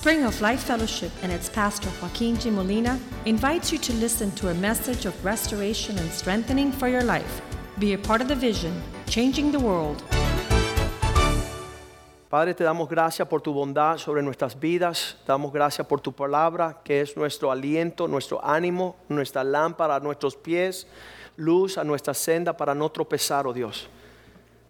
Spring 0.00 0.24
of 0.24 0.40
Life 0.40 0.62
Fellowship 0.62 1.10
and 1.24 1.32
its 1.32 1.48
pastor 1.48 1.90
Joaquin 2.00 2.38
G. 2.38 2.50
Molina 2.50 3.00
invites 3.24 3.72
you 3.72 3.80
to 3.80 3.92
listen 3.94 4.30
to 4.36 4.50
a 4.50 4.54
message 4.54 5.06
of 5.06 5.24
restoration 5.24 5.98
and 5.98 6.08
strengthening 6.12 6.70
for 6.70 6.86
your 6.86 7.02
life. 7.02 7.42
Be 7.80 7.94
a 7.94 7.98
part 7.98 8.22
of 8.22 8.28
the 8.28 8.36
vision, 8.36 8.72
changing 9.08 9.50
the 9.50 9.58
world. 9.58 10.00
Padre, 12.30 12.54
te 12.54 12.62
damos 12.62 12.88
gracias 12.88 13.26
por 13.26 13.40
tu 13.40 13.52
bondad 13.52 13.98
sobre 13.98 14.22
nuestras 14.22 14.54
vidas. 14.54 15.16
Te 15.26 15.32
damos 15.32 15.52
gracias 15.52 15.84
por 15.84 16.00
tu 16.00 16.12
palabra, 16.12 16.80
que 16.84 17.00
es 17.00 17.16
nuestro 17.16 17.50
aliento, 17.50 18.06
nuestro 18.06 18.38
ánimo, 18.40 18.94
nuestra 19.08 19.42
lámpara 19.42 19.96
a 19.96 20.00
nuestros 20.00 20.36
pies, 20.36 20.86
luz 21.36 21.76
a 21.76 21.82
nuestra 21.82 22.14
senda 22.14 22.56
para 22.56 22.72
no 22.72 22.88
tropezar, 22.88 23.48
oh 23.48 23.52
Dios. 23.52 23.88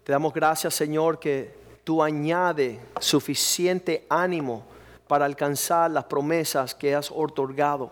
Te 0.03 0.11
damos 0.11 0.33
gracias, 0.33 0.73
Señor, 0.73 1.19
que 1.19 1.53
tú 1.83 2.01
añade 2.01 2.79
suficiente 2.99 4.07
ánimo 4.09 4.78
para 5.09 5.25
alcanzar 5.25 5.89
las 5.89 6.03
promesas 6.03 6.75
que 6.75 6.93
has 6.93 7.09
otorgado. 7.09 7.89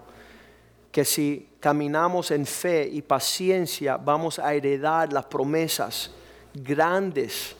Que 0.91 1.03
si 1.03 1.49
caminamos 1.59 2.29
en 2.29 2.45
fe 2.45 2.87
y 2.87 3.01
paciencia, 3.01 3.97
vamos 3.97 4.37
a 4.37 4.53
heredar 4.53 5.11
las 5.11 5.25
promesas 5.25 6.11
grandes 6.53 7.55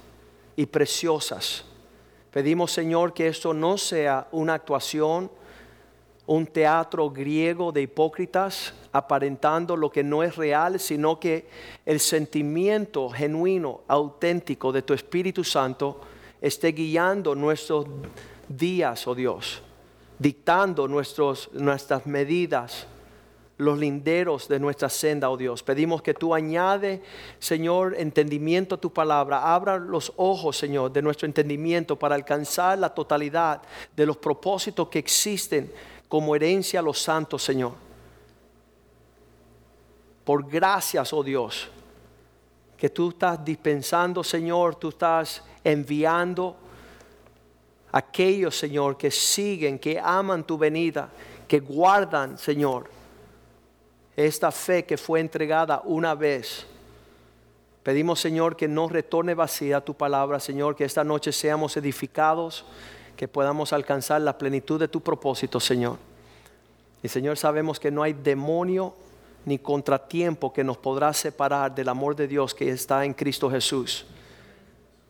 y 0.56 0.68
preciosas. 0.68 1.66
Pedimos, 2.30 2.72
Señor, 2.72 3.16
que 3.16 3.30
esto 3.30 3.52
no 3.52 3.80
sea 3.80 4.28
una 4.32 4.54
actuación, 4.54 5.32
un 6.28 6.46
teatro 6.46 7.10
griego 7.10 7.72
de 7.72 7.82
hipócritas, 7.82 8.76
aparentando 8.92 9.76
lo 9.76 9.90
que 9.90 10.04
no 10.04 10.22
es 10.22 10.36
real, 10.36 10.80
sino 10.80 11.20
que 11.20 11.48
el 11.84 12.00
sentimiento 12.00 13.10
genuino, 13.10 13.82
auténtico 13.88 14.72
de 14.72 14.84
tu 14.84 14.94
Espíritu 14.94 15.44
Santo 15.44 16.00
esté 16.42 16.74
guiando 16.74 17.34
nuestros 17.34 17.88
días, 18.48 19.08
oh 19.08 19.16
Dios, 19.16 19.62
dictando 20.20 20.88
nuestros, 20.88 21.50
nuestras 21.54 22.06
medidas, 22.06 22.88
los 23.58 23.78
linderos 23.80 24.48
de 24.48 24.60
nuestra 24.60 24.88
senda, 24.88 25.30
oh 25.30 25.38
Dios. 25.38 25.64
Pedimos 25.64 26.02
que 26.02 26.14
tú 26.14 26.34
añade, 26.34 27.02
Señor, 27.40 27.96
entendimiento 27.98 28.76
a 28.76 28.78
tu 28.80 28.94
palabra. 28.94 29.54
Abra 29.54 29.78
los 29.78 30.14
ojos, 30.16 30.58
Señor, 30.58 30.92
de 30.92 31.02
nuestro 31.02 31.26
entendimiento 31.26 31.98
para 31.98 32.16
alcanzar 32.16 32.78
la 32.78 32.94
totalidad 32.94 33.62
de 33.96 34.06
los 34.06 34.18
propósitos 34.18 34.90
que 34.90 35.00
existen 35.00 35.72
como 36.08 36.36
herencia 36.36 36.80
a 36.80 36.84
los 36.84 37.00
santos, 37.00 37.44
Señor. 37.44 37.74
Por 40.24 40.48
gracias, 40.48 41.12
oh 41.14 41.24
Dios, 41.24 41.70
que 42.78 42.90
tú 42.90 43.10
estás 43.10 43.44
dispensando, 43.44 44.24
Señor, 44.24 44.76
tú 44.76 44.90
estás 44.90 45.42
enviando 45.64 46.56
aquellos, 47.92 48.58
Señor, 48.58 48.98
que 48.98 49.12
siguen, 49.12 49.80
que 49.80 50.00
aman 50.00 50.44
tu 50.44 50.58
venida, 50.58 51.10
que 51.48 51.60
guardan, 51.60 52.38
Señor, 52.38 52.90
esta 54.16 54.52
fe 54.52 54.86
que 54.86 54.98
fue 54.98 55.20
entregada 55.20 55.82
una 55.86 56.16
vez. 56.16 56.66
Pedimos, 57.84 58.20
Señor, 58.20 58.58
que 58.58 58.68
no 58.68 58.90
retorne 58.90 59.34
vacía 59.34 59.80
tu 59.80 59.94
palabra, 59.94 60.40
Señor, 60.40 60.76
que 60.76 60.84
esta 60.84 61.04
noche 61.04 61.32
seamos 61.32 61.78
edificados, 61.78 62.66
que 63.16 63.28
podamos 63.28 63.72
alcanzar 63.72 64.22
la 64.22 64.38
plenitud 64.38 64.80
de 64.80 64.88
tu 64.88 65.02
propósito, 65.02 65.60
Señor. 65.60 65.98
Y 67.02 67.08
Señor, 67.08 67.38
sabemos 67.38 67.80
que 67.80 67.92
no 67.92 68.04
hay 68.04 68.14
demonio 68.14 68.94
ni 69.46 69.58
contratiempo 69.58 70.52
que 70.52 70.64
nos 70.64 70.78
podrá 70.78 71.14
separar 71.14 71.74
del 71.74 71.88
amor 71.88 72.16
de 72.16 72.28
Dios 72.28 72.54
que 72.54 72.70
está 72.70 73.06
en 73.06 73.14
Cristo 73.14 73.50
Jesús. 73.50 74.06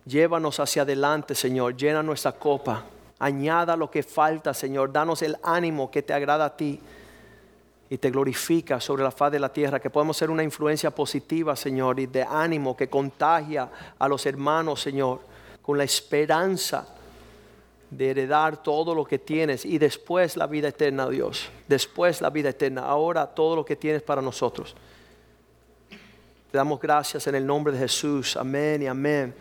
Llévanos 0.07 0.59
hacia 0.59 0.83
adelante, 0.83 1.35
Señor. 1.35 1.75
Llena 1.75 2.01
nuestra 2.01 2.31
copa. 2.31 2.85
Añada 3.19 3.75
lo 3.75 3.91
que 3.91 4.03
falta, 4.03 4.53
Señor. 4.53 4.91
Danos 4.91 5.21
el 5.21 5.37
ánimo 5.43 5.91
que 5.91 6.01
te 6.01 6.13
agrada 6.13 6.45
a 6.45 6.55
ti 6.55 6.79
y 7.89 7.97
te 7.97 8.09
glorifica 8.09 8.79
sobre 8.79 9.03
la 9.03 9.11
faz 9.11 9.31
de 9.31 9.39
la 9.39 9.51
tierra. 9.51 9.79
Que 9.79 9.89
podamos 9.89 10.15
ser 10.15 10.29
una 10.29 10.43
influencia 10.43 10.91
positiva, 10.91 11.55
Señor, 11.55 11.99
y 11.99 12.05
de 12.05 12.23
ánimo 12.23 12.77
que 12.77 12.89
contagia 12.89 13.69
a 13.99 14.07
los 14.07 14.25
hermanos, 14.25 14.81
Señor, 14.81 15.19
con 15.61 15.77
la 15.77 15.83
esperanza 15.83 16.87
de 17.89 18.09
heredar 18.09 18.63
todo 18.63 18.93
lo 18.93 19.05
que 19.05 19.19
tienes 19.19 19.65
y 19.65 19.77
después 19.77 20.37
la 20.37 20.47
vida 20.47 20.69
eterna, 20.69 21.09
Dios. 21.09 21.49
Después 21.67 22.21
la 22.21 22.29
vida 22.29 22.49
eterna. 22.49 22.83
Ahora 22.83 23.27
todo 23.27 23.57
lo 23.57 23.65
que 23.65 23.75
tienes 23.75 24.03
para 24.03 24.21
nosotros. 24.21 24.75
Te 26.51 26.57
damos 26.57 26.79
gracias 26.79 27.27
en 27.27 27.35
el 27.35 27.45
nombre 27.45 27.73
de 27.73 27.79
Jesús. 27.79 28.37
Amén 28.37 28.81
y 28.81 28.87
amén. 28.87 29.35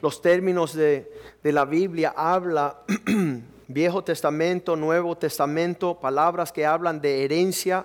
Los 0.00 0.22
términos 0.22 0.72
de, 0.74 1.10
la 1.42 1.64
Biblia 1.64 2.14
habla 2.16 2.82
Viejo 3.66 4.04
Testamento, 4.04 4.76
Nuevo 4.76 5.16
Testamento, 5.16 5.98
palabras 5.98 6.52
que 6.52 6.64
hablan 6.64 7.00
de 7.00 7.24
herencia. 7.24 7.84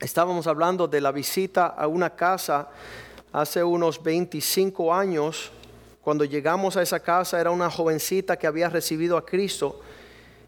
Estábamos 0.00 0.46
hablando 0.46 0.88
de 0.88 1.02
la 1.02 1.12
visita 1.12 1.66
a 1.66 1.86
una 1.88 2.16
casa 2.16 2.70
hace 3.34 3.62
unos 3.62 4.02
25 4.02 4.94
años. 4.94 5.52
Cuando 6.00 6.24
llegamos 6.24 6.78
a 6.78 6.82
esa 6.82 7.00
casa 7.00 7.38
era 7.38 7.50
una 7.50 7.70
jovencita 7.70 8.38
que 8.38 8.46
había 8.46 8.70
recibido 8.70 9.18
a 9.18 9.26
Cristo 9.26 9.82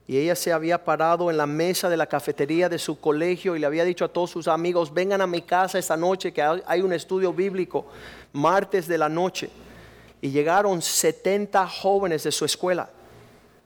y 0.08 0.16
ella 0.16 0.34
se 0.34 0.52
había 0.52 0.82
parado 0.82 1.30
en 1.30 1.36
la 1.36 1.46
mesa 1.46 1.91
de 1.91 1.96
la 1.98 2.06
cafetería 2.06 2.70
de 2.70 2.78
su 2.78 2.98
colegio 2.98 3.54
y 3.54 3.58
le 3.58 3.66
había 3.66 3.84
dicho 3.84 4.06
a 4.06 4.08
todos 4.08 4.30
sus 4.30 4.48
amigos, 4.48 4.92
vengan 4.92 5.20
a 5.20 5.26
mi 5.26 5.42
casa 5.42 5.78
esta 5.78 5.98
noche 5.98 6.32
que 6.32 6.42
hay 6.42 6.80
un 6.80 6.94
estudio 6.94 7.32
bíblico, 7.34 7.86
martes 8.32 8.88
de 8.88 8.97
la 8.97 9.10
noche. 9.10 9.50
Y 10.22 10.30
llegaron 10.30 10.80
70 10.80 11.68
jóvenes 11.68 12.24
de 12.24 12.32
su 12.32 12.47
escuela 12.47 12.88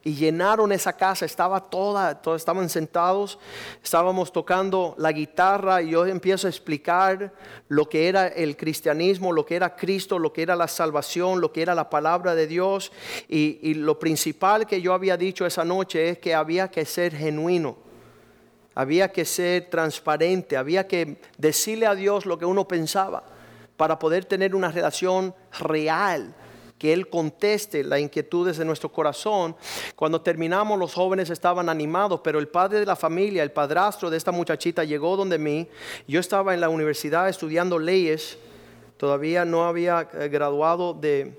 y 0.05 0.15
llenaron 0.15 0.73
esa 0.73 0.93
casa, 0.95 1.25
estaba 1.25 1.61
toda, 1.61 2.21
todos 2.21 2.41
estaban 2.41 2.69
sentados, 2.69 3.39
estábamos 3.83 4.33
tocando 4.33 4.95
la 4.99 5.13
guitarra 5.13 5.81
y 5.81 5.91
yo 5.91 6.07
empiezo 6.07 6.47
a 6.47 6.51
explicar 6.51 7.33
lo 7.69 7.89
que 7.89 8.09
era 8.09 8.27
el 8.27 8.57
cristianismo, 8.57 9.33
lo 9.33 9.47
que 9.47 9.57
era 9.57 9.77
Cristo, 9.77 10.19
lo 10.19 10.33
que 10.33 10.43
era 10.43 10.57
la 10.57 10.67
salvación, 10.67 11.41
lo 11.41 11.53
que 11.53 11.63
era 11.63 11.75
la 11.75 11.89
palabra 11.89 12.35
de 12.35 12.47
Dios 12.47 12.91
y, 13.29 13.59
y 13.63 13.75
lo 13.75 13.99
principal 13.99 14.67
que 14.67 14.81
yo 14.81 14.93
había 14.93 15.17
dicho 15.17 15.47
esa 15.47 15.65
noche 15.65 16.11
es 16.11 16.19
que 16.19 16.35
había 16.35 16.69
que 16.69 16.85
ser 16.85 17.15
genuino. 17.15 17.77
Había 18.75 19.13
que 19.13 19.27
ser 19.27 19.69
transparente, 19.69 20.57
había 20.57 20.89
que 20.89 21.19
decirle 21.37 21.87
a 21.87 21.95
Dios 21.95 22.25
lo 22.25 22.39
que 22.39 22.47
uno 22.47 22.67
pensaba 22.67 23.23
para 23.77 23.99
poder 23.99 24.25
tener 24.25 24.55
una 24.55 24.71
relación 24.71 25.35
real 25.61 26.35
que 26.83 26.93
Él 26.93 27.09
conteste 27.09 27.85
las 27.85 28.01
inquietudes 28.01 28.57
de 28.59 28.65
nuestro 28.65 28.91
corazón. 28.91 29.55
Cuando 29.95 30.21
terminamos 30.21 30.77
los 30.77 30.93
jóvenes 30.93 31.31
estaban 31.31 31.69
animados, 31.69 32.23
pero 32.25 32.41
el 32.41 32.49
padre 32.49 32.81
de 32.81 32.87
la 32.87 32.97
familia, 32.97 33.45
el 33.45 33.53
padrastro 33.53 34.11
de 34.11 34.17
esta 34.17 34.33
muchachita 34.33 34.83
llegó 34.83 35.17
donde 35.17 35.39
mí. 35.39 35.69
Yo 36.09 36.19
estaba 36.19 36.55
en 36.55 36.61
la 36.61 36.69
universidad 36.69 37.29
estudiando 37.29 37.79
leyes, 37.79 38.37
todavía 38.97 39.45
no 39.45 39.65
había 39.65 40.09
eh, 40.13 40.29
graduado 40.29 40.93
de, 40.93 41.37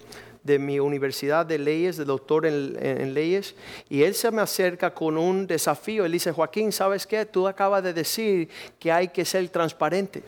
mi 0.60 0.80
universidad 0.80 1.46
de 1.46 1.60
leyes, 1.60 1.98
de 1.98 2.06
doctor 2.06 2.46
en, 2.46 2.78
en, 2.82 3.14
leyes, 3.14 3.54
y 3.90 4.04
él 4.04 4.14
se 4.14 4.32
me 4.32 4.42
acerca 4.42 4.94
con 4.94 5.18
un 5.18 5.46
desafío. 5.46 6.06
Él 6.06 6.14
dice, 6.14 6.32
Joaquín, 6.32 6.72
¿sabes 6.72 7.06
qué? 7.06 7.26
Tú 7.26 7.50
acabas 7.50 7.84
de 7.84 7.92
decir 7.92 8.48
que 8.80 8.94
hay 8.94 9.10
que 9.10 9.26
ser 9.26 9.50
transparente 9.50 10.24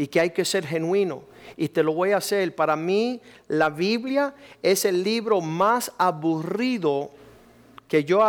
y 0.00 0.06
que 0.06 0.18
hay 0.18 0.30
que 0.30 0.46
ser 0.46 0.66
genuino 0.66 1.24
y 1.58 1.68
te 1.68 1.82
lo 1.82 1.92
voy 1.92 2.12
a 2.12 2.16
hacer. 2.16 2.54
Para 2.54 2.74
mí 2.74 3.20
la 3.48 3.68
Biblia 3.68 4.32
es 4.62 4.86
el 4.86 5.02
libro 5.02 5.42
más 5.42 5.92
aburrido 5.98 7.10
que 7.86 8.02
yo 8.02 8.22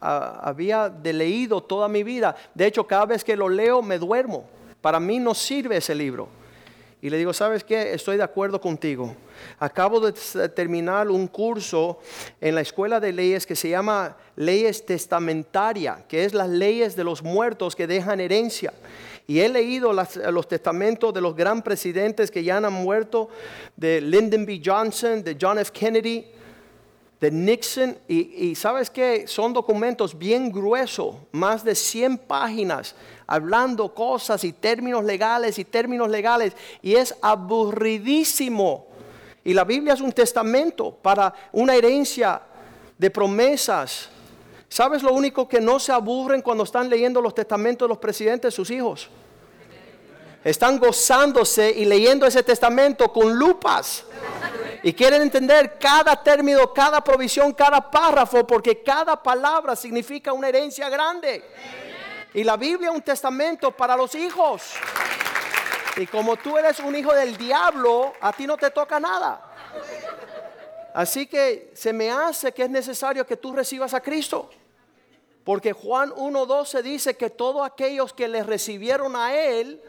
había 0.00 0.88
leído 1.04 1.60
toda 1.62 1.86
mi 1.86 2.02
vida. 2.02 2.34
De 2.52 2.66
hecho, 2.66 2.84
cada 2.84 3.06
vez 3.06 3.22
que 3.22 3.36
lo 3.36 3.48
leo 3.48 3.80
me 3.80 3.96
duermo. 3.96 4.44
Para 4.80 4.98
mí 4.98 5.20
no 5.20 5.36
sirve 5.36 5.76
ese 5.76 5.94
libro. 5.94 6.28
Y 7.00 7.10
le 7.10 7.16
digo, 7.16 7.32
¿sabes 7.32 7.62
qué? 7.62 7.94
Estoy 7.94 8.16
de 8.16 8.24
acuerdo 8.24 8.60
contigo. 8.60 9.14
Acabo 9.60 10.00
de 10.00 10.48
terminar 10.48 11.08
un 11.08 11.28
curso 11.28 12.00
en 12.40 12.56
la 12.56 12.60
escuela 12.60 12.98
de 12.98 13.12
leyes 13.12 13.46
que 13.46 13.54
se 13.54 13.70
llama 13.70 14.16
Leyes 14.34 14.84
Testamentaria, 14.84 16.04
que 16.08 16.24
es 16.24 16.34
las 16.34 16.48
leyes 16.48 16.96
de 16.96 17.04
los 17.04 17.22
muertos 17.22 17.76
que 17.76 17.86
dejan 17.86 18.18
herencia. 18.18 18.72
Y 19.30 19.38
he 19.38 19.48
leído 19.48 19.92
los 19.92 20.48
testamentos 20.48 21.14
de 21.14 21.20
los 21.20 21.36
gran 21.36 21.62
presidentes 21.62 22.32
que 22.32 22.42
ya 22.42 22.56
han 22.56 22.72
muerto, 22.72 23.28
de 23.76 24.00
Lyndon 24.00 24.44
B. 24.44 24.60
Johnson, 24.60 25.22
de 25.22 25.38
John 25.40 25.56
F. 25.60 25.70
Kennedy, 25.70 26.26
de 27.20 27.30
Nixon. 27.30 27.96
Y, 28.08 28.56
sabes 28.56 28.90
que 28.90 29.28
son 29.28 29.52
documentos 29.52 30.18
bien 30.18 30.50
gruesos, 30.50 31.14
más 31.30 31.62
de 31.62 31.76
100 31.76 32.18
páginas, 32.18 32.96
hablando 33.24 33.94
cosas 33.94 34.42
y 34.42 34.52
términos 34.52 35.04
legales 35.04 35.60
y 35.60 35.64
términos 35.64 36.10
legales. 36.10 36.56
Y 36.82 36.96
es 36.96 37.14
aburridísimo. 37.22 38.88
Y 39.44 39.54
la 39.54 39.62
Biblia 39.62 39.94
es 39.94 40.00
un 40.00 40.10
testamento 40.10 40.90
para 40.90 41.32
una 41.52 41.76
herencia 41.76 42.42
de 42.98 43.10
promesas. 43.12 44.08
¿Sabes 44.68 45.04
lo 45.04 45.12
único 45.12 45.48
que 45.48 45.60
no 45.60 45.78
se 45.78 45.92
aburren 45.92 46.42
cuando 46.42 46.64
están 46.64 46.90
leyendo 46.90 47.22
los 47.22 47.32
testamentos 47.32 47.86
de 47.86 47.90
los 47.90 47.98
presidentes, 47.98 48.52
sus 48.52 48.72
hijos? 48.72 49.08
Están 50.42 50.78
gozándose 50.78 51.70
y 51.70 51.84
leyendo 51.84 52.26
ese 52.26 52.42
testamento 52.42 53.12
con 53.12 53.34
lupas. 53.34 54.04
Y 54.82 54.94
quieren 54.94 55.20
entender 55.22 55.78
cada 55.78 56.22
término, 56.22 56.72
cada 56.72 57.02
provisión, 57.02 57.52
cada 57.52 57.90
párrafo, 57.90 58.46
porque 58.46 58.82
cada 58.82 59.22
palabra 59.22 59.76
significa 59.76 60.32
una 60.32 60.48
herencia 60.48 60.88
grande. 60.88 61.44
Y 62.32 62.44
la 62.44 62.56
Biblia 62.56 62.88
es 62.88 62.94
un 62.94 63.02
testamento 63.02 63.70
para 63.72 63.96
los 63.96 64.14
hijos. 64.14 64.72
Y 65.96 66.06
como 66.06 66.36
tú 66.36 66.56
eres 66.56 66.78
un 66.80 66.96
hijo 66.96 67.12
del 67.12 67.36
diablo, 67.36 68.14
a 68.20 68.32
ti 68.32 68.46
no 68.46 68.56
te 68.56 68.70
toca 68.70 68.98
nada. 68.98 69.48
Así 70.94 71.26
que 71.26 71.70
se 71.74 71.92
me 71.92 72.10
hace 72.10 72.52
que 72.52 72.62
es 72.62 72.70
necesario 72.70 73.26
que 73.26 73.36
tú 73.36 73.52
recibas 73.52 73.92
a 73.92 74.00
Cristo. 74.00 74.48
Porque 75.44 75.72
Juan 75.72 76.10
1.12 76.10 76.82
dice 76.82 77.16
que 77.16 77.30
todos 77.30 77.66
aquellos 77.66 78.12
que 78.12 78.28
le 78.28 78.42
recibieron 78.42 79.16
a 79.16 79.34
Él, 79.34 79.82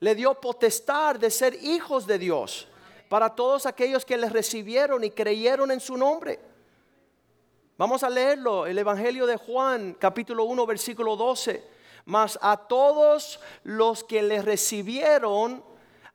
le 0.00 0.14
dio 0.14 0.34
potestad 0.34 1.16
de 1.16 1.30
ser 1.30 1.54
hijos 1.62 2.06
de 2.06 2.18
Dios. 2.18 2.68
Para 3.08 3.34
todos 3.34 3.66
aquellos 3.66 4.04
que 4.04 4.16
le 4.16 4.28
recibieron 4.28 5.02
y 5.02 5.10
creyeron 5.10 5.70
en 5.70 5.80
su 5.80 5.96
nombre. 5.96 6.38
Vamos 7.76 8.02
a 8.02 8.10
leerlo, 8.10 8.66
el 8.66 8.76
Evangelio 8.78 9.26
de 9.26 9.36
Juan, 9.36 9.96
capítulo 9.98 10.44
1, 10.44 10.66
versículo 10.66 11.16
12. 11.16 11.64
Mas 12.04 12.38
a 12.42 12.56
todos 12.56 13.40
los 13.64 14.04
que 14.04 14.22
le 14.22 14.42
recibieron, 14.42 15.64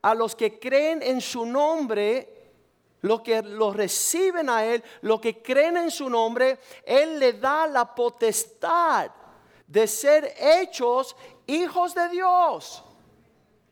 a 0.01 0.13
los 0.13 0.35
que 0.35 0.59
creen 0.59 1.01
en 1.01 1.21
su 1.21 1.45
nombre, 1.45 2.51
los 3.01 3.21
que 3.21 3.41
lo 3.41 3.71
reciben 3.71 4.49
a 4.49 4.65
Él, 4.65 4.83
los 5.01 5.19
que 5.19 5.41
creen 5.41 5.77
en 5.77 5.91
su 5.91 6.09
nombre, 6.09 6.59
Él 6.85 7.19
le 7.19 7.33
da 7.33 7.65
la 7.67 7.93
potestad 7.95 9.11
de 9.67 9.87
ser 9.87 10.33
hechos 10.37 11.15
hijos 11.47 11.95
de 11.95 12.09
Dios. 12.09 12.83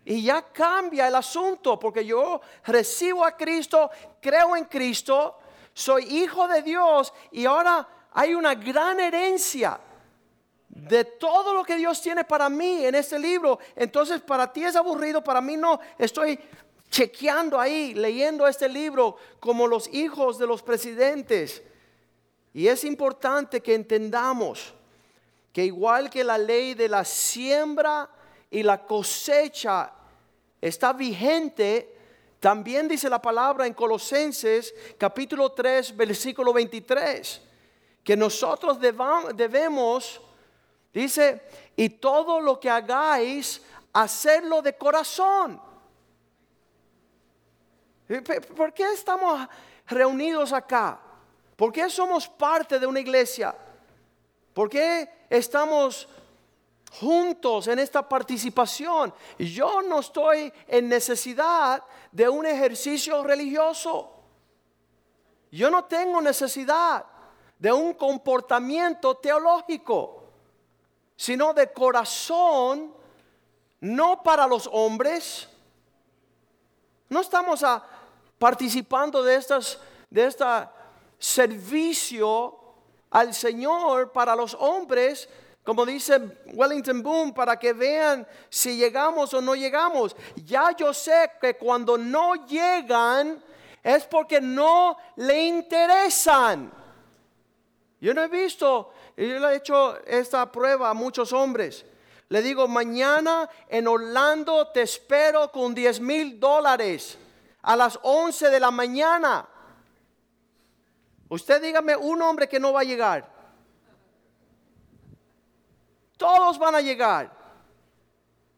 Y 0.04 0.24
ya 0.24 0.42
cambia 0.42 1.08
el 1.08 1.16
asunto, 1.16 1.78
porque 1.78 2.06
yo 2.06 2.42
recibo 2.66 3.24
a 3.24 3.38
Cristo, 3.38 3.92
creo 4.20 4.56
en 4.56 4.66
Cristo, 4.66 5.38
soy 5.74 6.04
hijo 6.04 6.48
de 6.48 6.62
Dios 6.62 7.14
y 7.32 7.46
ahora 7.46 7.88
hay 8.12 8.34
una 8.34 8.56
gran 8.56 9.00
herencia 9.00 9.80
de 10.68 11.06
todo 11.06 11.54
lo 11.54 11.64
que 11.64 11.76
Dios 11.76 12.02
tiene 12.02 12.24
para 12.24 12.50
mí 12.50 12.86
en 12.86 12.96
este 12.96 13.20
libro. 13.20 13.60
Entonces 13.76 14.22
para 14.22 14.52
ti 14.52 14.64
es 14.64 14.76
aburrido, 14.76 15.24
para 15.24 15.40
mí 15.40 15.56
no. 15.56 15.80
Estoy 15.98 16.40
chequeando 16.90 17.60
ahí, 17.60 17.94
leyendo 17.94 18.48
este 18.48 18.68
libro 18.68 19.18
como 19.40 19.68
los 19.68 19.88
hijos 19.94 20.38
de 20.38 20.48
los 20.48 20.62
presidentes. 20.62 21.62
Y 22.54 22.68
es 22.68 22.84
importante 22.84 23.62
que 23.62 23.76
entendamos 23.76 24.74
que 25.54 25.66
igual 25.66 26.10
que 26.10 26.24
la 26.24 26.38
ley 26.38 26.74
de 26.74 26.90
la 26.90 27.06
siembra 27.06 28.10
y 28.52 28.62
la 28.62 28.86
cosecha 28.86 29.92
está 30.62 30.94
vigente, 30.94 31.98
también 32.40 32.88
dice 32.88 33.10
la 33.10 33.22
palabra 33.22 33.66
en 33.66 33.74
Colosenses 33.74 34.74
capítulo 35.00 35.52
3, 35.52 35.98
versículo 35.98 36.54
23, 36.54 37.42
que 38.04 38.16
nosotros 38.16 38.78
debemos, 38.80 40.22
dice, 40.94 41.42
y 41.76 41.90
todo 41.90 42.40
lo 42.40 42.60
que 42.60 42.70
hagáis, 42.70 43.64
hacerlo 43.94 44.62
de 44.62 44.78
corazón 44.78 45.72
¿Por 48.56 48.74
qué 48.74 48.92
estamos 48.92 49.48
reunidos 49.88 50.52
acá? 50.52 51.00
¿Por 51.56 51.72
qué 51.72 51.90
somos 51.90 52.28
parte 52.28 52.78
de 52.78 52.86
una 52.86 53.00
iglesia? 53.00 53.56
¿Por 54.54 54.70
qué 54.70 55.10
estamos 55.30 56.10
juntos 57.00 57.68
en 57.68 57.80
esta 57.80 58.08
participación? 58.08 59.14
Yo 59.38 59.82
no 59.82 60.00
estoy 60.00 60.52
en 60.68 60.90
necesidad 60.90 61.84
de 62.12 62.28
un 62.28 62.46
ejercicio 62.46 63.24
religioso. 63.24 64.12
Yo 65.52 65.70
no 65.70 65.86
tengo 65.86 66.22
necesidad 66.22 67.06
de 67.60 67.72
un 67.72 67.94
comportamiento 67.94 69.16
teológico, 69.18 70.24
sino 71.16 71.54
de 71.54 71.72
corazón, 71.72 72.94
no 73.82 74.24
para 74.24 74.48
los 74.48 74.70
hombres. 74.72 75.48
No 77.10 77.20
estamos 77.20 77.64
participando 78.40 79.22
de, 79.22 79.36
estas, 79.36 79.78
de 80.10 80.26
este 80.26 80.46
servicio 81.20 82.58
al 83.12 83.34
Señor 83.34 84.12
para 84.12 84.36
los 84.36 84.56
hombres, 84.56 85.30
como 85.64 85.86
dice 85.86 86.20
Wellington 86.54 87.04
Boom, 87.04 87.34
para 87.34 87.58
que 87.58 87.74
vean 87.74 88.28
si 88.50 88.78
llegamos 88.78 89.34
o 89.34 89.42
no 89.42 89.56
llegamos. 89.56 90.16
Ya 90.46 90.72
yo 90.76 90.94
sé 90.94 91.32
que 91.40 91.56
cuando 91.56 91.98
no 91.98 92.48
llegan 92.48 93.44
es 93.84 94.06
porque 94.06 94.42
no 94.42 94.98
le 95.18 95.44
interesan. 95.44 96.72
Yo 98.00 98.14
no 98.16 98.24
he 98.24 98.28
visto, 98.28 98.92
yo 99.16 99.40
le 99.40 99.54
he 99.54 99.56
hecho 99.58 100.00
esta 100.06 100.52
prueba 100.52 100.90
a 100.90 100.94
muchos 100.96 101.32
hombres. 101.32 101.86
Le 102.30 102.42
digo, 102.42 102.68
mañana 102.68 103.48
en 103.70 103.88
Orlando 103.88 104.70
te 104.70 104.82
espero 104.82 105.52
con 105.52 105.76
10 105.76 106.00
mil 106.00 106.40
dólares 106.40 107.20
a 107.62 107.76
las 107.76 108.00
11 108.02 108.50
de 108.50 108.60
la 108.60 108.72
mañana. 108.72 109.48
Usted 111.30 111.62
dígame 111.62 111.96
un 111.96 112.22
hombre 112.24 112.50
que 112.50 112.60
no 112.60 112.74
va 112.74 112.82
a 112.82 112.86
llegar. 112.86 113.41
Todos 116.22 116.60
van 116.60 116.76
a 116.76 116.82
llegar. 116.82 117.32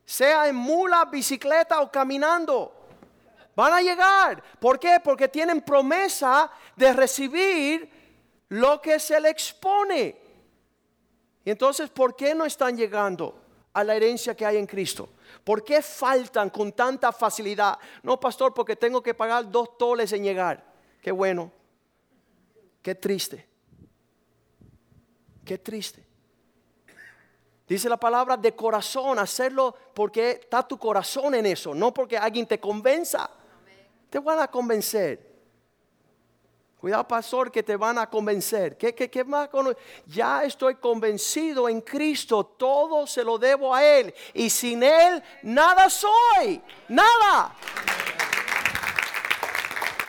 Sea 0.03 0.49
en 0.49 0.55
mula, 0.57 1.05
bicicleta 1.05 1.79
o 1.79 1.89
caminando. 1.89 2.73
Van 3.55 3.71
a 3.71 3.81
llegar. 3.81 4.43
¿Por 4.59 4.77
qué? 4.77 4.99
Porque 5.01 5.29
tienen 5.29 5.61
promesa 5.61 6.51
de 6.75 6.91
recibir 6.91 7.89
lo 8.49 8.81
que 8.81 8.99
se 8.99 9.17
le 9.17 9.29
expone. 9.29 10.13
Y 11.45 11.51
entonces, 11.51 11.89
¿por 11.89 12.17
qué 12.17 12.35
no 12.35 12.43
están 12.43 12.75
llegando 12.75 13.39
a 13.71 13.81
la 13.85 13.95
herencia 13.95 14.35
que 14.35 14.45
hay 14.45 14.57
en 14.57 14.67
Cristo? 14.67 15.07
¿Por 15.45 15.63
qué 15.63 15.81
faltan 15.81 16.49
con 16.49 16.73
tanta 16.73 17.13
facilidad? 17.13 17.79
No, 18.01 18.19
pastor, 18.19 18.53
porque 18.53 18.75
tengo 18.75 19.01
que 19.01 19.13
pagar 19.13 19.49
dos 19.49 19.77
toles 19.77 20.11
en 20.11 20.23
llegar. 20.23 20.61
Qué 21.01 21.13
bueno. 21.13 21.49
Qué 22.81 22.93
triste. 22.93 23.47
Qué 25.45 25.57
triste. 25.57 26.02
Dice 27.67 27.87
la 27.87 27.97
palabra 27.97 28.35
de 28.35 28.55
corazón, 28.55 29.17
hacerlo 29.19 29.75
porque 29.93 30.31
está 30.31 30.67
tu 30.67 30.77
corazón 30.77 31.35
en 31.35 31.45
eso, 31.45 31.73
no 31.73 31.93
porque 31.93 32.17
alguien 32.17 32.45
te 32.45 32.59
convenza. 32.59 33.29
Te 34.09 34.19
van 34.19 34.39
a 34.39 34.47
convencer. 34.47 35.33
Cuidado, 36.83 37.07
pastor, 37.07 37.49
que 37.49 37.63
te 37.63 37.77
van 37.77 37.97
a 37.97 38.09
convencer. 38.09 38.77
¿Qué, 38.77 39.23
más? 39.23 39.49
Ya 40.05 40.43
estoy 40.43 40.75
convencido 40.75 41.69
en 41.69 41.79
Cristo. 41.79 42.43
Todo 42.43 43.07
se 43.07 43.23
lo 43.23 43.37
debo 43.37 43.73
a 43.73 43.81
Él. 43.81 44.13
Y 44.33 44.49
sin 44.49 44.83
Él, 44.83 45.23
nada 45.43 45.89
soy. 45.89 46.61
Nada. 46.89 47.55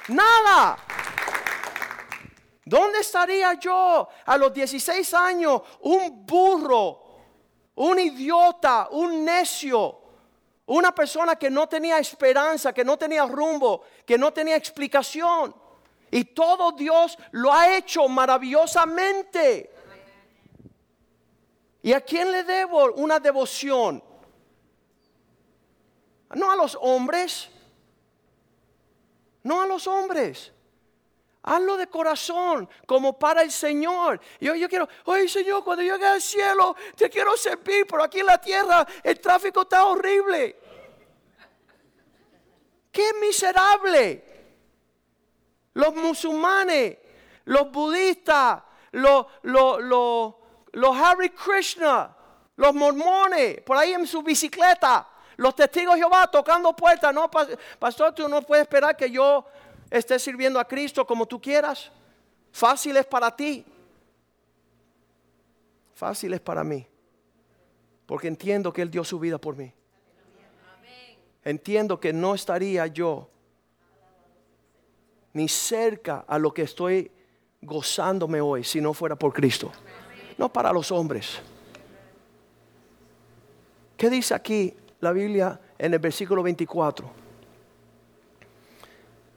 Nada. 0.09 0.79
¿Dónde 2.65 2.99
estaría 2.99 3.55
yo 3.55 4.09
a 4.27 4.37
los 4.37 4.53
16 4.53 5.15
años? 5.15 5.63
Un 5.83 6.27
burro, 6.27 7.04
un 7.77 7.99
idiota, 7.99 8.89
un 8.91 9.25
necio. 9.25 10.01
Una 10.67 10.95
persona 10.95 11.37
que 11.37 11.51
no 11.51 11.69
tenía 11.69 11.99
esperanza, 11.99 12.73
que 12.73 12.85
no 12.85 12.97
tenía 12.97 13.27
rumbo, 13.27 13.83
que 14.07 14.17
no 14.17 14.33
tenía 14.33 14.57
explicación. 14.57 15.55
Y 16.11 16.25
todo 16.25 16.73
Dios 16.73 17.19
lo 17.33 17.53
ha 17.53 17.77
hecho 17.77 18.09
maravillosamente. 18.09 19.71
¿Y 21.83 21.93
a 21.93 22.01
quién 22.01 22.33
le 22.33 22.45
debo 22.45 22.95
una 22.95 23.21
devoción? 23.21 24.03
No 26.35 26.51
a 26.51 26.57
los 26.57 26.79
hombres. 26.81 27.51
No 29.43 29.61
a 29.61 29.67
los 29.67 29.87
hombres. 29.87 30.54
Hazlo 31.47 31.77
de 31.77 31.87
corazón, 31.89 32.69
como 32.87 33.19
para 33.19 33.43
el 33.43 33.51
Señor. 33.51 34.19
Yo, 34.41 34.55
yo 34.55 34.69
quiero, 34.69 34.89
oye 35.05 35.29
Señor, 35.29 35.63
cuando 35.63 35.83
llegue 35.83 36.07
al 36.07 36.23
cielo, 36.23 36.75
te 36.97 37.11
quiero 37.11 37.37
servir, 37.37 37.87
pero 37.87 38.03
aquí 38.03 38.21
en 38.21 38.27
la 38.27 38.41
tierra 38.41 38.87
el 39.03 39.21
tráfico 39.21 39.63
está 39.63 39.85
horrible. 39.85 40.57
Qué 42.91 43.13
miserable 43.21 44.25
los 45.75 45.95
musulmanes, 45.95 46.97
los 47.45 47.71
budistas, 47.71 48.63
los, 48.93 49.27
los, 49.43 50.97
Hare 50.97 51.31
Krishna, 51.35 52.17
los 52.57 52.75
mormones, 52.75 53.61
por 53.63 53.77
ahí 53.77 53.93
en 53.93 54.07
su 54.07 54.23
bicicleta, 54.23 55.09
los 55.37 55.55
testigos 55.55 55.95
de 55.95 56.01
Jehová 56.01 56.29
tocando 56.29 56.75
puertas. 56.75 57.13
No, 57.13 57.31
pastor, 57.79 58.15
tú 58.15 58.29
no 58.29 58.41
puedes 58.43 58.63
esperar 58.63 58.97
que 58.97 59.11
yo 59.11 59.45
esté 59.99 60.19
sirviendo 60.19 60.59
a 60.59 60.67
Cristo 60.67 61.07
como 61.07 61.27
tú 61.27 61.41
quieras. 61.41 61.91
Fácil 62.51 62.97
es 62.97 63.07
para 63.07 63.35
ti. 63.35 63.65
Fácil 65.95 66.35
es 66.35 66.41
para 66.41 66.65
mí. 66.65 66.87
Porque 68.07 68.29
entiendo 68.29 68.73
que 68.73 68.83
Él 68.83 68.91
dio 68.91 69.05
su 69.05 69.19
vida 69.19 69.39
por 69.39 69.57
mí. 69.57 69.73
Entiendo 71.45 72.01
que 72.01 72.13
no 72.13 72.35
estaría 72.35 72.87
yo 72.87 73.29
ni 75.33 75.49
cerca 75.49 76.25
a 76.27 76.39
lo 76.39 76.53
que 76.53 76.63
estoy 76.63 77.11
gozándome 77.61 78.41
hoy 78.41 78.65
si 78.65 78.81
no 78.81 78.95
fuera 78.95 79.17
por 79.17 79.33
Cristo. 79.33 79.71
No 80.39 80.53
para 80.53 80.73
los 80.73 80.91
hombres. 80.91 81.41
¿Qué 83.97 84.11
dice 84.11 84.35
aquí 84.35 84.75
la 85.01 85.13
Biblia 85.13 85.61
en 85.79 85.95
el 85.95 86.01
versículo 86.01 86.43
24? 86.43 87.24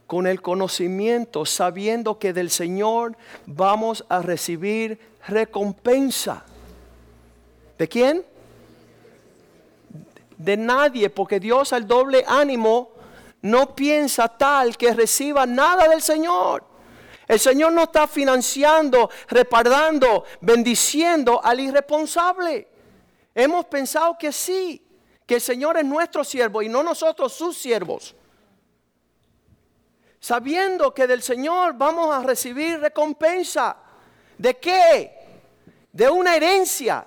Con 0.08 0.26
el 0.26 0.42
conocimiento, 0.42 1.46
sabiendo 1.46 2.18
que 2.18 2.32
del 2.32 2.50
Señor 2.50 3.16
vamos 3.46 4.04
a 4.08 4.20
recibir 4.22 4.98
recompensa. 5.28 6.44
¿De 7.78 7.86
quién? 7.86 8.24
De 10.36 10.56
nadie, 10.56 11.10
porque 11.10 11.38
Dios 11.38 11.72
al 11.72 11.86
doble 11.86 12.24
ánimo 12.26 12.90
no 13.42 13.76
piensa 13.76 14.26
tal 14.28 14.76
que 14.76 14.92
reciba 14.94 15.46
nada 15.46 15.86
del 15.86 16.02
Señor. 16.02 16.64
El 17.26 17.38
Señor 17.38 17.72
no 17.72 17.82
está 17.82 18.08
financiando, 18.08 19.10
reparando, 19.28 20.24
bendiciendo 20.40 21.40
al 21.44 21.60
irresponsable. 21.60 22.66
Hemos 23.34 23.66
pensado 23.66 24.16
que 24.18 24.32
sí, 24.32 24.82
que 25.26 25.34
el 25.34 25.40
Señor 25.42 25.76
es 25.76 25.84
nuestro 25.84 26.24
siervo 26.24 26.62
y 26.62 26.70
no 26.70 26.82
nosotros 26.82 27.34
sus 27.34 27.58
siervos. 27.58 28.16
Sabiendo 30.20 30.92
que 30.92 31.06
del 31.06 31.22
Señor 31.22 31.74
vamos 31.74 32.14
a 32.14 32.22
recibir 32.22 32.80
recompensa. 32.80 33.76
¿De 34.36 34.56
qué? 34.56 35.12
De 35.92 36.08
una 36.08 36.36
herencia. 36.36 37.06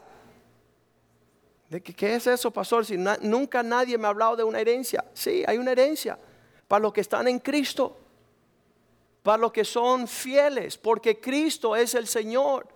¿De 1.70 1.82
qué, 1.82 2.16
es 2.16 2.28
eso, 2.28 2.52
pastor? 2.52 2.86
Si 2.86 2.98
nunca 2.98 3.64
nadie 3.64 3.98
me 3.98 4.08
ha 4.08 4.10
hablado 4.10 4.36
de 4.36 4.44
una 4.44 4.60
herencia. 4.60 5.06
Sí, 5.14 5.44
hay 5.48 5.58
una 5.58 5.72
herencia 5.72 6.18
para 6.68 6.82
los 6.82 6.94
que 6.94 7.02
están 7.02 7.28
en 7.28 7.40
Cristo 7.40 7.98
para 9.24 9.38
los 9.38 9.52
que 9.52 9.64
son 9.64 10.08
fieles, 10.08 10.78
porque 10.78 11.20
Cristo 11.20 11.76
es 11.76 11.94
el 11.94 12.08
Señor. 12.08 12.68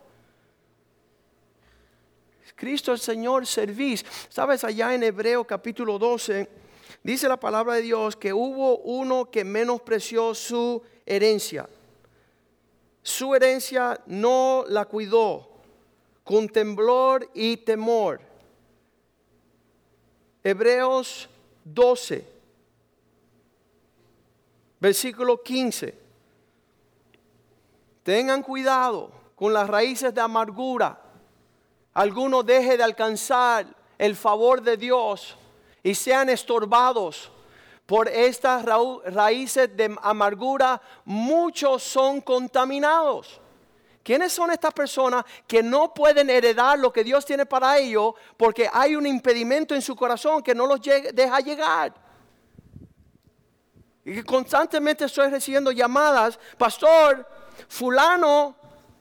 Cristo 2.55 2.93
el 2.93 2.99
Señor 2.99 3.45
servís. 3.45 4.05
Sabes, 4.29 4.63
allá 4.63 4.93
en 4.93 5.03
Hebreo 5.03 5.43
capítulo 5.45 5.97
12, 5.97 6.47
dice 7.05 7.29
la 7.29 7.39
palabra 7.39 7.75
de 7.75 7.83
Dios 7.83 8.15
que 8.15 8.33
hubo 8.33 8.79
uno 8.79 9.29
que 9.29 9.43
menospreció 9.43 10.33
su 10.33 10.81
herencia. 11.05 11.69
Su 13.03 13.35
herencia 13.35 14.01
no 14.07 14.65
la 14.67 14.85
cuidó 14.85 15.47
con 16.23 16.49
temblor 16.49 17.29
y 17.35 17.57
temor. 17.57 18.19
Hebreos 20.43 21.29
12, 21.63 22.27
versículo 24.79 25.43
15. 25.43 25.95
Tengan 28.01 28.41
cuidado 28.41 29.11
con 29.35 29.53
las 29.53 29.69
raíces 29.69 30.11
de 30.11 30.21
amargura. 30.21 30.99
Alguno 31.93 32.41
deje 32.41 32.77
de 32.77 32.83
alcanzar 32.83 33.67
el 33.99 34.15
favor 34.15 34.63
de 34.63 34.75
Dios 34.75 35.37
y 35.85 35.93
sean 35.93 36.29
estorbados 36.29 37.31
por 37.85 38.07
estas 38.07 38.65
raíces 38.65 39.77
de 39.77 39.95
amargura. 40.01 40.81
Muchos 41.05 41.83
son 41.83 42.21
contaminados. 42.21 43.39
¿Quiénes 44.01 44.33
son 44.33 44.49
estas 44.49 44.73
personas 44.73 45.23
que 45.45 45.61
no 45.61 45.93
pueden 45.93 46.31
heredar 46.31 46.79
lo 46.79 46.91
que 46.91 47.03
Dios 47.03 47.23
tiene 47.23 47.45
para 47.45 47.77
ellos 47.77 48.15
porque 48.35 48.67
hay 48.73 48.95
un 48.95 49.05
impedimento 49.05 49.75
en 49.75 49.81
su 49.83 49.95
corazón 49.95 50.41
que 50.41 50.55
no 50.55 50.65
los 50.65 50.81
deja 50.81 51.39
llegar? 51.41 51.93
Y 54.03 54.15
que 54.15 54.23
constantemente 54.23 55.05
estoy 55.05 55.29
recibiendo 55.29 55.71
llamadas, 55.71 56.39
pastor, 56.57 57.29
fulano, 57.67 58.55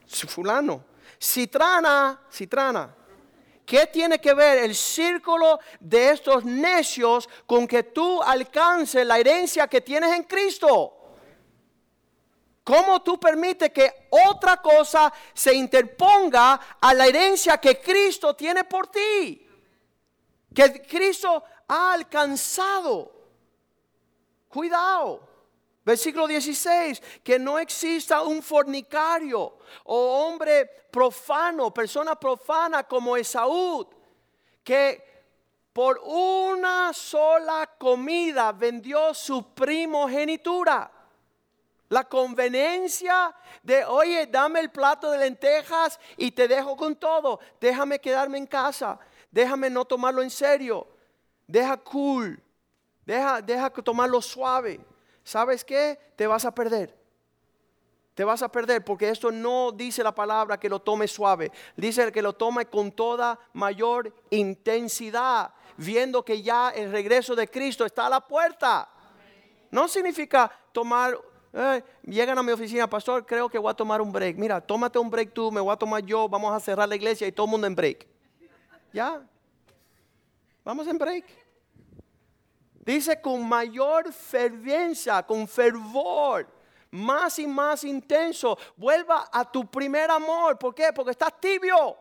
fulano, 0.05 0.83
citrana, 1.19 2.21
citrana. 2.31 2.95
¿Qué 3.65 3.87
tiene 3.87 4.19
que 4.19 4.33
ver 4.33 4.59
el 4.59 4.75
círculo 4.75 5.59
de 5.79 6.11
estos 6.11 6.45
necios 6.45 7.27
con 7.47 7.67
que 7.67 7.83
tú 7.83 8.21
alcances 8.21 9.05
la 9.05 9.17
herencia 9.17 9.67
que 9.67 9.81
tienes 9.81 10.13
en 10.13 10.23
Cristo? 10.23 10.93
¿Cómo 12.63 13.01
tú 13.01 13.19
permites 13.19 13.71
que 13.71 14.07
otra 14.09 14.61
cosa 14.61 15.11
se 15.33 15.53
interponga 15.53 16.59
a 16.79 16.93
la 16.93 17.07
herencia 17.07 17.57
que 17.57 17.79
Cristo 17.79 18.35
tiene 18.35 18.63
por 18.63 18.87
ti? 18.87 19.47
Que 20.53 20.81
Cristo 20.81 21.43
ha 21.67 21.93
alcanzado. 21.93 23.11
Cuidado. 24.47 25.24
Versículo 25.85 26.25
16, 26.25 26.99
que 27.23 27.37
no 27.37 27.59
exista 27.59 28.23
un 28.23 28.41
fornicario 28.41 29.59
o 29.83 30.25
hombre 30.25 30.65
profano, 30.89 31.71
persona 31.71 32.19
profana 32.19 32.83
como 32.83 33.15
Esaú, 33.15 33.87
que 34.63 35.15
por 35.71 36.01
una 36.03 36.91
sola 36.91 37.69
comida 37.77 38.51
vendió 38.51 39.13
su 39.13 39.53
primogenitura. 39.53 40.91
La 41.89 42.05
conveniencia 42.05 43.35
de, 43.61 43.85
oye, 43.85 44.25
dame 44.25 44.61
el 44.61 44.71
plato 44.71 45.11
de 45.11 45.19
lentejas 45.19 45.99
y 46.17 46.31
te 46.31 46.47
dejo 46.47 46.75
con 46.75 46.95
todo. 46.95 47.39
Déjame 47.61 47.99
quedarme 47.99 48.39
en 48.39 48.47
casa. 48.47 48.97
Déjame 49.29 49.69
no 49.69 49.85
tomarlo 49.85 50.23
en 50.23 50.31
serio. 50.31 50.87
Deja 51.45 51.77
cool. 51.77 52.41
Deja, 53.05 53.39
deja 53.39 53.69
tomarlo 53.69 54.19
suave. 54.19 54.79
¿Sabes 55.25 55.65
qué? 55.65 55.99
Te 56.15 56.27
vas 56.27 56.45
a 56.45 56.55
perder. 56.55 56.97
Te 58.13 58.23
vas 58.23 58.41
a 58.41 58.47
perder 58.49 58.85
porque 58.85 59.09
esto 59.09 59.29
no 59.29 59.73
dice 59.73 60.01
la 60.01 60.15
palabra 60.15 60.57
que 60.57 60.69
lo 60.69 60.79
tome 60.79 61.05
suave. 61.05 61.51
Dice 61.75 62.09
que 62.13 62.21
lo 62.21 62.31
tome 62.31 62.67
con 62.67 62.93
toda 62.93 63.37
mayor 63.51 64.13
intensidad, 64.29 65.53
viendo 65.75 66.23
que 66.23 66.41
ya 66.41 66.69
el 66.69 66.91
regreso 66.91 67.35
de 67.35 67.49
Cristo 67.49 67.85
está 67.85 68.05
a 68.05 68.09
la 68.09 68.21
puerta. 68.21 68.87
No 69.69 69.89
significa 69.89 70.49
tomar, 70.71 71.19
llegan 72.03 72.37
a 72.37 72.43
mi 72.43 72.53
oficina, 72.53 72.89
pastor, 72.89 73.25
creo 73.25 73.49
que 73.49 73.57
voy 73.57 73.71
a 73.71 73.73
tomar 73.73 74.01
un 74.01 74.13
break. 74.13 74.37
Mira, 74.37 74.61
tómate 74.61 74.97
un 74.97 75.09
break 75.09 75.33
tú, 75.33 75.51
me 75.51 75.59
voy 75.59 75.73
a 75.73 75.75
tomar 75.75 76.01
yo, 76.05 76.29
vamos 76.29 76.53
a 76.53 76.59
cerrar 76.61 76.87
la 76.87 76.95
iglesia 76.95 77.27
y 77.27 77.33
todo 77.33 77.47
el 77.47 77.51
mundo 77.51 77.67
en 77.67 77.75
break. 77.75 78.07
Ya, 78.93 79.21
vamos 80.63 80.87
en 80.87 80.97
break. 80.97 81.44
Dice 82.85 83.19
con 83.19 83.47
mayor 83.47 84.13
fervencia, 84.13 85.23
con 85.23 85.47
fervor, 85.47 86.47
más 86.91 87.39
y 87.39 87.47
más 87.47 87.83
intenso. 87.83 88.57
Vuelva 88.77 89.27
a 89.31 89.49
tu 89.49 89.65
primer 89.65 90.11
amor. 90.11 90.59
¿Por 90.59 90.75
qué? 90.75 90.93
Porque 90.93 91.11
estás 91.11 91.33
tibio. 91.39 91.97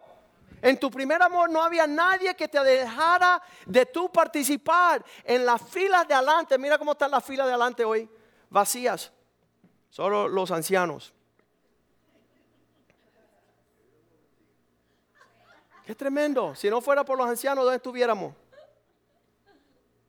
En 0.60 0.78
tu 0.78 0.90
primer 0.90 1.22
amor 1.22 1.50
no 1.50 1.62
había 1.62 1.86
nadie 1.86 2.34
que 2.34 2.48
te 2.48 2.62
dejara 2.62 3.42
de 3.66 3.86
tú 3.86 4.10
participar 4.10 5.04
en 5.22 5.46
las 5.46 5.60
filas 5.62 6.06
de 6.06 6.14
adelante. 6.14 6.58
Mira 6.58 6.78
cómo 6.78 6.92
están 6.92 7.10
las 7.10 7.24
filas 7.24 7.46
de 7.46 7.52
adelante 7.52 7.84
hoy, 7.84 8.08
vacías. 8.50 9.10
Solo 9.88 10.28
los 10.28 10.50
ancianos. 10.50 11.14
Qué 15.86 15.94
tremendo. 15.94 16.54
Si 16.54 16.68
no 16.68 16.80
fuera 16.80 17.04
por 17.04 17.18
los 17.18 17.28
ancianos, 17.28 17.64
¿dónde 17.64 17.76
estuviéramos? 17.76 18.34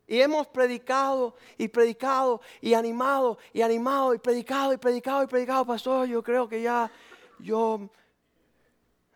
Y 0.07 0.19
hemos 0.19 0.47
predicado 0.47 1.35
y 1.57 1.67
predicado 1.67 2.41
y 2.61 2.73
animado 2.73 3.39
y 3.51 3.61
animado 3.61 4.13
y 4.13 4.19
predicado 4.19 4.73
y 4.73 4.77
predicado 4.77 5.23
y 5.23 5.27
predicado, 5.27 5.65
pastor. 5.65 6.07
Yo 6.07 6.21
creo 6.21 6.47
que 6.47 6.61
ya 6.61 6.91
yo 7.39 7.89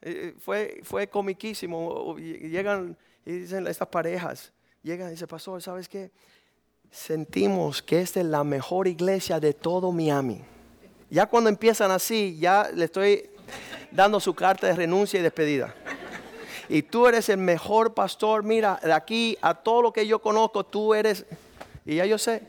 eh, 0.01 0.33
fue, 0.39 0.79
fue 0.83 1.07
comiquísimo. 1.07 2.17
Llegan 2.17 2.97
y 3.23 3.31
dicen 3.33 3.67
estas 3.67 3.87
parejas, 3.87 4.51
llegan 4.81 5.09
y 5.09 5.11
dicen, 5.11 5.27
pastor, 5.27 5.61
¿sabes 5.61 5.87
qué? 5.87 6.11
Sentimos 6.89 7.83
que 7.83 8.01
esta 8.01 8.19
es 8.19 8.25
la 8.25 8.43
mejor 8.43 8.87
iglesia 8.87 9.39
de 9.39 9.53
todo 9.53 9.91
Miami. 9.91 10.41
Ya 11.11 11.27
cuando 11.27 11.49
empiezan 11.49 11.91
así, 11.91 12.37
ya 12.39 12.69
le 12.73 12.85
estoy 12.85 13.29
dando 13.91 14.19
su 14.19 14.33
carta 14.33 14.65
de 14.65 14.73
renuncia 14.73 15.19
y 15.19 15.23
despedida 15.23 15.75
y 16.69 16.83
tú 16.83 17.07
eres 17.07 17.27
el 17.29 17.39
mejor 17.39 17.93
pastor. 17.93 18.43
Mira, 18.43 18.79
de 18.81 18.93
aquí 18.93 19.37
a 19.41 19.55
todo 19.55 19.81
lo 19.81 19.91
que 19.91 20.05
yo 20.05 20.19
conozco, 20.19 20.63
tú 20.63 20.93
eres, 20.93 21.25
y 21.85 21.95
ya 21.95 22.05
yo 22.05 22.17
sé. 22.17 22.43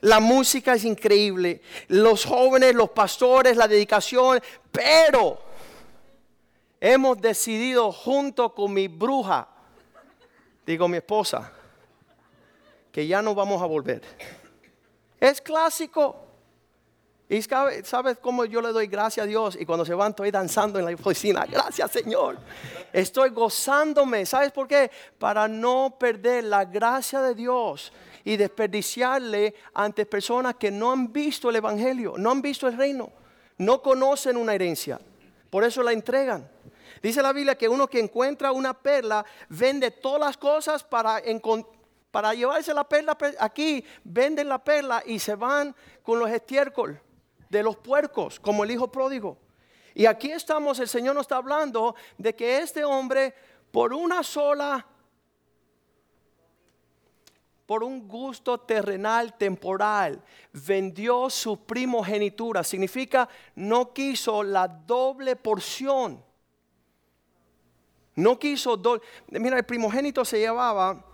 La 0.00 0.20
música 0.20 0.74
es 0.74 0.84
increíble, 0.84 1.60
los 1.88 2.24
jóvenes, 2.24 2.74
los 2.74 2.90
pastores, 2.90 3.56
la 3.56 3.66
dedicación, 3.66 4.40
pero 4.70 5.38
hemos 6.80 7.20
decidido 7.20 7.90
junto 7.90 8.54
con 8.54 8.72
mi 8.72 8.86
bruja, 8.86 9.48
digo 10.64 10.86
mi 10.86 10.98
esposa, 10.98 11.52
que 12.92 13.06
ya 13.06 13.22
no 13.22 13.34
vamos 13.34 13.60
a 13.60 13.66
volver. 13.66 14.02
Es 15.18 15.40
clásico. 15.40 16.27
Y 17.30 17.42
sabe- 17.42 17.84
sabes 17.84 18.16
cómo 18.18 18.44
yo 18.46 18.62
le 18.62 18.68
doy 18.72 18.86
gracias 18.86 19.24
a 19.24 19.26
Dios 19.26 19.56
y 19.60 19.66
cuando 19.66 19.84
se 19.84 19.92
van 19.94 20.10
estoy 20.10 20.30
danzando 20.30 20.78
en 20.78 20.86
la 20.86 20.92
oficina. 20.94 21.44
Gracias 21.44 21.90
Señor. 21.90 22.38
Estoy 22.92 23.30
gozándome. 23.30 24.24
¿Sabes 24.24 24.50
por 24.50 24.66
qué? 24.66 24.90
Para 25.18 25.46
no 25.46 25.96
perder 25.98 26.44
la 26.44 26.64
gracia 26.64 27.20
de 27.20 27.34
Dios 27.34 27.92
y 28.24 28.36
desperdiciarle 28.36 29.54
ante 29.74 30.06
personas 30.06 30.54
que 30.54 30.70
no 30.70 30.90
han 30.90 31.12
visto 31.12 31.50
el 31.50 31.56
Evangelio, 31.56 32.14
no 32.16 32.30
han 32.30 32.40
visto 32.40 32.66
el 32.66 32.76
reino, 32.78 33.10
no 33.58 33.82
conocen 33.82 34.36
una 34.38 34.54
herencia. 34.54 34.98
Por 35.50 35.64
eso 35.64 35.82
la 35.82 35.92
entregan. 35.92 36.48
Dice 37.02 37.22
la 37.22 37.32
Biblia 37.32 37.56
que 37.56 37.68
uno 37.68 37.88
que 37.88 38.00
encuentra 38.00 38.52
una 38.52 38.72
perla 38.74 39.24
vende 39.50 39.90
todas 39.90 40.20
las 40.20 40.36
cosas 40.38 40.82
para 40.82 41.20
para 42.10 42.32
llevarse 42.32 42.72
la 42.72 42.84
perla 42.88 43.16
pe- 43.18 43.36
aquí, 43.38 43.84
venden 44.02 44.48
la 44.48 44.58
perla 44.64 45.02
y 45.04 45.18
se 45.18 45.34
van 45.34 45.76
con 46.02 46.18
los 46.18 46.30
estiércol 46.30 46.98
de 47.48 47.62
los 47.62 47.76
puercos, 47.76 48.38
como 48.40 48.64
el 48.64 48.70
hijo 48.70 48.90
pródigo. 48.90 49.38
Y 49.94 50.06
aquí 50.06 50.30
estamos, 50.30 50.78
el 50.78 50.88
Señor 50.88 51.14
nos 51.14 51.22
está 51.22 51.36
hablando 51.36 51.94
de 52.16 52.34
que 52.34 52.58
este 52.58 52.84
hombre, 52.84 53.34
por 53.70 53.92
una 53.92 54.22
sola, 54.22 54.86
por 57.66 57.84
un 57.84 58.08
gusto 58.08 58.58
terrenal, 58.58 59.36
temporal, 59.36 60.22
vendió 60.52 61.28
su 61.28 61.66
primogenitura. 61.66 62.64
Significa, 62.64 63.28
no 63.56 63.92
quiso 63.92 64.42
la 64.42 64.66
doble 64.66 65.36
porción. 65.36 66.24
No 68.14 68.38
quiso 68.38 68.76
doble. 68.76 69.02
Mira, 69.28 69.58
el 69.58 69.64
primogénito 69.64 70.24
se 70.24 70.38
llevaba 70.38 71.04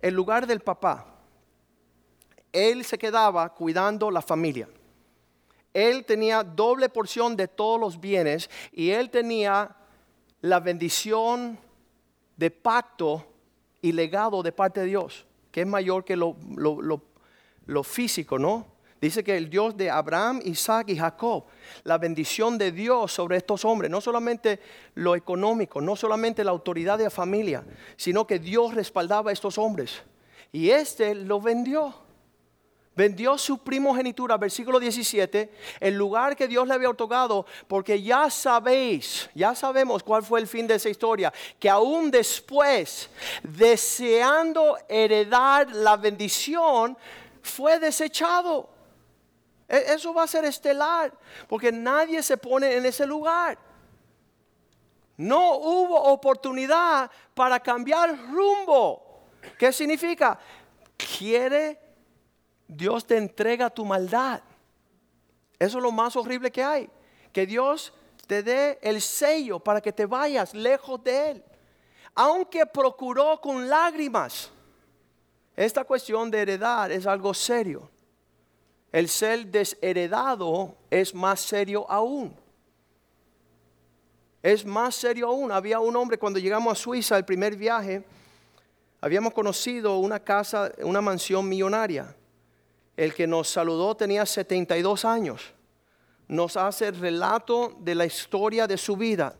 el 0.00 0.14
lugar 0.14 0.46
del 0.46 0.60
papá. 0.60 1.06
Él 2.52 2.84
se 2.84 2.96
quedaba 2.96 3.52
cuidando 3.52 4.10
la 4.10 4.22
familia. 4.22 4.68
Él 5.74 6.04
tenía 6.04 6.42
doble 6.42 6.88
porción 6.88 7.36
de 7.36 7.48
todos 7.48 7.78
los 7.78 8.00
bienes 8.00 8.50
y 8.72 8.90
él 8.90 9.10
tenía 9.10 9.76
la 10.40 10.60
bendición 10.60 11.58
de 12.36 12.50
pacto 12.50 13.24
y 13.82 13.92
legado 13.92 14.42
de 14.42 14.52
parte 14.52 14.80
de 14.80 14.86
Dios, 14.86 15.26
que 15.50 15.62
es 15.62 15.66
mayor 15.66 16.04
que 16.04 16.16
lo, 16.16 16.36
físico, 17.84 18.38
¿no? 18.38 18.66
Dice 19.00 19.22
que 19.22 19.36
el 19.36 19.48
Dios 19.48 19.76
de 19.76 19.90
Abraham, 19.90 20.40
Isaac 20.44 20.88
y 20.88 20.96
Jacob, 20.96 21.44
la 21.84 21.98
bendición 21.98 22.58
de 22.58 22.72
Dios 22.72 23.12
sobre 23.12 23.36
estos 23.36 23.64
hombres, 23.64 23.90
no 23.90 24.00
solamente 24.00 24.58
lo 24.94 25.14
económico, 25.14 25.80
no 25.80 25.94
solamente 25.94 26.42
la 26.42 26.50
autoridad 26.50 26.98
de 26.98 27.04
la 27.04 27.10
familia, 27.10 27.64
sino 27.96 28.26
que 28.26 28.40
Dios 28.40 28.74
respaldaba 28.74 29.30
a 29.30 29.32
estos 29.32 29.56
hombres. 29.56 30.02
Y 30.50 30.70
este 30.70 31.14
lo 31.14 31.40
vendió. 31.40 32.07
Vendió 32.98 33.38
su 33.38 33.58
primogenitura, 33.58 34.36
versículo 34.36 34.80
17, 34.80 35.52
el 35.78 35.94
lugar 35.94 36.34
que 36.34 36.48
Dios 36.48 36.66
le 36.66 36.74
había 36.74 36.90
otorgado, 36.90 37.46
porque 37.68 38.02
ya 38.02 38.28
sabéis, 38.28 39.30
ya 39.36 39.54
sabemos 39.54 40.02
cuál 40.02 40.24
fue 40.24 40.40
el 40.40 40.48
fin 40.48 40.66
de 40.66 40.74
esa 40.74 40.88
historia, 40.88 41.32
que 41.60 41.70
aún 41.70 42.10
después, 42.10 43.08
deseando 43.44 44.76
heredar 44.88 45.70
la 45.76 45.96
bendición, 45.96 46.98
fue 47.40 47.78
desechado. 47.78 48.68
E- 49.68 49.94
Eso 49.94 50.12
va 50.12 50.24
a 50.24 50.26
ser 50.26 50.44
estelar, 50.44 51.12
porque 51.46 51.70
nadie 51.70 52.20
se 52.20 52.36
pone 52.36 52.74
en 52.74 52.84
ese 52.84 53.06
lugar. 53.06 53.56
No 55.18 55.54
hubo 55.58 56.02
oportunidad 56.02 57.08
para 57.32 57.60
cambiar 57.60 58.18
rumbo. 58.28 59.20
¿Qué 59.56 59.72
significa? 59.72 60.36
Quiere 60.96 61.78
Dios 62.68 63.06
te 63.06 63.16
entrega 63.16 63.70
tu 63.70 63.84
maldad. 63.84 64.42
Eso 65.58 65.78
es 65.78 65.82
lo 65.82 65.90
más 65.90 66.14
horrible 66.14 66.52
que 66.52 66.62
hay. 66.62 66.88
Que 67.32 67.46
Dios 67.46 67.92
te 68.26 68.42
dé 68.42 68.78
el 68.82 69.00
sello 69.00 69.58
para 69.58 69.80
que 69.80 69.92
te 69.92 70.06
vayas 70.06 70.54
lejos 70.54 71.02
de 71.02 71.30
Él. 71.30 71.44
Aunque 72.14 72.66
procuró 72.66 73.40
con 73.40 73.68
lágrimas. 73.68 74.50
Esta 75.56 75.84
cuestión 75.84 76.30
de 76.30 76.42
heredar 76.42 76.92
es 76.92 77.06
algo 77.06 77.34
serio. 77.34 77.90
El 78.92 79.08
ser 79.08 79.46
desheredado 79.46 80.76
es 80.90 81.14
más 81.14 81.40
serio 81.40 81.90
aún. 81.90 82.36
Es 84.42 84.64
más 84.64 84.94
serio 84.94 85.28
aún. 85.28 85.50
Había 85.50 85.80
un 85.80 85.96
hombre 85.96 86.18
cuando 86.18 86.38
llegamos 86.38 86.72
a 86.72 86.80
Suiza, 86.80 87.16
el 87.16 87.24
primer 87.24 87.56
viaje, 87.56 88.04
habíamos 89.00 89.32
conocido 89.32 89.98
una 89.98 90.20
casa, 90.20 90.72
una 90.82 91.00
mansión 91.00 91.48
millonaria. 91.48 92.14
El 92.98 93.14
que 93.14 93.28
nos 93.28 93.48
saludó 93.48 93.96
tenía 93.96 94.26
72 94.26 95.04
años. 95.04 95.54
Nos 96.26 96.56
hace 96.56 96.88
el 96.88 96.98
relato 96.98 97.76
de 97.78 97.94
la 97.94 98.04
historia 98.04 98.66
de 98.66 98.76
su 98.76 98.96
vida. 98.96 99.38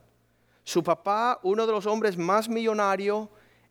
Su 0.62 0.85
papá, 0.85 1.40
uno 1.42 1.66
de 1.66 1.73
los 1.73 1.85
hombres 1.85 2.16
más 2.16 2.49
millonarios 2.49 3.27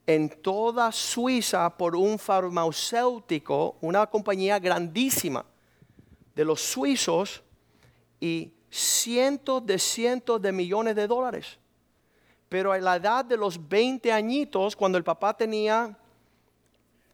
en 0.06 0.28
toda 0.42 0.92
Suiza 0.92 1.70
por 1.70 1.96
un 1.96 2.20
farmacéutico, 2.20 3.78
una 3.80 4.06
compañía 4.08 4.60
grandísima 4.60 5.46
de 6.36 6.44
los 6.44 6.60
suizos 6.60 7.42
y 8.20 8.52
cientos 8.70 9.66
de 9.66 9.80
cientos 9.80 10.42
de 10.42 10.52
millones 10.52 10.98
de 10.98 11.08
dólares. 11.08 11.60
Pero 12.50 12.74
a 12.74 12.78
la 12.78 12.98
edad 12.98 13.24
de 13.24 13.38
los 13.38 13.70
20 13.70 14.12
añitos, 14.12 14.76
cuando 14.76 14.98
el 14.98 15.06
papá 15.06 15.34
tenía, 15.34 15.98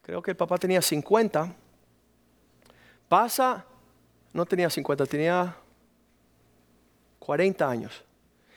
creo 0.02 0.20
que 0.20 0.32
el 0.32 0.36
papá 0.36 0.58
tenía 0.58 0.82
50, 0.82 1.58
pasa, 3.08 3.64
no 4.32 4.44
tenía 4.44 4.68
50, 4.68 5.06
tenía 5.06 5.56
40 7.18 7.68
años. 7.68 8.04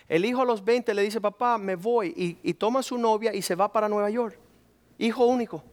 El 0.07 0.25
hijo 0.25 0.41
a 0.41 0.45
los 0.45 0.63
20 0.63 0.93
le 0.93 1.01
dice, 1.01 1.19
papá, 1.19 1.57
me 1.57 1.75
voy, 1.75 2.13
y, 2.41 2.53
toma 2.53 2.79
a 2.79 2.83
su 2.83 2.97
novia 2.97 3.33
y 3.33 3.41
se 3.41 3.55
va 3.55 3.71
para 3.71 3.89
Nueva 3.89 4.09
York. 4.09 4.37
Hijo 4.97 5.25
único. 5.25 5.63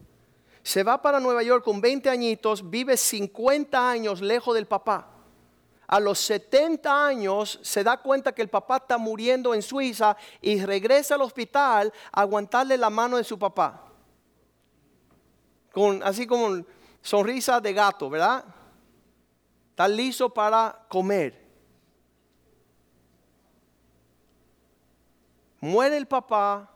Se 0.63 0.83
va 0.83 1.01
para 1.01 1.21
Nueva 1.21 1.43
York 1.43 1.65
con 1.65 1.81
20 1.81 2.09
añitos, 2.11 2.69
vive 2.69 2.97
50 2.97 3.91
años 3.91 4.21
lejos 4.21 4.55
del 4.55 4.67
papá. 4.67 5.11
A 5.87 6.01
los 6.01 6.19
70 6.21 7.07
años 7.07 7.61
se 7.63 7.85
da 7.85 7.99
cuenta 7.99 8.35
que 8.35 8.43
el 8.43 8.49
papá 8.49 8.79
está 8.79 8.97
muriendo 8.97 9.55
en 9.55 9.63
Suiza 9.63 10.17
y 10.41 10.65
regresa 10.65 11.15
al 11.15 11.23
hospital 11.23 11.93
a 12.11 12.23
aguantarle 12.23 12.77
la 12.77 12.91
mano 12.91 13.19
de 13.19 13.25
su 13.25 13.39
papá. 13.39 13.85
Con, 15.73 16.03
así 16.03 16.27
como 16.27 16.65
sonrisa 17.03 17.61
de 17.61 17.73
gato, 17.73 18.09
¿verdad? 18.09 18.45
Está 19.75 19.89
listo 19.89 20.33
para 20.33 20.87
comer. 20.89 21.37
Muere 25.61 25.97
el 25.97 26.07
papá, 26.07 26.71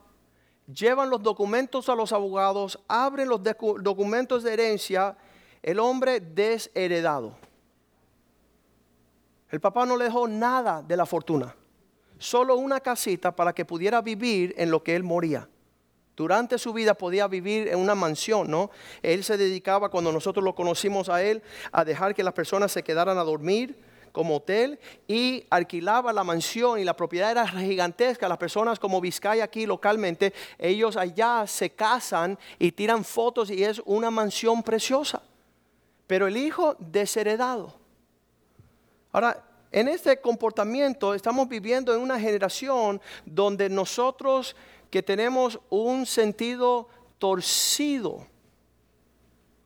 llevan 0.67 1.09
los 1.09 1.23
documentos 1.23 1.89
a 1.89 1.95
los 1.95 2.13
abogados, 2.13 2.77
abren 2.89 3.29
los 3.29 3.41
docu- 3.41 3.81
documentos 3.81 4.43
de 4.43 4.53
herencia, 4.53 5.17
el 5.63 5.79
hombre 5.79 6.19
desheredado. 6.19 7.37
El 9.49 9.61
papá 9.61 9.87
no 9.87 9.97
le 9.97 10.07
dejó 10.07 10.27
nada 10.27 10.83
de 10.83 10.97
la 10.97 11.07
fortuna, 11.07 11.55
solo 12.19 12.57
una 12.57 12.81
casita 12.81 13.31
para 13.37 13.53
que 13.53 13.65
pudiera 13.65 14.03
vivir 14.03 14.57
en 14.59 14.73
lo 14.73 14.83
que 14.83 14.97
él 14.97 15.05
moría. 15.05 15.49
Durante 16.19 16.59
su 16.59 16.73
vida 16.73 16.95
podía 16.95 17.29
vivir 17.29 17.69
en 17.69 17.79
una 17.79 17.95
mansión, 17.95 18.51
¿no? 18.51 18.73
Él 19.03 19.23
se 19.23 19.37
dedicaba, 19.37 19.89
cuando 19.89 20.11
nosotros 20.11 20.45
lo 20.45 20.53
conocimos 20.53 21.09
a 21.09 21.23
él, 21.23 21.41
a 21.71 21.85
dejar 21.85 22.13
que 22.13 22.25
las 22.25 22.35
personas 22.35 22.73
se 22.73 22.83
quedaran 22.83 23.19
a 23.19 23.23
dormir 23.23 23.79
como 24.11 24.39
hotel 24.39 24.81
y 25.07 25.47
alquilaba 25.49 26.13
la 26.13 26.25
mansión 26.25 26.81
y 26.81 26.85
la 26.85 26.97
propiedad 26.97 27.31
era 27.31 27.47
gigantesca. 27.47 28.29
Las 28.29 28.37
personas 28.37 28.81
como 28.81 29.01
Vizcaya 29.01 29.45
aquí 29.45 29.65
localmente, 29.65 30.35
ellos 30.59 30.97
allá 30.97 31.47
se 31.47 31.71
casan 31.71 32.37
y 32.59 32.73
tiran 32.73 33.05
fotos 33.05 33.49
y 33.49 33.63
es 33.63 33.81
una 33.85 34.11
mansión 34.11 34.65
preciosa. 34.65 35.23
Pero 36.09 36.27
el 36.27 36.37
hijo 36.37 36.75
desheredado. 36.81 37.77
Ahora, 39.13 39.45
en 39.71 39.87
este 39.87 40.21
comportamiento 40.21 41.15
estamos 41.15 41.49
viviendo 41.49 41.95
en 41.95 42.01
una 42.01 42.19
generación 42.19 43.01
donde 43.25 43.69
nosotros 43.69 44.57
que 44.91 45.03
tenemos 45.03 45.59
un 45.71 46.07
sentido 46.07 46.89
torcido, 47.19 48.27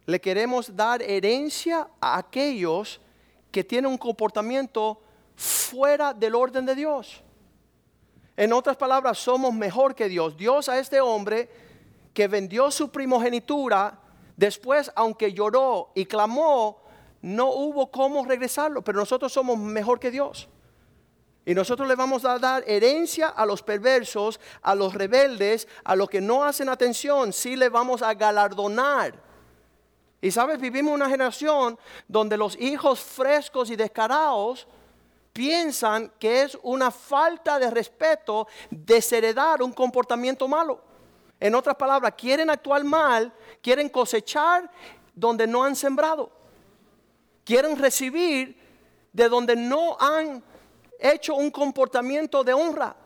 le 0.06 0.20
queremos 0.20 0.74
dar 0.74 1.02
herencia 1.02 1.88
a 2.00 2.18
aquellos 2.18 3.00
que 3.50 3.62
tienen 3.62 3.90
un 3.90 3.98
comportamiento 3.98 5.00
fuera 5.36 6.12
del 6.12 6.34
orden 6.34 6.66
de 6.66 6.74
Dios. 6.74 7.22
En 8.36 8.52
otras 8.52 8.76
palabras, 8.76 9.18
somos 9.18 9.54
mejor 9.54 9.94
que 9.94 10.08
Dios. 10.08 10.36
Dios 10.36 10.68
a 10.68 10.78
este 10.78 11.00
hombre 11.00 11.48
que 12.14 12.28
vendió 12.28 12.70
su 12.70 12.90
primogenitura, 12.90 14.00
después, 14.36 14.90
aunque 14.94 15.32
lloró 15.32 15.92
y 15.94 16.06
clamó, 16.06 16.82
no 17.20 17.50
hubo 17.52 17.90
cómo 17.90 18.24
regresarlo, 18.24 18.82
pero 18.82 18.98
nosotros 18.98 19.32
somos 19.32 19.58
mejor 19.58 20.00
que 20.00 20.10
Dios. 20.10 20.48
Y 21.44 21.54
nosotros 21.54 21.88
le 21.88 21.96
vamos 21.96 22.24
a 22.24 22.38
dar 22.38 22.62
herencia 22.66 23.28
a 23.28 23.44
los 23.44 23.62
perversos, 23.62 24.38
a 24.62 24.74
los 24.74 24.94
rebeldes, 24.94 25.66
a 25.82 25.96
los 25.96 26.08
que 26.08 26.20
no 26.20 26.44
hacen 26.44 26.68
atención, 26.68 27.32
sí 27.32 27.56
le 27.56 27.68
vamos 27.68 28.00
a 28.00 28.14
galardonar 28.14 29.14
Y 30.20 30.30
sabes, 30.30 30.60
vivimos 30.60 30.94
una 30.94 31.08
generación 31.08 31.76
donde 32.06 32.36
los 32.36 32.56
hijos 32.60 33.00
frescos 33.00 33.70
y 33.70 33.76
descarados 33.76 34.68
piensan 35.32 36.12
que 36.20 36.42
es 36.42 36.56
una 36.62 36.92
falta 36.92 37.58
de 37.58 37.70
respeto 37.70 38.46
desheredar 38.70 39.62
un 39.62 39.72
comportamiento 39.72 40.46
malo. 40.46 40.80
En 41.40 41.56
otras 41.56 41.74
palabras, 41.74 42.14
quieren 42.16 42.50
actuar 42.50 42.84
mal, 42.84 43.32
quieren 43.60 43.88
cosechar 43.88 44.70
donde 45.12 45.48
no 45.48 45.64
han 45.64 45.74
sembrado. 45.74 46.30
Quieren 47.44 47.76
recibir 47.76 48.56
de 49.12 49.28
donde 49.28 49.56
no 49.56 49.96
han 49.98 50.44
hecho 51.10 51.34
un 51.34 51.50
comportamiento 51.50 52.44
de 52.44 52.52
honra. 52.52 52.96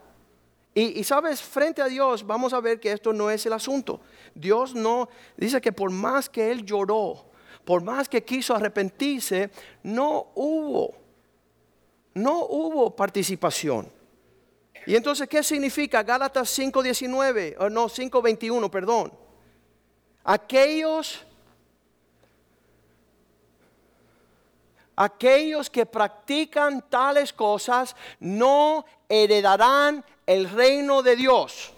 Y, 0.75 1.03
sabes, 1.05 1.41
frente 1.41 1.81
a 1.81 1.87
Dios 1.87 2.27
vamos 2.27 2.53
a 2.53 2.61
ver 2.61 2.79
que 2.79 2.93
esto 2.93 3.11
no 3.15 3.31
es 3.31 3.47
el 3.47 3.55
asunto. 3.55 4.01
Dios 4.35 4.75
no, 4.75 5.09
dice 5.35 5.59
que 5.59 5.73
por 5.73 5.91
más 5.91 6.29
que 6.29 6.51
Él 6.51 6.67
lloró, 6.67 7.25
por 7.65 7.83
más 7.83 8.11
que 8.11 8.23
quiso 8.23 8.55
arrepentirse, 8.55 9.51
no 9.83 10.33
hubo, 10.35 10.95
no 12.13 12.45
hubo 12.45 12.95
participación. 12.95 13.91
Y 14.85 14.95
entonces, 14.95 15.27
¿qué 15.29 15.43
significa 15.43 16.03
Gálatas 16.03 16.59
5.19? 16.59 17.57
O 17.59 17.71
no, 17.71 17.89
5.21, 17.89 18.69
perdón. 18.69 19.13
Aquellos 20.23 21.25
aquellos 24.97 25.71
que 25.71 25.87
practican 25.87 26.83
tales 26.89 27.33
cosas 27.33 27.95
no 28.19 28.85
heredarán 29.09 30.05
el 30.27 30.51
reino 30.51 31.03
de 31.03 31.17
Dios. 31.17 31.73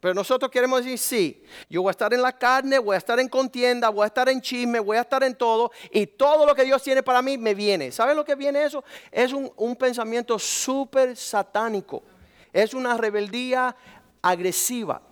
Pero 0.00 0.14
nosotros 0.14 0.50
queremos 0.50 0.82
decir, 0.82 0.98
sí, 0.98 1.44
yo 1.68 1.82
voy 1.82 1.90
a 1.90 1.92
estar 1.92 2.14
en 2.14 2.22
la 2.22 2.32
carne, 2.32 2.78
voy 2.78 2.94
a 2.94 2.98
estar 2.98 3.20
en 3.20 3.28
contienda, 3.28 3.90
voy 3.90 4.04
a 4.04 4.06
estar 4.06 4.30
en 4.30 4.40
chisme, 4.40 4.80
voy 4.80 4.96
a 4.96 5.02
estar 5.02 5.22
en 5.22 5.34
todo, 5.34 5.70
y 5.90 6.06
todo 6.06 6.46
lo 6.46 6.54
que 6.54 6.64
Dios 6.64 6.82
tiene 6.82 7.02
para 7.02 7.20
mí 7.20 7.36
me 7.36 7.52
viene. 7.52 7.92
¿Sabe 7.92 8.14
lo 8.14 8.24
que 8.24 8.34
viene 8.34 8.64
eso? 8.64 8.82
Es 9.10 9.34
un, 9.34 9.52
un 9.56 9.76
pensamiento 9.76 10.38
súper 10.38 11.16
satánico. 11.16 12.02
Es 12.50 12.72
una 12.72 12.96
rebeldía 12.96 13.76
agresiva. 14.22 15.02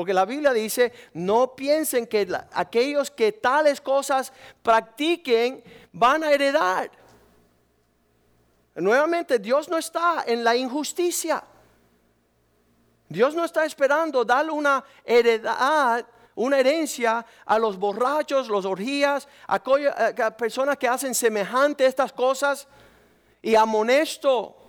Porque 0.00 0.14
la 0.14 0.24
Biblia 0.24 0.54
dice, 0.54 0.94
no 1.12 1.54
piensen 1.54 2.06
que 2.06 2.26
aquellos 2.54 3.10
que 3.10 3.32
tales 3.32 3.82
cosas 3.82 4.32
practiquen 4.62 5.62
van 5.92 6.24
a 6.24 6.32
heredar. 6.32 6.90
Nuevamente, 8.76 9.38
Dios 9.38 9.68
no 9.68 9.76
está 9.76 10.24
en 10.26 10.42
la 10.42 10.56
injusticia. 10.56 11.44
Dios 13.10 13.34
no 13.34 13.44
está 13.44 13.66
esperando 13.66 14.24
darle 14.24 14.52
una 14.52 14.82
heredad, 15.04 16.06
una 16.34 16.58
herencia 16.58 17.26
a 17.44 17.58
los 17.58 17.76
borrachos, 17.76 18.48
los 18.48 18.64
orgías, 18.64 19.28
a, 19.46 19.60
personas 20.34 20.78
que 20.78 20.88
hacen 20.88 21.14
semejante 21.14 21.84
estas 21.84 22.10
cosas. 22.10 22.66
Y 23.42 23.54
amonesto 23.54 24.59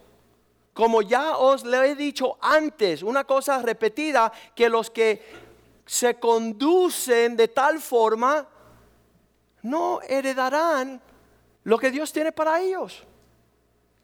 como 0.74 1.02
ya 1.02 1.38
os 1.38 1.66
le 1.66 1.92
he 1.92 1.96
dicho 1.96 2.38
antes, 2.42 3.04
una 3.04 3.24
cosa 3.26 3.62
repetida, 3.62 4.32
que 4.56 4.70
los 4.70 4.90
que 4.90 5.22
se 5.86 6.16
conducen 6.20 7.36
de 7.36 7.50
tal 7.50 7.80
forma 7.80 8.48
no 9.64 10.02
heredarán 10.02 11.02
lo 11.64 11.78
que 11.78 11.92
Dios 11.92 12.14
tiene 12.14 12.32
para 12.32 12.62
ellos. 12.62 13.04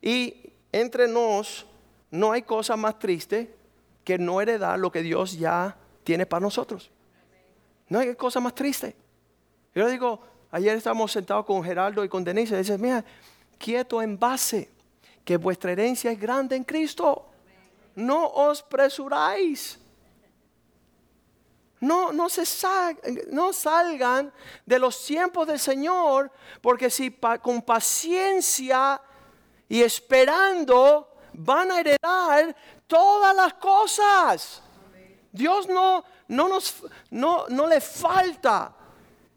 Y 0.01 0.51
entre 0.71 1.07
nos 1.07 1.65
no 2.11 2.31
hay 2.31 2.41
cosa 2.41 2.75
más 2.75 2.99
triste 2.99 3.55
que 4.03 4.17
no 4.17 4.41
heredar 4.41 4.79
lo 4.79 4.91
que 4.91 5.01
Dios 5.01 5.37
ya 5.37 5.75
tiene 6.03 6.25
para 6.25 6.41
nosotros. 6.41 6.91
No 7.89 7.99
hay 7.99 8.15
cosa 8.15 8.39
más 8.39 8.53
triste. 8.53 8.95
Yo 9.73 9.85
le 9.85 9.91
digo, 9.91 10.21
ayer 10.51 10.75
estábamos 10.75 11.11
sentados 11.11 11.45
con 11.45 11.63
Geraldo 11.63 12.03
y 12.03 12.09
con 12.09 12.23
Denise 12.23 12.55
y 12.55 12.57
dice, 12.59 12.77
mira, 12.77 13.03
quieto 13.57 14.01
en 14.01 14.17
base 14.17 14.69
que 15.27 15.35
vuestra 15.35 15.73
herencia 15.73 16.09
es 16.09 16.17
grande 16.17 16.55
en 16.55 16.63
Cristo. 16.63 17.25
No 17.95 18.27
os 18.27 18.63
presuráis. 18.63 19.77
No, 21.81 22.13
no, 22.13 22.29
se 22.29 22.43
no 23.29 23.51
salgan 23.51 24.31
de 24.65 24.79
los 24.79 25.03
tiempos 25.03 25.45
del 25.45 25.59
Señor, 25.59 26.31
porque 26.61 26.89
si 26.89 27.11
con 27.41 27.61
paciencia 27.61 29.01
y 29.67 29.81
esperando 29.81 31.09
van 31.33 31.73
a 31.73 31.81
heredar 31.81 32.55
todas 32.87 33.35
las 33.35 33.55
cosas. 33.55 34.63
Dios 35.29 35.67
no, 35.67 36.05
no, 36.29 36.47
nos, 36.47 36.85
no, 37.09 37.49
no 37.49 37.67
le 37.67 37.81
falta 37.81 38.73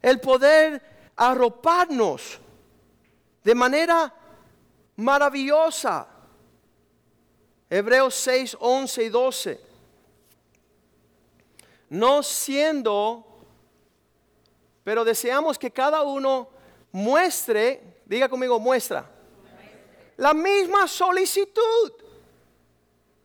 el 0.01 0.21
poder 0.21 1.13
arroparnos 1.17 2.39
de 3.43 3.55
manera 3.57 4.15
maravillosa. 5.01 6.07
Hebreos 7.69 8.15
6, 8.15 8.57
11 8.61 9.05
y 9.05 9.09
12. 9.09 9.61
No 11.89 12.23
siendo, 12.23 13.27
pero 14.85 15.05
deseamos 15.05 15.59
que 15.59 15.71
cada 15.71 16.03
uno 16.03 16.49
muestre, 16.93 18.03
diga 18.05 18.29
conmigo, 18.29 18.61
muestra, 18.61 19.09
la 20.17 20.35
misma 20.35 20.87
solicitud. 20.87 21.93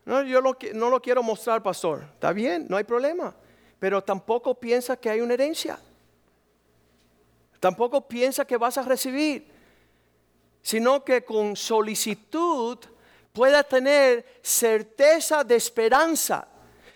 No, 0.05 0.23
yo 0.23 0.41
no 0.41 0.89
lo 0.89 1.01
quiero 1.01 1.23
mostrar, 1.23 1.61
pastor. 1.61 2.03
Está 2.13 2.31
bien, 2.31 2.67
no 2.69 2.77
hay 2.77 2.83
problema. 2.83 3.35
Pero 3.79 4.03
tampoco 4.03 4.55
piensa 4.55 4.95
que 4.95 5.09
hay 5.09 5.21
una 5.21 5.33
herencia. 5.33 5.79
Tampoco 7.59 8.07
piensa 8.07 8.45
que 8.45 8.57
vas 8.57 8.77
a 8.77 8.83
recibir 8.83 9.54
sino 10.65 11.05
que 11.05 11.23
con 11.23 11.55
solicitud 11.55 12.79
pueda 13.31 13.63
tener 13.63 14.39
certeza 14.41 15.43
de 15.43 15.57
esperanza. 15.57 16.47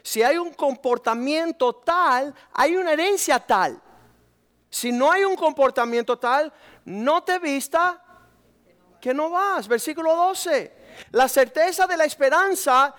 Si 0.02 0.24
hay 0.24 0.40
un 0.40 0.52
comportamiento 0.56 1.74
tal, 1.74 2.34
hay 2.52 2.76
una 2.76 2.94
herencia 2.94 3.38
tal. 3.40 3.80
Si 4.72 4.92
no 4.92 5.12
hay 5.12 5.24
un 5.24 5.36
comportamiento 5.36 6.18
tal, 6.18 6.52
no 6.84 7.22
te 7.22 7.38
vista 7.38 8.04
que 9.00 9.14
no 9.14 9.30
vas. 9.30 9.68
Versículo 9.68 10.16
12. 10.16 10.74
La 11.12 11.28
certeza 11.28 11.86
de 11.86 11.96
la 11.96 12.06
esperanza 12.06 12.96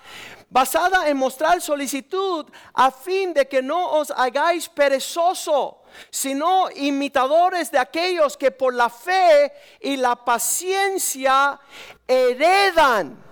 basada 0.51 1.09
en 1.09 1.17
mostrar 1.17 1.63
solicitud 1.63 2.47
a 2.75 2.91
fin 2.91 3.33
de 3.33 3.49
que 3.49 3.63
no 3.63 3.93
os 3.93 4.11
hagáis 4.11 4.69
perezoso 4.69 5.81
sino 6.11 6.71
imitadores 6.71 7.71
de 7.71 7.79
aquellos 7.79 8.37
que 8.37 8.51
por 8.51 8.75
la 8.75 8.89
fe 8.89 9.53
y 9.81 9.97
la 9.97 10.17
paciencia 10.17 11.59
heredan. 12.07 13.25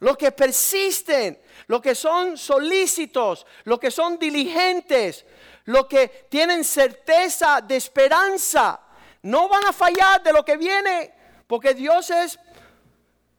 Los 0.00 0.16
que 0.16 0.32
persisten, 0.32 1.40
los 1.66 1.80
que 1.80 1.94
son 1.94 2.36
solícitos, 2.36 3.46
los 3.64 3.78
que 3.78 3.90
son 3.90 4.18
diligentes, 4.18 5.24
los 5.64 5.86
que 5.86 6.26
tienen 6.28 6.62
certeza 6.62 7.60
de 7.62 7.76
esperanza, 7.76 8.80
no 9.22 9.48
van 9.48 9.64
a 9.66 9.72
fallar 9.72 10.22
de 10.22 10.32
lo 10.32 10.44
que 10.44 10.58
viene, 10.58 11.14
porque 11.46 11.72
Dios 11.72 12.10
es 12.10 12.38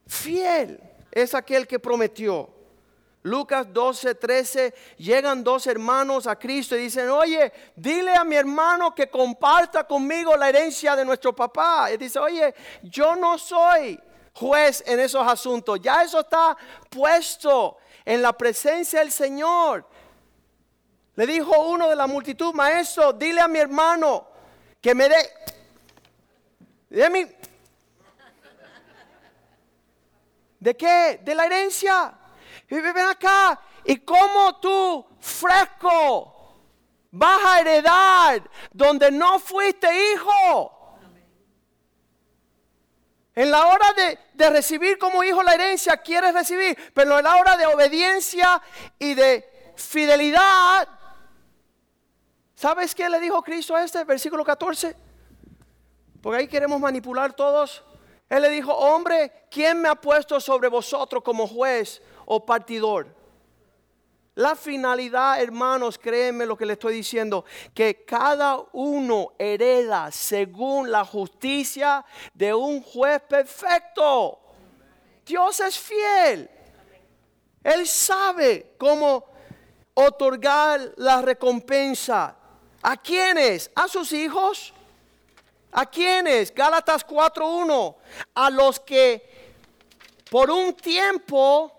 fiel, 0.07 0.81
es 1.15 1.33
aquel 1.33 1.65
que 1.65 1.79
prometió. 1.79 2.49
Lucas 3.23 3.73
12, 3.73 4.13
13, 4.13 4.73
llegan 4.97 5.43
dos 5.43 5.65
hermanos 5.65 6.27
a 6.27 6.35
Cristo 6.35 6.75
y 6.75 6.81
dicen, 6.81 7.09
oye, 7.09 7.51
dile 7.75 8.13
a 8.13 8.23
mi 8.23 8.35
hermano 8.35 8.93
que 8.93 9.09
comparta 9.09 9.83
conmigo 9.85 10.35
la 10.35 10.49
herencia 10.49 10.95
de 10.95 11.03
nuestro 11.03 11.35
papá. 11.35 11.91
Y 11.91 11.97
dice, 11.97 12.19
oye, 12.19 12.53
yo 12.83 13.15
no 13.15 13.39
soy 13.39 13.99
juez 14.33 14.83
en 14.85 14.99
esos 14.99 15.25
asuntos, 15.25 15.79
ya 15.81 16.03
eso 16.03 16.19
está 16.19 16.55
puesto 16.87 17.77
en 18.03 18.21
la 18.21 18.33
presencia 18.33 18.99
del 18.99 19.11
Señor. 19.11 19.87
Le 21.15 21.25
dijo 21.25 21.67
uno 21.67 21.89
de 21.89 21.95
la 21.95 22.05
multitud, 22.05 22.53
maestro, 22.53 23.13
dile 23.13 23.41
a 23.41 23.47
mi 23.47 23.57
hermano 23.57 24.27
que 24.81 24.93
me 24.93 25.09
dé, 25.09 25.15
de 26.89 27.09
¿De 27.09 27.34
qué? 30.73 31.19
De 31.21 31.35
la 31.35 31.45
herencia. 31.45 32.17
Y 32.69 32.79
ven 32.79 32.97
acá, 32.97 33.59
y 33.83 33.97
como 33.97 34.59
tú, 34.59 35.05
fresco, 35.19 36.55
vas 37.11 37.39
a 37.45 37.59
heredar 37.59 38.49
donde 38.71 39.11
no 39.11 39.39
fuiste 39.39 39.87
hijo. 40.13 40.97
En 43.35 43.51
la 43.51 43.67
hora 43.67 43.93
de, 43.93 44.17
de, 44.33 44.49
recibir 44.49 44.97
como 44.97 45.23
hijo 45.23 45.43
la 45.43 45.53
herencia, 45.53 45.97
quieres 45.97 46.33
recibir, 46.33 46.77
pero 46.93 47.17
en 47.17 47.23
la 47.25 47.35
hora 47.35 47.57
de 47.57 47.65
obediencia 47.65 48.61
y 48.97 49.13
de 49.13 49.73
fidelidad, 49.75 50.87
¿sabes 52.55 52.95
qué 52.95 53.09
le 53.09 53.19
dijo 53.19 53.41
Cristo 53.43 53.75
a 53.75 53.83
este 53.83 54.05
versículo 54.05 54.45
14? 54.45 54.95
Porque 56.21 56.39
ahí 56.39 56.47
queremos 56.47 56.79
manipular 56.79 57.33
todos. 57.33 57.83
Él 58.29 58.41
le 58.41 58.49
dijo, 58.49 58.73
hombre, 58.73 59.47
¿quién 59.49 59.81
me 59.81 59.89
ha 59.89 59.95
puesto 59.95 60.39
sobre 60.39 60.67
vosotros 60.67 61.23
como 61.23 61.47
juez 61.47 62.01
o 62.25 62.45
partidor. 62.45 63.07
La 64.35 64.55
finalidad, 64.55 65.41
hermanos, 65.41 65.97
créeme 65.97 66.45
lo 66.45 66.57
que 66.57 66.65
le 66.65 66.73
estoy 66.73 66.95
diciendo, 66.95 67.45
que 67.73 68.03
cada 68.03 68.59
uno 68.73 69.31
hereda 69.37 70.11
según 70.11 70.91
la 70.91 71.05
justicia 71.05 72.03
de 72.33 72.53
un 72.53 72.81
juez 72.81 73.21
perfecto. 73.21 74.39
Dios 75.25 75.59
es 75.61 75.79
fiel. 75.79 76.49
Él 77.63 77.87
sabe 77.87 78.73
cómo 78.77 79.23
otorgar 79.93 80.93
la 80.97 81.21
recompensa. 81.21 82.35
¿A 82.81 82.97
quiénes? 82.97 83.71
¿A 83.73 83.87
sus 83.87 84.11
hijos? 84.11 84.73
¿A 85.77 85.85
quiénes? 85.85 86.53
Gálatas 86.53 87.05
4.1. 87.05 87.95
A 88.33 88.49
los 88.49 88.79
que 88.79 89.53
por 90.29 90.49
un 90.49 90.73
tiempo 90.73 91.71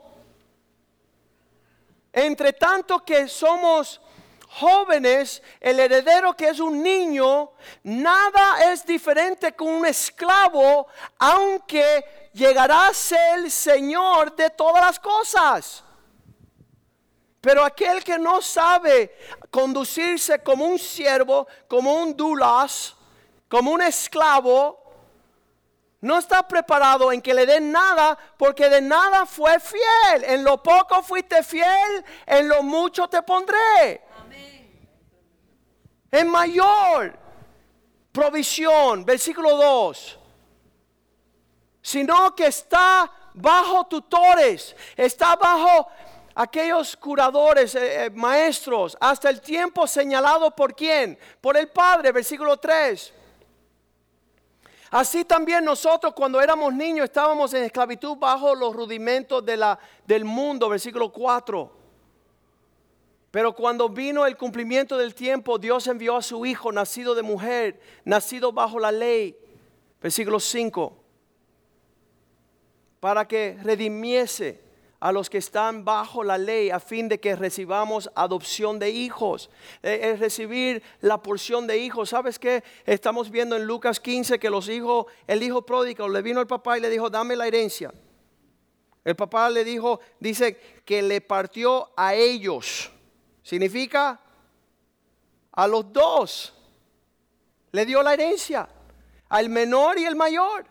entre 2.17 2.55
tanto 2.55 3.05
que 3.05 3.29
somos 3.29 4.01
jóvenes, 4.49 5.43
el 5.61 5.79
heredero 5.79 6.35
que 6.35 6.49
es 6.49 6.61
un 6.61 6.83
niño, 6.83 7.53
nada 7.83 8.73
es 8.73 8.87
diferente 8.87 9.53
con 9.53 9.69
un 9.69 9.85
esclavo, 9.85 10.87
aunque 11.19 12.31
llegará 12.33 12.89
a 12.89 12.95
ser 12.95 13.41
el 13.41 13.51
Señor 13.51 14.35
de 14.35 14.49
todas 14.49 14.83
las 14.83 14.99
cosas. 14.99 15.85
Pero 17.43 17.63
aquel 17.63 18.03
que 18.03 18.19
no 18.19 18.41
sabe 18.41 19.15
conducirse 19.51 20.43
como 20.43 20.65
un 20.65 20.79
siervo, 20.79 21.47
como 21.69 21.97
un 21.97 22.17
dulas, 22.17 22.96
como 23.49 23.71
un 23.71 23.83
esclavo, 23.83 24.87
no 26.01 26.19
está 26.19 26.47
preparado 26.47 27.11
en 27.11 27.21
que 27.23 27.35
le 27.35 27.47
den 27.47 27.73
nada 27.73 28.17
porque 28.37 28.69
de 28.69 28.81
nada 28.81 29.27
fue 29.27 29.59
fiel. 29.59 30.25
En 30.25 30.45
lo 30.45 30.63
poco 30.63 31.03
fuiste 31.03 31.43
fiel, 31.43 32.05
en 32.27 32.49
lo 32.49 32.63
mucho 32.63 33.09
te 33.09 33.23
pondré. 33.23 34.03
En 36.11 36.29
mayor 36.29 37.19
provisión, 38.13 39.05
versículo 39.05 39.57
2. 39.57 40.19
Sino 41.83 42.35
que 42.35 42.47
está 42.47 43.11
bajo 43.35 43.87
tutores, 43.87 44.75
está 44.97 45.37
bajo 45.37 45.89
aquellos 46.35 46.97
curadores, 46.97 47.75
eh, 47.75 48.05
eh, 48.05 48.11
maestros, 48.11 48.97
hasta 49.01 49.31
el 49.31 49.41
tiempo 49.41 49.87
señalado 49.87 50.51
por 50.51 50.75
quién? 50.75 51.19
Por 51.41 51.57
el 51.57 51.69
Padre, 51.69 52.13
versículo 52.13 52.57
3. 52.57 53.13
Así 54.91 55.25
también 55.25 55.65
nosotros 55.65 56.15
cuando 56.15 56.41
éramos 56.41 56.73
niños 56.73 57.05
estábamos 57.05 57.53
en 57.55 57.65
esclavitud 57.65 58.17
bajo 58.17 58.55
los 58.55 58.75
rudimentos 58.75 59.45
del 59.45 60.25
mundo, 60.25 60.69
versículo 60.69 61.11
4. 61.11 61.73
Pero 63.31 63.55
cuando 63.55 63.89
vino 63.89 64.25
el 64.25 64.37
cumplimiento 64.37 64.97
del 64.97 65.15
tiempo, 65.15 65.59
Dios 65.59 65.87
envió 65.89 66.17
a 66.17 66.23
su 66.23 66.47
Hijo, 66.47 66.73
nacido 66.73 67.15
de 67.15 67.23
mujer, 67.23 67.81
nacido 68.05 68.53
bajo 68.53 68.79
la 68.79 68.93
ley, 68.93 69.37
versículo 70.01 70.41
5, 70.41 70.97
para 73.01 73.27
que 73.27 73.59
redimiese 73.63 74.66
a 75.01 75.13
los 75.13 75.29
que 75.29 75.39
están 75.39 75.85
bajo 75.85 76.25
la 76.25 76.39
ley 76.39 76.71
a 76.71 76.81
fin 76.81 77.09
de 77.09 77.21
que 77.21 77.37
recibamos 77.37 78.11
adopción 78.15 78.79
de 78.79 78.91
hijos. 78.91 79.51
Eh, 79.83 80.01
es 80.03 80.21
recibir 80.21 80.83
la 81.01 81.23
porción 81.23 81.67
de 81.67 81.79
hijos. 81.79 82.11
¿Sabes 82.11 82.39
qué? 82.39 82.65
Estamos 82.85 83.31
viendo 83.31 83.57
en 83.57 83.65
Lucas 83.65 84.01
15 84.01 84.39
que 84.39 84.51
los 84.51 84.69
hijos, 84.69 85.07
el 85.27 85.43
hijo 85.43 85.63
pródigo 85.63 86.09
le 86.09 86.23
vino 86.23 86.41
al 86.41 86.47
papá 86.47 86.79
y 86.79 86.81
le 86.81 86.91
dijo, 86.91 87.11
dame 87.11 87.37
la 87.37 87.47
herencia. 87.47 87.93
El 89.05 89.15
papá 89.15 89.49
le 89.51 89.65
dijo, 89.65 90.01
dice 90.19 90.59
que 90.85 91.03
le 91.03 91.21
partió 91.21 91.93
a 91.97 92.15
ellos. 92.15 92.91
Significa 93.43 94.21
a 95.53 95.67
los 95.69 95.93
dos. 95.93 96.53
Le 97.71 97.87
dio 97.87 98.03
la 98.03 98.15
herencia. 98.15 98.69
Al 99.29 99.49
menor 99.49 99.99
y 99.99 100.05
el 100.05 100.17
mayor. 100.17 100.67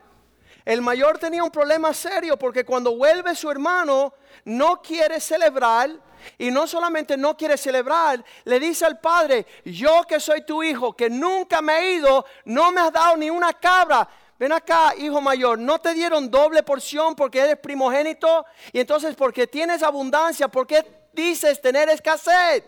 El 0.66 0.82
mayor 0.82 1.20
tenía 1.20 1.44
un 1.44 1.52
problema 1.52 1.94
serio 1.94 2.38
porque 2.38 2.66
cuando 2.66 2.98
vuelve 2.98 3.36
su 3.36 3.52
hermano 3.52 4.16
no 4.46 4.82
quiere 4.82 5.20
celebrar 5.20 5.92
y 6.40 6.50
no 6.50 6.66
solamente 6.66 7.16
no 7.16 7.38
quiere 7.38 7.56
celebrar, 7.56 8.26
le 8.46 8.60
dice 8.60 8.84
al 8.84 9.00
padre, 9.00 9.46
yo 9.64 10.04
que 10.08 10.20
soy 10.20 10.42
tu 10.42 10.64
hijo, 10.64 10.94
que 10.94 11.08
nunca 11.08 11.62
me 11.62 11.78
he 11.78 11.94
ido, 11.98 12.26
no 12.46 12.72
me 12.72 12.82
has 12.82 12.92
dado 12.92 13.16
ni 13.16 13.30
una 13.30 13.54
cabra. 13.54 14.10
Ven 14.40 14.52
acá, 14.52 14.94
hijo 14.98 15.22
mayor, 15.22 15.60
no 15.60 15.80
te 15.80 15.94
dieron 15.94 16.32
doble 16.32 16.64
porción 16.64 17.16
porque 17.16 17.40
eres 17.40 17.60
primogénito 17.60 18.44
y 18.74 18.80
entonces 18.80 19.16
porque 19.16 19.46
tienes 19.46 19.84
abundancia, 19.84 20.48
¿por 20.48 20.66
qué 20.66 20.84
dices 21.14 21.62
tener 21.62 21.90
escasez? 21.90 22.64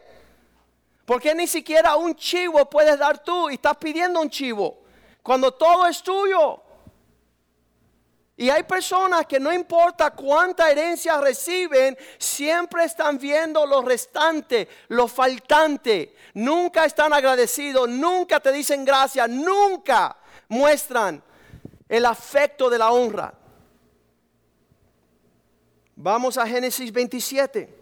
¿Por 1.03 1.19
qué 1.19 1.33
ni 1.33 1.47
siquiera 1.47 1.95
un 1.95 2.15
chivo 2.15 2.69
puedes 2.69 2.99
dar 2.99 3.23
tú 3.23 3.49
y 3.49 3.55
estás 3.55 3.75
pidiendo 3.77 4.21
un 4.21 4.29
chivo 4.29 4.77
cuando 5.23 5.51
todo 5.51 5.87
es 5.87 6.03
tuyo? 6.03 6.61
Y 8.39 8.51
hay 8.51 8.61
personas 8.63 9.25
que 9.25 9.39
no 9.39 9.51
importa 9.51 10.11
cuánta 10.11 10.69
herencia 10.69 11.19
reciben, 11.19 11.97
siempre 12.19 12.83
están 12.83 13.17
viendo 13.17 13.65
lo 13.65 13.81
restante, 13.81 14.67
lo 14.89 15.07
faltante. 15.07 16.15
Nunca 16.35 16.85
están 16.85 17.13
agradecidos, 17.13 17.89
nunca 17.89 18.39
te 18.39 18.51
dicen 18.51 18.85
gracias, 18.85 19.27
nunca 19.27 20.15
muestran 20.49 21.23
el 21.89 22.05
afecto 22.05 22.69
de 22.69 22.77
la 22.77 22.91
honra. 22.91 23.33
Vamos 25.95 26.37
a 26.37 26.45
Génesis 26.45 26.93
27, 26.93 27.75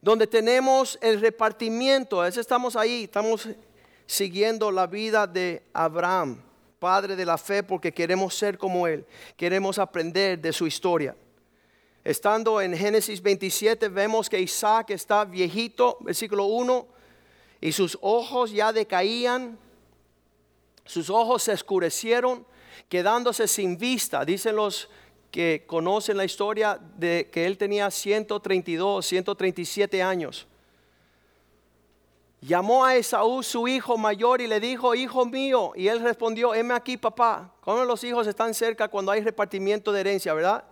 donde 0.00 0.28
tenemos 0.28 0.96
el 1.02 1.20
repartimiento. 1.20 2.24
estamos 2.24 2.76
ahí, 2.76 3.04
estamos 3.04 3.48
siguiendo 4.06 4.70
la 4.70 4.86
vida 4.86 5.26
de 5.26 5.64
Abraham. 5.72 6.51
Padre 6.82 7.14
de 7.14 7.24
la 7.24 7.38
fe 7.38 7.62
porque 7.62 7.94
queremos 7.94 8.34
ser 8.34 8.58
como 8.58 8.88
Él, 8.88 9.06
queremos 9.36 9.78
aprender 9.78 10.40
de 10.40 10.52
su 10.52 10.66
historia. 10.66 11.14
Estando 12.02 12.60
en 12.60 12.76
Génesis 12.76 13.22
27 13.22 13.88
vemos 13.88 14.28
que 14.28 14.40
Isaac 14.40 14.90
está 14.90 15.24
viejito, 15.24 15.96
versículo 16.00 16.46
1, 16.46 16.88
y 17.60 17.70
sus 17.70 17.96
ojos 18.00 18.50
ya 18.50 18.72
decaían, 18.72 19.56
sus 20.84 21.08
ojos 21.08 21.44
se 21.44 21.52
oscurecieron, 21.52 22.44
quedándose 22.88 23.46
sin 23.46 23.78
vista. 23.78 24.24
Dicen 24.24 24.56
los 24.56 24.90
que 25.30 25.62
conocen 25.68 26.16
la 26.16 26.24
historia 26.24 26.80
de 26.96 27.30
que 27.32 27.46
él 27.46 27.58
tenía 27.58 27.92
132, 27.92 29.06
137 29.06 30.02
años 30.02 30.48
llamó 32.42 32.84
a 32.84 32.96
Esaú 32.96 33.42
su 33.42 33.68
hijo 33.68 33.96
mayor 33.96 34.40
y 34.40 34.48
le 34.48 34.58
dijo, 34.60 34.94
hijo 34.94 35.24
mío, 35.24 35.72
y 35.76 35.86
él 35.86 36.00
respondió, 36.00 36.54
heme 36.54 36.74
aquí 36.74 36.96
papá. 36.96 37.54
¿Cómo 37.60 37.84
los 37.84 38.02
hijos 38.04 38.26
están 38.26 38.52
cerca 38.52 38.88
cuando 38.88 39.12
hay 39.12 39.22
repartimiento 39.22 39.92
de 39.92 40.00
herencia, 40.00 40.34
verdad? 40.34 40.64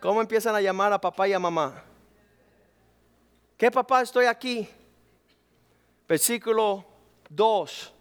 ¿Cómo 0.00 0.20
empiezan 0.20 0.54
a 0.54 0.60
llamar 0.60 0.92
a 0.92 1.00
papá 1.00 1.26
y 1.26 1.32
a 1.32 1.38
mamá? 1.38 1.82
¿Qué 3.56 3.70
papá 3.70 4.02
estoy 4.02 4.26
aquí? 4.26 4.68
Versículo 6.06 6.84
2. 7.30 7.94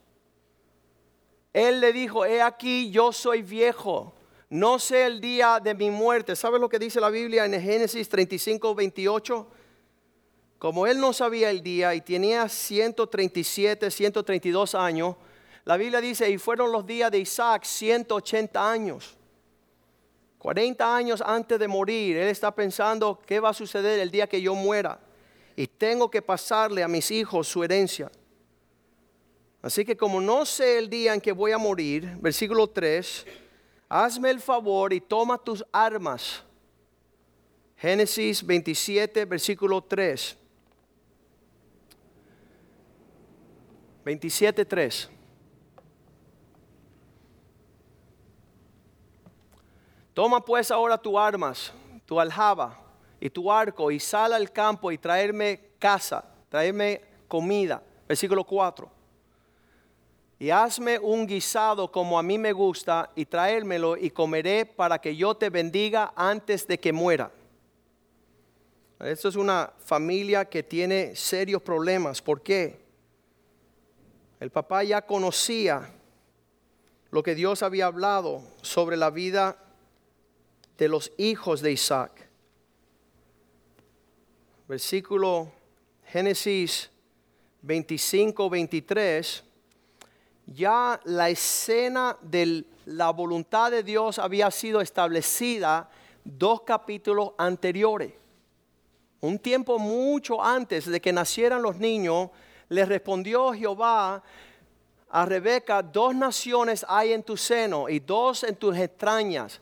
Él 1.54 1.80
le 1.80 1.94
dijo, 1.94 2.26
he 2.26 2.42
aquí 2.42 2.92
yo 2.92 3.12
soy 3.12 3.42
viejo, 3.42 4.14
no 4.50 4.80
sé 4.80 5.06
el 5.06 5.22
día 5.22 5.60
de 5.62 5.74
mi 5.74 5.90
muerte. 5.90 6.36
¿Sabes 6.36 6.60
lo 6.60 6.70
que 6.70 6.80
dice 6.80 7.00
la 7.00 7.10
Biblia 7.10 7.46
en 7.46 7.60
Génesis 7.62 8.08
35, 8.10 8.76
28? 8.76 9.48
Como 10.60 10.86
él 10.86 11.00
no 11.00 11.14
sabía 11.14 11.50
el 11.50 11.64
día 11.64 11.96
y 11.96 12.02
tenía 12.02 12.50
137, 12.50 13.90
132 13.90 14.76
años, 14.76 15.16
la 15.64 15.78
Biblia 15.78 16.02
dice, 16.02 16.30
y 16.30 16.38
fueron 16.38 16.72
los 16.74 16.86
días 16.86 17.10
de 17.10 17.20
Isaac 17.20 17.64
180 17.64 18.72
años. 18.72 19.16
40 20.38 20.96
años 20.96 21.24
antes 21.26 21.58
de 21.60 21.68
morir, 21.68 22.18
él 22.18 22.28
está 22.28 22.54
pensando 22.54 23.22
qué 23.26 23.40
va 23.40 23.50
a 23.50 23.54
suceder 23.54 24.00
el 24.00 24.12
día 24.12 24.28
que 24.28 24.42
yo 24.42 24.54
muera. 24.54 25.00
Y 25.56 25.68
tengo 25.68 26.12
que 26.12 26.22
pasarle 26.22 26.84
a 26.84 26.88
mis 26.90 27.10
hijos 27.10 27.48
su 27.48 27.64
herencia. 27.64 28.12
Así 29.62 29.86
que 29.86 29.96
como 29.96 30.20
no 30.20 30.46
sé 30.46 30.78
el 30.78 30.90
día 30.90 31.14
en 31.14 31.22
que 31.22 31.32
voy 31.32 31.52
a 31.52 31.58
morir, 31.58 32.18
versículo 32.20 32.68
3, 32.68 33.26
hazme 33.88 34.30
el 34.30 34.42
favor 34.42 34.92
y 34.92 35.00
toma 35.00 35.38
tus 35.38 35.64
armas. 35.72 36.44
Génesis 37.78 38.46
27, 38.46 39.24
versículo 39.24 39.82
3. 39.82 40.39
27.3. 44.06 45.10
Toma 50.14 50.44
pues 50.44 50.72
ahora 50.72 50.98
tus 50.98 51.16
armas, 51.16 51.72
tu 52.06 52.20
aljaba 52.20 52.78
y 53.20 53.30
tu 53.30 53.52
arco 53.52 53.92
y 53.92 54.00
sal 54.00 54.34
al 54.34 54.52
campo 54.52 54.92
y 54.92 54.98
traerme 54.98 55.72
casa, 55.80 56.26
traerme 56.50 57.02
comida. 57.28 57.82
Versículo 58.08 58.44
4. 58.44 58.90
Y 60.40 60.50
hazme 60.50 60.98
un 61.00 61.28
guisado 61.28 61.92
como 61.92 62.18
a 62.18 62.24
mí 62.24 62.38
me 62.38 62.54
gusta 62.54 63.12
y 63.16 63.26
traérmelo 63.26 63.98
y 63.98 64.10
comeré 64.10 64.66
para 64.66 65.00
que 65.00 65.16
yo 65.16 65.36
te 65.36 65.50
bendiga 65.50 66.14
antes 66.16 66.66
de 66.66 66.80
que 66.80 66.94
muera. 66.94 67.32
Esto 69.00 69.30
es 69.30 69.36
una 69.36 69.72
familia 69.86 70.44
que 70.46 70.64
tiene 70.64 71.16
serios 71.16 71.62
problemas. 71.62 72.22
¿Por 72.22 72.42
qué? 72.42 72.89
El 74.40 74.52
papá 74.52 74.84
ya 74.84 75.02
conocía 75.02 75.94
lo 77.12 77.24
que 77.24 77.36
Dios 77.36 77.62
había 77.62 77.88
hablado 77.88 78.42
sobre 78.62 78.96
la 78.96 79.10
vida 79.10 79.58
de 80.78 80.88
los 80.88 81.12
hijos 81.18 81.62
de 81.62 81.74
Isaac. 81.74 82.30
Versículo 84.68 85.52
Génesis 86.06 86.90
25, 87.64 88.50
23. 88.50 89.44
Ya 90.48 91.00
la 91.04 91.30
escena 91.30 92.18
de 92.22 92.66
la 92.86 93.10
voluntad 93.12 93.72
de 93.72 93.84
Dios 93.84 94.20
había 94.20 94.50
sido 94.52 94.80
establecida 94.80 95.90
dos 96.24 96.62
capítulos 96.62 97.32
anteriores. 97.38 98.14
Un 99.20 99.38
tiempo 99.38 99.78
mucho 99.78 100.42
antes 100.42 100.86
de 100.86 101.02
que 101.02 101.12
nacieran 101.12 101.62
los 101.62 101.76
niños, 101.78 102.30
le 102.70 102.86
respondió 102.86 103.52
Jehová 103.54 104.24
a 105.10 105.26
Rebeca, 105.26 105.82
dos 105.82 106.16
naciones 106.16 106.86
hay 106.88 107.14
en 107.14 107.24
tu 107.24 107.36
seno 107.36 107.90
y 107.90 108.00
dos 108.00 108.44
en 108.44 108.56
tus 108.56 108.78
extrañas. 108.78 109.60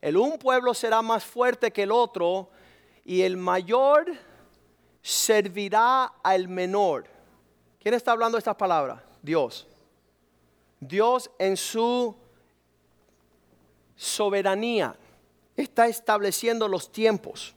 El 0.00 0.16
un 0.16 0.38
pueblo 0.38 0.74
será 0.74 1.00
más 1.02 1.24
fuerte 1.24 1.70
que 1.70 1.82
el 1.84 1.90
otro 1.90 2.50
y 3.04 3.22
el 3.22 3.36
mayor 3.36 4.12
servirá 5.02 6.04
al 6.22 6.48
menor. 6.48 7.06
¿Quién 7.80 7.94
está 7.94 8.12
hablando 8.12 8.36
estas 8.36 8.56
palabras? 8.56 9.00
Dios. 9.22 9.66
Dios 10.78 11.30
en 11.38 11.56
su 11.56 12.14
soberanía 13.96 14.94
está 15.56 15.86
estableciendo 15.86 16.68
los 16.68 16.92
tiempos. 16.92 17.54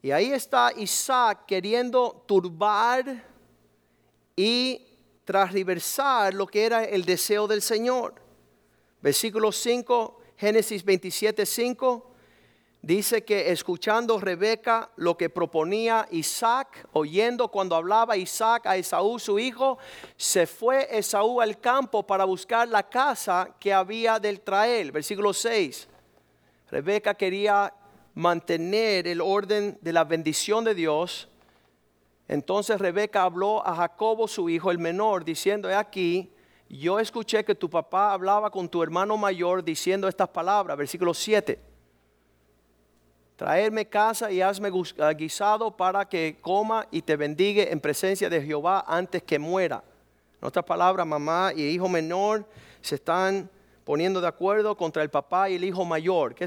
Y 0.00 0.10
ahí 0.10 0.32
está 0.32 0.72
Isaac 0.76 1.46
queriendo 1.46 2.24
turbar 2.26 3.31
y 4.36 4.86
transversar 5.24 6.34
lo 6.34 6.46
que 6.46 6.64
era 6.64 6.84
el 6.84 7.04
deseo 7.04 7.46
del 7.46 7.62
Señor. 7.62 8.14
Versículo 9.00 9.52
5, 9.52 10.20
Génesis 10.36 10.84
27, 10.84 11.44
5, 11.44 12.10
dice 12.82 13.24
que 13.24 13.50
escuchando 13.50 14.18
Rebeca 14.18 14.90
lo 14.96 15.16
que 15.16 15.30
proponía 15.30 16.06
Isaac, 16.10 16.88
oyendo 16.92 17.48
cuando 17.48 17.76
hablaba 17.76 18.16
Isaac 18.16 18.66
a 18.66 18.76
Esaú 18.76 19.18
su 19.18 19.38
hijo, 19.38 19.78
se 20.16 20.46
fue 20.46 20.88
Esaú 20.90 21.40
al 21.40 21.60
campo 21.60 22.04
para 22.04 22.24
buscar 22.24 22.68
la 22.68 22.88
casa 22.88 23.54
que 23.58 23.72
había 23.72 24.18
del 24.18 24.40
traer. 24.40 24.92
Versículo 24.92 25.32
6. 25.32 25.88
Rebeca 26.70 27.14
quería 27.14 27.72
mantener 28.14 29.06
el 29.06 29.20
orden 29.20 29.78
de 29.80 29.92
la 29.92 30.04
bendición 30.04 30.64
de 30.64 30.74
Dios. 30.74 31.28
Entonces 32.32 32.80
Rebeca 32.80 33.24
habló 33.24 33.64
a 33.66 33.76
Jacobo, 33.76 34.26
su 34.26 34.48
hijo 34.48 34.70
el 34.70 34.78
menor, 34.78 35.22
diciendo, 35.22 35.68
he 35.68 35.74
aquí, 35.74 36.32
yo 36.66 36.98
escuché 36.98 37.44
que 37.44 37.54
tu 37.54 37.68
papá 37.68 38.14
hablaba 38.14 38.50
con 38.50 38.70
tu 38.70 38.82
hermano 38.82 39.18
mayor 39.18 39.62
diciendo 39.62 40.08
estas 40.08 40.30
palabras, 40.30 40.78
versículo 40.78 41.12
7. 41.12 41.58
Traerme 43.36 43.86
casa 43.86 44.32
y 44.32 44.40
hazme 44.40 44.70
guisado 45.14 45.76
para 45.76 46.08
que 46.08 46.38
coma 46.40 46.86
y 46.90 47.02
te 47.02 47.16
bendiga 47.16 47.64
en 47.64 47.78
presencia 47.78 48.30
de 48.30 48.40
Jehová 48.40 48.82
antes 48.88 49.22
que 49.22 49.38
muera. 49.38 49.84
En 50.40 50.48
otras 50.48 50.64
palabras, 50.64 51.06
mamá 51.06 51.52
y 51.54 51.64
hijo 51.64 51.86
menor 51.86 52.46
se 52.80 52.94
están 52.94 53.50
poniendo 53.84 54.22
de 54.22 54.28
acuerdo 54.28 54.74
contra 54.74 55.02
el 55.02 55.10
papá 55.10 55.50
y 55.50 55.56
el 55.56 55.64
hijo 55.64 55.84
mayor. 55.84 56.34
¿Qué, 56.34 56.46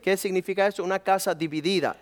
qué 0.00 0.16
significa 0.16 0.68
eso? 0.68 0.84
Una 0.84 1.00
casa 1.00 1.34
dividida. 1.34 1.96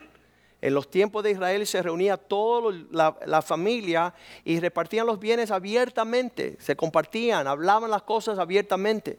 En 0.64 0.72
los 0.72 0.88
tiempos 0.88 1.22
de 1.22 1.32
Israel 1.32 1.66
se 1.66 1.82
reunía 1.82 2.16
toda 2.16 2.72
la, 2.90 3.42
familia 3.42 4.14
y 4.44 4.58
repartían 4.58 5.06
los 5.06 5.20
bienes 5.20 5.50
abiertamente, 5.50 6.56
se 6.58 6.74
compartían, 6.74 7.46
hablaban 7.46 7.90
las 7.90 8.02
cosas 8.04 8.38
abiertamente. 8.38 9.18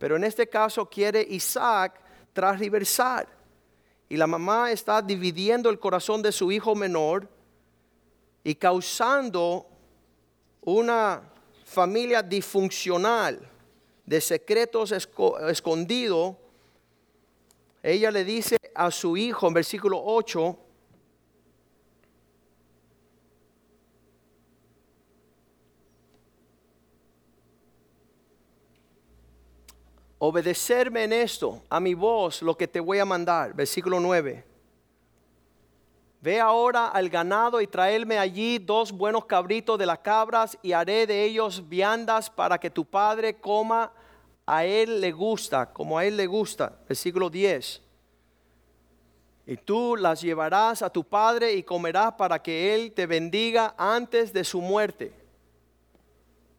Pero 0.00 0.16
en 0.16 0.24
este 0.24 0.48
caso 0.48 0.90
quiere 0.90 1.24
Isaac 1.30 1.94
transversar. 2.32 3.28
Y 4.08 4.16
la 4.16 4.26
mamá 4.26 4.72
está 4.72 5.00
dividiendo 5.00 5.70
el 5.70 5.78
corazón 5.78 6.22
de 6.22 6.32
su 6.32 6.50
hijo 6.50 6.74
menor 6.74 7.28
y 8.42 8.56
causando 8.56 9.68
una 10.62 11.22
familia 11.66 12.20
disfuncional 12.20 13.38
de 14.04 14.20
secretos 14.20 14.90
escondidos. 14.90 16.34
Ella 17.80 18.10
le 18.10 18.24
dice 18.24 18.56
a 18.74 18.90
su 18.90 19.16
hijo 19.16 19.46
en 19.46 19.54
versículo 19.54 20.02
8, 20.04 20.58
obedecerme 30.20 31.04
en 31.04 31.14
esto, 31.14 31.62
a 31.70 31.80
mi 31.80 31.94
voz, 31.94 32.42
lo 32.42 32.56
que 32.56 32.68
te 32.68 32.78
voy 32.78 32.98
a 32.98 33.06
mandar. 33.06 33.54
Versículo 33.54 33.98
9. 33.98 34.44
Ve 36.20 36.38
ahora 36.38 36.88
al 36.88 37.08
ganado 37.08 37.58
y 37.62 37.66
traerme 37.66 38.18
allí 38.18 38.58
dos 38.58 38.92
buenos 38.92 39.24
cabritos 39.24 39.78
de 39.78 39.86
las 39.86 40.00
cabras 40.00 40.58
y 40.62 40.72
haré 40.72 41.06
de 41.06 41.24
ellos 41.24 41.66
viandas 41.66 42.28
para 42.28 42.58
que 42.58 42.68
tu 42.68 42.84
padre 42.84 43.40
coma. 43.40 43.92
A 44.44 44.64
él 44.66 45.00
le 45.00 45.10
gusta, 45.10 45.72
como 45.72 45.96
a 45.96 46.04
él 46.04 46.18
le 46.18 46.26
gusta. 46.26 46.78
Versículo 46.86 47.30
10. 47.30 47.80
Y 49.46 49.56
tú 49.56 49.96
las 49.96 50.20
llevarás 50.20 50.82
a 50.82 50.90
tu 50.90 51.02
padre 51.02 51.54
y 51.54 51.62
comerás 51.62 52.12
para 52.12 52.42
que 52.42 52.74
él 52.74 52.92
te 52.92 53.06
bendiga 53.06 53.74
antes 53.78 54.34
de 54.34 54.44
su 54.44 54.60
muerte. 54.60 55.14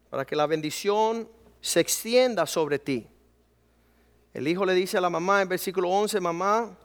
Para 0.09 0.25
que 0.25 0.35
la 0.35 0.47
bendición 0.47 1.29
se 1.59 1.79
extienda 1.79 2.47
sobre 2.47 2.79
ti. 2.79 3.10
El 4.33 4.47
hijo 4.47 4.65
le 4.65 4.73
dice 4.73 4.97
a 4.97 5.01
la 5.01 5.09
mamá 5.09 5.41
en 5.41 5.49
versículo 5.49 5.89
11, 5.89 6.21
mamá, 6.21 6.77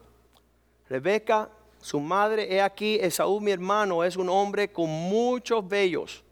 Rebeca, 0.88 1.48
su 1.80 2.00
madre, 2.00 2.52
he 2.52 2.60
aquí, 2.60 2.98
Esaú 3.00 3.40
mi 3.40 3.52
hermano 3.52 4.02
es 4.02 4.16
un 4.16 4.28
hombre 4.28 4.72
con 4.72 4.90
muchos 4.90 5.66
vellos, 5.66 6.24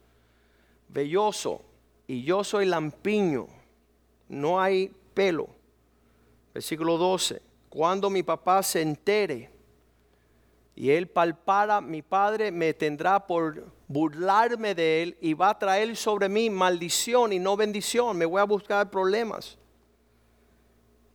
velloso, 0.88 1.62
y 2.09 2.24
yo 2.24 2.42
soy 2.42 2.66
lampiño, 2.66 3.46
no 4.29 4.61
hay 4.61 4.92
pelo. 5.14 5.48
Versículo 6.53 6.98
12, 6.98 7.40
cuando 7.68 8.11
mi 8.11 8.22
papá 8.22 8.62
se 8.62 8.83
entere 8.83 9.50
y 10.74 10.90
él 10.90 11.07
palpara, 11.07 11.81
mi 11.81 12.03
padre 12.03 12.50
me 12.50 12.74
tendrá 12.74 13.24
por 13.24 13.66
burlarme 13.87 14.74
de 14.74 15.03
él 15.03 15.16
y 15.20 15.35
va 15.35 15.50
a 15.50 15.59
traer 15.59 15.96
sobre 15.96 16.29
mí 16.29 16.50
maldición 16.50 17.33
y 17.33 17.38
no 17.38 17.57
bendición, 17.57 18.16
me 18.16 18.27
voy 18.27 18.40
a 18.40 18.44
buscar 18.44 18.90
problemas. 18.90 19.59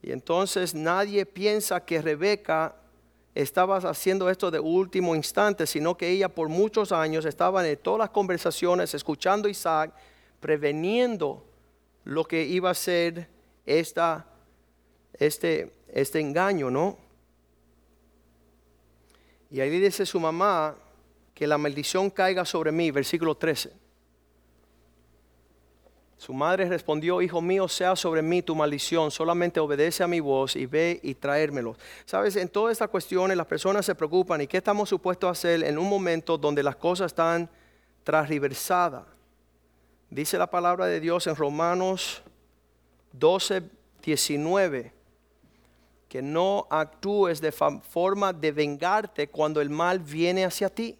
Y 0.02 0.12
entonces 0.12 0.74
nadie 0.74 1.26
piensa 1.26 1.84
que 1.84 2.02
Rebeca 2.02 2.76
estaba 3.36 3.78
haciendo 3.78 4.30
esto 4.30 4.50
de 4.50 4.60
último 4.60 5.16
instante, 5.16 5.68
sino 5.68 5.96
que 5.96 6.10
ella 6.10 6.30
por 6.30 6.50
muchos 6.50 6.92
años 6.92 7.26
estaba 7.26 7.68
en 7.68 7.78
todas 7.78 8.00
las 8.00 8.10
conversaciones, 8.10 8.94
escuchando 8.94 9.48
a 9.48 9.52
Isaac, 9.52 9.94
preveniendo 10.40 11.46
lo 12.06 12.26
que 12.26 12.44
iba 12.44 12.70
a 12.70 12.74
ser 12.74 13.30
esta, 13.66 14.26
este, 15.14 15.74
este 15.88 16.20
engaño, 16.20 16.72
¿no? 16.72 16.98
Y 19.52 19.60
ahí 19.62 19.70
dice 19.70 20.06
su 20.06 20.20
mamá 20.20 20.76
que 21.34 21.48
la 21.48 21.58
maldición 21.58 22.10
caiga 22.10 22.46
sobre 22.46 22.72
mí, 22.72 22.92
versículo 22.92 23.36
13. 23.36 23.89
Su 26.20 26.34
madre 26.34 26.66
respondió, 26.66 27.22
hijo 27.22 27.42
mío, 27.42 27.70
sea 27.70 27.96
sobre 27.96 28.22
mí 28.22 28.42
tu 28.42 28.54
maldición, 28.54 29.10
solamente 29.10 29.62
obedece 29.62 30.04
a 30.04 30.08
mi 30.08 30.20
voz 30.20 30.58
y 30.58 30.66
ve 30.66 31.00
y 31.02 31.16
traérmelo. 31.16 31.78
Sabes, 32.04 32.36
en 32.36 32.50
todas 32.50 32.74
estas 32.74 32.90
cuestiones 32.90 33.38
las 33.38 33.46
personas 33.48 33.86
se 33.86 33.96
preocupan 33.96 34.42
y 34.42 34.48
qué 34.48 34.58
estamos 34.58 34.90
supuestos 34.90 35.30
a 35.30 35.32
hacer 35.32 35.64
en 35.64 35.78
un 35.78 35.88
momento 35.88 36.38
donde 36.38 36.62
las 36.62 36.76
cosas 36.76 37.14
están 37.14 37.50
transversadas. 38.04 39.06
Dice 40.10 40.38
la 40.38 40.50
palabra 40.50 40.88
de 40.88 41.00
Dios 41.00 41.26
en 41.26 41.38
Romanos 41.38 42.22
12, 43.14 43.64
19, 44.04 44.92
que 46.10 46.22
no 46.22 46.68
actúes 46.70 47.40
de 47.40 47.54
forma 47.54 48.34
de 48.34 48.52
vengarte 48.52 49.30
cuando 49.30 49.62
el 49.62 49.70
mal 49.70 50.00
viene 50.00 50.44
hacia 50.44 50.68
ti. 50.68 50.98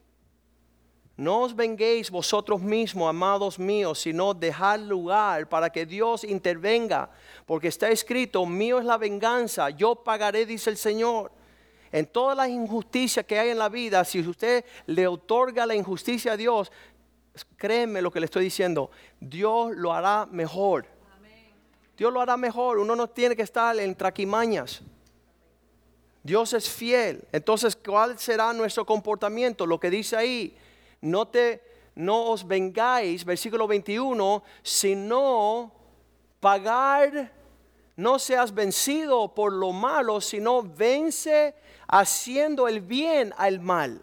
No 1.20 1.42
os 1.42 1.54
venguéis 1.54 2.10
vosotros 2.10 2.62
mismos, 2.62 3.10
amados 3.10 3.60
míos, 3.60 4.00
sino 4.00 4.34
dejad 4.34 4.80
lugar 4.80 5.50
para 5.50 5.70
que 5.70 5.86
Dios 5.86 6.24
intervenga, 6.24 7.10
porque 7.46 7.68
está 7.68 7.90
escrito, 7.90 8.46
mío 8.46 8.80
es 8.80 8.86
la 8.86 8.98
venganza, 8.98 9.70
yo 9.70 9.96
pagaré, 9.96 10.46
dice 10.46 10.70
el 10.70 10.78
Señor. 10.78 11.30
En 11.92 12.06
todas 12.06 12.38
las 12.38 12.48
injusticias 12.48 13.26
que 13.26 13.38
hay 13.38 13.50
en 13.50 13.58
la 13.58 13.68
vida, 13.68 14.06
si 14.06 14.22
usted 14.22 14.64
le 14.86 15.08
otorga 15.08 15.66
la 15.66 15.76
injusticia 15.76 16.32
a 16.32 16.38
Dios, 16.38 16.72
créeme 17.58 18.02
lo 18.02 18.12
que 18.12 18.22
le 18.22 18.26
estoy 18.26 18.46
diciendo, 18.46 18.90
Dios 19.20 19.76
lo 19.76 19.92
hará 19.92 20.26
mejor. 20.26 20.86
Dios 21.98 22.14
lo 22.14 22.22
hará 22.22 22.38
mejor, 22.38 22.80
uno 22.80 22.96
no 22.96 23.08
tiene 23.08 23.36
que 23.36 23.44
estar 23.44 23.78
en 23.78 23.94
traquimañas. 23.94 24.82
Dios 26.24 26.54
es 26.54 26.70
fiel. 26.70 27.26
Entonces, 27.34 27.76
¿cuál 27.76 28.18
será 28.18 28.54
nuestro 28.54 28.86
comportamiento? 28.86 29.66
Lo 29.66 29.82
que 29.82 29.90
dice 29.90 30.16
ahí, 30.16 30.56
no 31.02 31.28
te 31.28 31.70
no 32.00 32.28
os 32.32 32.48
vengáis, 32.48 33.26
versículo 33.26 33.68
21, 33.68 34.42
sino 34.64 35.70
pagar, 36.40 37.34
no 37.98 38.18
seas 38.18 38.54
vencido 38.54 39.34
por 39.36 39.52
lo 39.52 39.74
malo, 39.74 40.22
sino 40.22 40.64
vence 40.64 41.54
haciendo 41.90 42.70
el 42.70 42.80
bien 42.80 43.34
al 43.38 43.60
mal. 43.60 44.02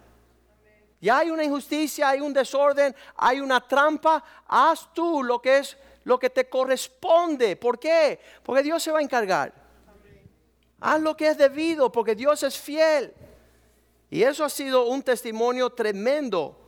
Ya 1.01 1.21
hay 1.21 1.31
una 1.31 1.45
injusticia, 1.45 2.11
hay 2.11 2.21
un 2.21 2.35
desorden, 2.35 2.95
hay 3.17 3.41
una 3.41 3.67
trampa. 3.67 4.23
Haz 4.47 4.93
tú 4.93 5.23
lo 5.23 5.41
que 5.41 5.59
es 5.59 5.79
lo 6.05 6.19
que 6.19 6.29
te 6.29 6.51
corresponde. 6.51 7.57
¿Por 7.57 7.79
qué? 7.79 8.21
Porque 8.43 8.63
Dios 8.63 8.83
se 8.83 8.93
va 8.93 8.99
a 8.99 9.03
encargar. 9.03 9.55
Haz 10.81 11.01
lo 11.01 11.17
que 11.17 11.29
es 11.29 11.39
debido, 11.39 11.91
porque 11.91 12.15
Dios 12.15 12.43
es 12.43 12.59
fiel. 12.59 13.15
Y 14.11 14.23
eso 14.23 14.45
ha 14.45 14.51
sido 14.51 14.87
un 14.87 15.03
testimonio 15.03 15.71
tremendo 15.71 16.66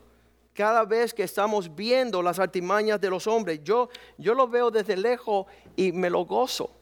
cada 0.58 0.84
vez 0.84 1.14
que 1.14 1.22
estamos 1.22 1.72
viendo 1.72 2.20
las 2.20 2.40
artimañas 2.40 3.00
de 3.00 3.08
los 3.08 3.28
hombres. 3.28 3.60
Yo, 3.62 3.88
yo 4.16 4.34
lo 4.34 4.48
veo 4.48 4.72
desde 4.72 4.96
lejos 4.96 5.46
y 5.76 5.92
me 5.92 6.10
lo 6.10 6.24
gozo. 6.24 6.72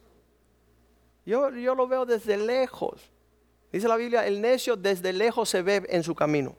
Yo, 1.26 1.50
yo 1.50 1.74
lo 1.74 1.86
veo 1.86 2.06
desde 2.06 2.38
lejos. 2.38 3.12
Dice 3.70 3.86
la 3.86 3.96
Biblia, 3.96 4.26
el 4.26 4.40
necio 4.40 4.76
desde 4.76 5.12
lejos 5.12 5.50
se 5.50 5.60
ve 5.60 5.84
en 5.90 6.02
su 6.02 6.14
camino. 6.14 6.56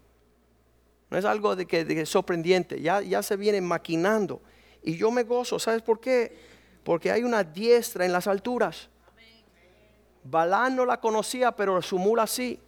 No 1.09 1.17
es 1.17 1.25
algo 1.25 1.55
de 1.55 1.65
que, 1.65 2.05
sorprendente, 2.05 2.79
ya, 2.79 3.01
ya 3.01 3.23
se 3.23 3.35
viene 3.35 3.61
maquinando. 3.61 4.39
Y 4.83 4.95
yo 4.95 5.09
me 5.09 5.23
gozo, 5.23 5.57
¿sabes 5.57 5.81
por 5.81 5.99
qué? 5.99 6.37
Porque 6.83 7.09
hay 7.09 7.23
una 7.23 7.43
diestra 7.43 8.05
en 8.05 8.11
las 8.11 8.27
alturas. 8.27 8.89
Balán 10.23 10.75
no 10.75 10.85
la 10.85 11.01
conocía, 11.01 11.51
pero 11.51 11.81
su 11.81 11.97
mula 11.97 12.27
sí. 12.27 12.59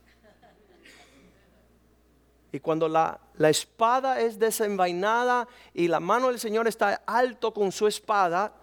Y 2.51 2.59
cuando 2.59 2.87
la, 2.87 3.19
la, 3.35 3.49
espada 3.49 4.19
es 4.21 4.39
desenvainada 4.39 5.47
y 5.73 5.87
la 5.87 5.99
mano 5.99 6.29
del 6.29 6.39
Señor 6.39 6.67
está 6.67 7.03
alto 7.05 7.53
con 7.53 7.71
su 7.71 7.85
espada, 7.85 8.53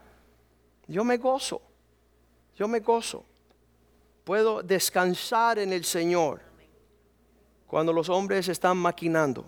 yo 0.89 1.05
me 1.05 1.19
gozo. 1.19 1.63
Yo 2.57 2.67
me 2.67 2.81
gozo. 2.81 3.25
Puedo 4.25 4.63
descansar 4.63 5.59
en 5.59 5.73
el 5.73 5.85
Señor 5.85 6.41
cuando 7.67 7.93
los 7.93 8.09
hombres 8.09 8.49
están 8.49 8.77
maquinando. 8.77 9.45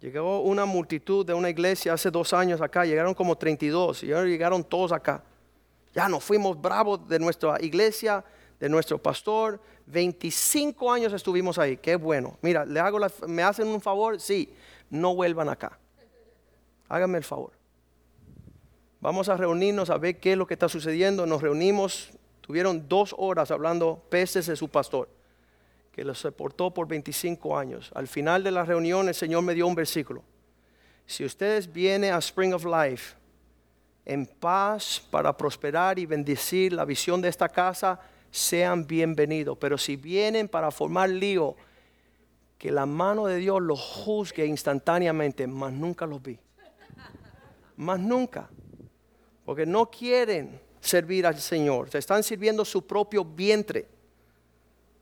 Llegó 0.00 0.40
una 0.40 0.64
multitud 0.64 1.24
de 1.24 1.32
una 1.32 1.48
iglesia 1.48 1.94
hace 1.94 2.10
dos 2.10 2.32
años 2.32 2.60
acá, 2.60 2.84
llegaron 2.84 3.14
como 3.14 3.36
32 3.36 4.04
y 4.04 4.12
ahora 4.12 4.26
llegaron 4.26 4.62
todos 4.62 4.92
acá. 4.92 5.22
Ya 5.94 6.08
nos 6.08 6.24
fuimos 6.24 6.60
bravos 6.60 7.06
de 7.08 7.18
nuestra 7.18 7.56
iglesia, 7.62 8.24
de 8.64 8.70
nuestro 8.70 8.96
pastor. 8.96 9.60
25 9.84 10.90
años 10.90 11.12
estuvimos 11.12 11.58
ahí, 11.58 11.76
qué 11.76 11.96
bueno. 11.96 12.38
Mira, 12.40 12.64
le 12.64 12.80
hago 12.80 12.98
¿me 13.28 13.42
hacen 13.42 13.68
un 13.68 13.78
favor? 13.78 14.18
Sí, 14.18 14.54
no 14.88 15.14
vuelvan 15.14 15.50
acá. 15.50 15.78
Háganme 16.88 17.18
el 17.18 17.24
favor. 17.24 17.52
Vamos 19.02 19.28
a 19.28 19.36
reunirnos 19.36 19.90
a 19.90 19.98
ver 19.98 20.18
qué 20.18 20.32
es 20.32 20.38
lo 20.38 20.46
que 20.46 20.54
está 20.54 20.70
sucediendo. 20.70 21.26
Nos 21.26 21.42
reunimos, 21.42 22.08
tuvieron 22.40 22.88
dos 22.88 23.14
horas 23.18 23.50
hablando 23.50 24.02
peces 24.08 24.46
de 24.46 24.56
su 24.56 24.70
pastor 24.70 25.10
que 25.92 26.02
los 26.02 26.18
soportó 26.18 26.72
por 26.72 26.88
25 26.88 27.58
años. 27.58 27.90
Al 27.94 28.08
final 28.08 28.42
de 28.42 28.50
la 28.50 28.64
reunión 28.64 29.08
el 29.08 29.14
Señor 29.14 29.42
me 29.42 29.54
dio 29.54 29.66
un 29.66 29.74
versículo. 29.74 30.24
Si 31.04 31.22
ustedes 31.22 31.70
vienen 31.70 32.14
a 32.14 32.18
Spring 32.18 32.54
of 32.54 32.64
Life 32.64 33.14
en 34.06 34.24
paz 34.24 35.06
para 35.10 35.36
prosperar 35.36 35.98
y 35.98 36.06
bendecir 36.06 36.72
la 36.72 36.86
visión 36.86 37.20
de 37.20 37.28
esta 37.28 37.50
casa, 37.50 38.00
sean 38.34 38.84
bienvenidos. 38.84 39.56
Pero 39.58 39.78
si 39.78 39.94
vienen 39.94 40.48
para 40.48 40.72
formar 40.72 41.08
lío, 41.08 41.54
que 42.58 42.72
la 42.72 42.84
mano 42.84 43.26
de 43.26 43.36
Dios 43.36 43.62
los 43.62 43.80
juzgue 43.80 44.44
instantáneamente, 44.44 45.46
más 45.46 45.72
nunca 45.72 46.04
los 46.04 46.20
vi. 46.20 46.38
Más 47.76 48.00
nunca. 48.00 48.50
Porque 49.44 49.64
no 49.64 49.88
quieren 49.88 50.60
servir 50.80 51.26
al 51.26 51.38
Señor. 51.38 51.90
Se 51.90 51.98
están 51.98 52.24
sirviendo 52.24 52.64
su 52.64 52.84
propio 52.84 53.24
vientre 53.24 53.88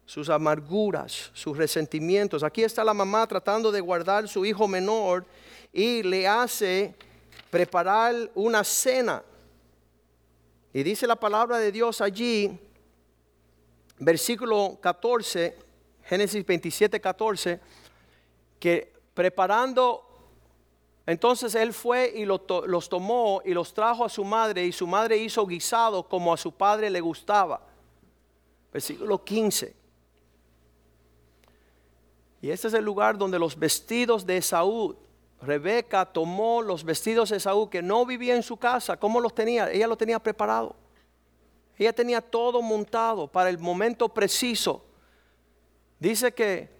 sus 0.05 0.28
amarguras, 0.28 1.30
sus 1.33 1.57
resentimientos. 1.57 2.43
Aquí 2.43 2.62
está 2.62 2.85
la 2.85 2.93
mamá 2.93 3.26
tratando 3.26 3.72
de 3.72 3.80
guardar 3.80 4.28
su 4.28 4.45
hijo 4.45 4.68
menor 4.68 5.24
y 5.72 6.03
le 6.03 6.26
hace 6.26 6.95
preparar 7.51 8.30
una 8.35 8.62
cena. 8.62 9.22
Y 10.74 10.83
dice 10.83 11.07
la 11.07 11.16
palabra 11.16 11.59
de 11.59 11.72
Dios 11.72 12.03
allí, 12.03 12.59
versículo 13.99 14.78
14, 14.80 15.57
Génesis 16.05 16.45
27, 16.45 17.01
14, 17.01 17.61
que 18.59 18.93
preparando, 19.14 20.05
entonces 21.07 21.55
él 21.55 21.72
fue 21.72 22.12
y 22.14 22.24
los 22.24 22.88
tomó 22.88 23.43
y 23.45 23.53
los 23.53 23.74
trajo 23.74 24.05
a 24.05 24.09
su 24.09 24.24
madre 24.24 24.64
y 24.64 24.72
su 24.72 24.86
madre 24.86 25.16
hizo 25.16 25.47
guisado 25.47 26.09
como 26.09 26.32
a 26.32 26.36
su 26.36 26.53
padre 26.53 26.90
le 26.90 27.01
gustaba. 27.01 27.61
Versículo 28.72 29.22
15. 29.22 29.74
Y 32.40 32.51
este 32.51 32.68
es 32.68 32.74
el 32.74 32.84
lugar 32.84 33.18
donde 33.18 33.38
los 33.38 33.59
vestidos 33.59 34.26
de 34.26 34.38
Esaú, 34.38 34.97
Rebeca 35.40 36.07
tomó 36.07 36.62
los 36.62 36.84
vestidos 36.84 37.30
de 37.30 37.36
Esaú 37.36 37.68
que 37.68 37.82
no 37.82 38.07
vivía 38.07 38.34
en 38.34 38.43
su 38.43 38.57
casa. 38.57 38.97
¿Cómo 38.97 39.20
los 39.20 39.34
tenía? 39.34 39.70
Ella 39.70 39.86
los 39.88 39.99
tenía 39.99 40.20
preparado. 40.20 40.76
Ella 41.83 41.93
tenía 41.93 42.20
todo 42.20 42.62
montado 42.62 43.26
para 43.26 43.51
el 43.51 43.59
momento 43.59 44.09
preciso. 44.09 44.85
Dice 45.99 46.33
que 46.33 46.70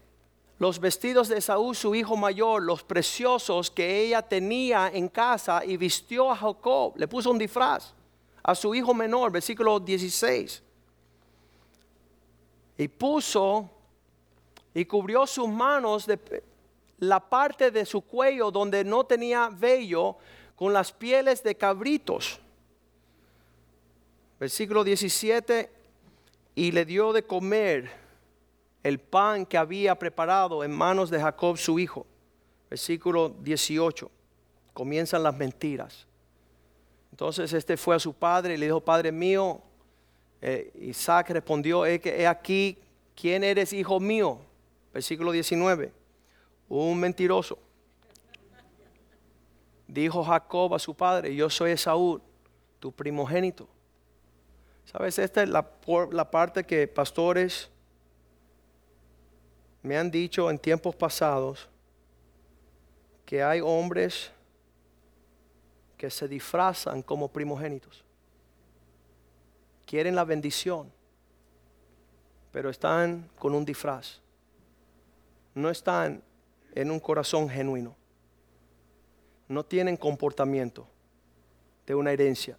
los 0.61 0.78
vestidos 0.78 1.26
de 1.26 1.38
Esaú, 1.38 1.74
su 1.74 1.92
hijo 1.96 2.16
mayor, 2.16 2.62
los 2.62 2.84
preciosos 2.84 3.68
que 3.68 4.00
ella 4.00 4.22
tenía 4.22 4.88
en 4.94 5.09
casa 5.09 5.64
y 5.64 5.76
vistió 5.76 6.30
a 6.30 6.36
Jacob, 6.36 6.92
le 6.96 7.09
puso 7.09 7.32
un 7.32 7.38
disfraz 7.38 7.94
a 8.44 8.55
su 8.55 8.72
hijo 8.76 8.94
menor, 8.94 9.32
versículo 9.32 9.80
16. 9.80 10.62
Y 12.78 12.86
puso 12.86 13.68
y 14.72 14.84
cubrió 14.84 15.26
sus 15.26 15.48
manos 15.48 16.07
de 16.07 16.44
la 16.98 17.18
parte 17.18 17.72
de 17.72 17.84
su 17.84 18.03
cuello 18.03 18.53
donde 18.53 18.84
no 18.84 19.03
tenía 19.03 19.48
vello 19.53 20.16
con 20.55 20.72
las 20.72 20.92
pieles 20.92 21.42
de 21.42 21.57
cabritos. 21.57 22.38
Versículo 24.43 24.82
17, 24.82 25.70
y 26.57 26.72
le 26.72 26.84
dio 26.84 27.12
de 27.12 27.22
comer 27.22 27.93
el 28.82 28.99
pan 28.99 29.47
que 29.47 29.57
había 29.57 29.95
preparado 29.95 30.64
en 30.64 30.72
manos 30.72 31.11
de 31.11 31.20
Jacob 31.20 31.57
su 31.57 31.78
hijo. 31.78 32.05
Versículo 32.68 33.28
18, 33.28 34.11
comienzan 34.72 35.22
las 35.22 35.36
mentiras. 35.36 36.09
Entonces 37.12 37.53
este 37.53 37.76
fue 37.76 37.95
a 37.95 38.01
su 38.01 38.12
padre 38.14 38.55
y 38.55 38.57
le 38.57 38.66
dijo, 38.66 38.80
Padre 38.80 39.12
mío, 39.12 39.62
eh, 40.40 40.72
Isaac 40.80 41.30
respondió, 41.30 41.86
he 41.86 42.26
aquí, 42.26 42.76
¿quién 43.14 43.45
eres 43.45 43.72
hijo 43.72 44.01
mío? 44.01 44.40
versículo 44.93 45.30
19, 45.30 45.93
un 46.68 46.99
mentiroso. 46.99 47.61
Dijo 49.86 50.24
Jacob 50.24 50.74
a 50.74 50.80
su 50.80 50.97
padre, 50.97 51.32
yo 51.32 51.49
soy 51.49 51.70
Esaú, 51.70 52.20
tu 52.80 52.90
primogénito. 52.90 53.68
¿Sabes? 54.84 55.18
Esta 55.18 55.42
es 55.42 55.48
la, 55.48 55.66
la 56.10 56.30
parte 56.30 56.64
que 56.64 56.86
pastores 56.88 57.70
me 59.82 59.96
han 59.96 60.10
dicho 60.10 60.50
en 60.50 60.58
tiempos 60.58 60.94
pasados, 60.94 61.68
que 63.24 63.42
hay 63.42 63.60
hombres 63.60 64.30
que 65.96 66.10
se 66.10 66.28
disfrazan 66.28 67.02
como 67.02 67.28
primogénitos. 67.28 68.04
Quieren 69.86 70.14
la 70.14 70.24
bendición, 70.24 70.92
pero 72.50 72.70
están 72.70 73.30
con 73.38 73.54
un 73.54 73.64
disfraz 73.64 74.22
no 75.54 75.70
están 75.70 76.22
en 76.74 76.90
un 76.90 77.00
corazón 77.00 77.48
genuino. 77.48 77.94
No 79.48 79.64
tienen 79.64 79.96
comportamiento 79.96 80.86
de 81.86 81.94
una 81.94 82.12
herencia. 82.12 82.56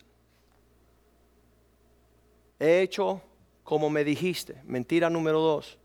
He 2.63 2.79
hecho 2.79 3.21
como 3.61 3.89
me 3.89 4.05
dijiste. 4.05 4.61
Mentira 4.63 5.09
número 5.09 5.41
dos. 5.41 5.77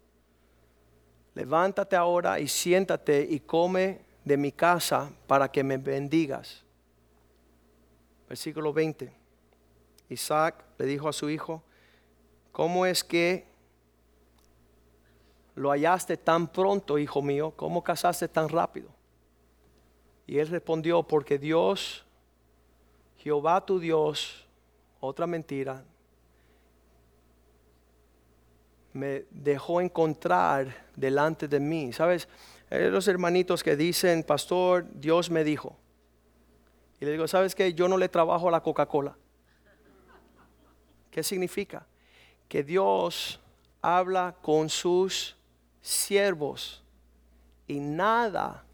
Levántate 1.35 1.97
ahora 1.97 2.39
y 2.39 2.47
siéntate 2.47 3.26
y 3.29 3.41
come 3.41 4.01
de 4.24 4.37
mi 4.37 4.53
casa 4.53 5.11
para 5.26 5.51
que 5.51 5.64
me 5.64 5.76
bendigas. 5.76 6.62
Versículo 8.29 8.72
20. 8.72 9.12
Isaac 10.09 10.64
le 10.79 10.87
dijo 10.87 11.09
a 11.09 11.12
su 11.12 11.29
hijo, 11.29 11.64
¿cómo 12.53 12.87
es 12.87 13.03
que 13.03 13.49
lo 15.57 15.70
hallaste 15.70 16.16
tan 16.16 16.47
pronto, 16.47 16.97
hijo 16.97 17.20
mío? 17.20 17.53
¿Cómo 17.57 17.83
casaste 17.83 18.29
tan 18.29 18.49
rápido? 18.49 18.89
Y 20.29 20.39
él 20.39 20.47
respondió, 20.47 21.03
porque 21.03 21.41
Dios, 21.41 22.07
Jehová 23.16 23.66
tu 23.66 23.81
Dios, 23.81 24.47
otra 25.01 25.26
mentira, 25.26 25.85
me 28.99 29.27
dejó 29.31 29.81
encontrar 29.81 30.89
delante 30.97 31.47
de 31.47 31.61
mí. 31.61 31.93
¿Sabes? 31.93 32.29
Eh, 32.69 32.89
los 32.91 33.07
hermanitos 33.07 33.63
que 33.63 33.77
dicen, 33.77 34.25
pastor, 34.25 34.87
Dios 34.93 35.31
me 35.31 35.45
dijo. 35.45 35.77
Y 37.01 37.05
le 37.05 37.13
digo, 37.13 37.29
¿sabes 37.29 37.55
qué? 37.55 37.73
Yo 37.75 37.87
no 37.87 37.97
le 37.97 38.09
trabajo 38.09 38.49
a 38.49 38.51
la 38.51 38.61
Coca-Cola. 38.61 39.17
¿Qué 41.13 41.23
significa? 41.23 41.87
Que 42.49 42.65
Dios 42.65 43.41
habla 43.81 44.35
con 44.43 44.69
sus 44.69 45.37
siervos 45.81 46.83
y 47.69 47.79
nada 47.79 48.65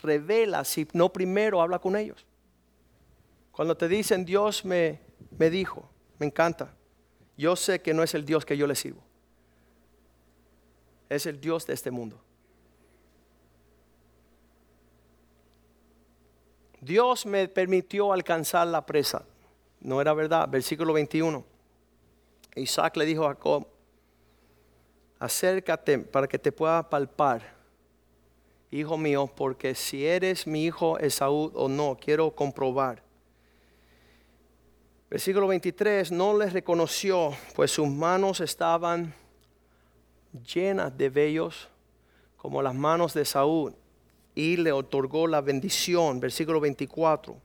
revela 0.00 0.64
si 0.64 0.86
no 0.92 1.12
primero 1.12 1.60
habla 1.60 1.80
con 1.80 1.96
ellos. 1.96 2.24
Cuando 3.50 3.76
te 3.76 3.88
dicen 3.88 4.24
Dios 4.24 4.64
me, 4.64 5.00
me 5.36 5.50
dijo, 5.50 5.88
me 6.18 6.26
encanta. 6.26 6.72
Yo 7.36 7.56
sé 7.56 7.80
que 7.80 7.94
no 7.94 8.02
es 8.02 8.14
el 8.14 8.24
Dios 8.24 8.44
que 8.44 8.56
yo 8.56 8.66
le 8.66 8.74
sirvo. 8.74 9.02
Es 11.08 11.26
el 11.26 11.40
Dios 11.40 11.66
de 11.66 11.74
este 11.74 11.90
mundo. 11.90 12.20
Dios 16.80 17.24
me 17.24 17.48
permitió 17.48 18.12
alcanzar 18.12 18.66
la 18.66 18.84
presa. 18.84 19.24
No 19.80 20.00
era 20.00 20.12
verdad. 20.12 20.48
Versículo 20.48 20.92
21. 20.92 21.44
Isaac 22.56 22.96
le 22.96 23.04
dijo 23.04 23.24
a 23.24 23.28
Jacob, 23.28 23.66
acércate 25.18 25.98
para 25.98 26.28
que 26.28 26.38
te 26.38 26.52
pueda 26.52 26.88
palpar, 26.88 27.54
hijo 28.70 28.96
mío, 28.96 29.30
porque 29.34 29.74
si 29.74 30.06
eres 30.06 30.46
mi 30.46 30.64
hijo 30.64 30.98
Esaú 30.98 31.50
o 31.54 31.68
no, 31.68 31.96
quiero 32.00 32.30
comprobar. 32.30 33.03
Versículo 35.14 35.46
23, 35.46 36.10
no 36.10 36.36
les 36.36 36.52
reconoció, 36.52 37.36
pues 37.54 37.70
sus 37.70 37.86
manos 37.86 38.40
estaban 38.40 39.14
llenas 40.52 40.98
de 40.98 41.08
vellos 41.08 41.68
como 42.36 42.60
las 42.60 42.74
manos 42.74 43.14
de 43.14 43.24
Saúl 43.24 43.76
y 44.34 44.56
le 44.56 44.72
otorgó 44.72 45.28
la 45.28 45.40
bendición. 45.40 46.18
Versículo 46.18 46.58
24. 46.58 47.36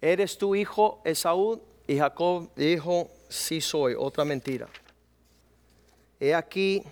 ¿Eres 0.00 0.38
tu 0.38 0.54
hijo 0.54 1.02
Esaú? 1.04 1.60
Y 1.88 1.98
Jacob 1.98 2.52
dijo, 2.54 3.10
sí 3.28 3.60
soy. 3.60 3.96
Otra 3.98 4.24
mentira. 4.24 4.68
He 6.20 6.32
aquí, 6.32 6.84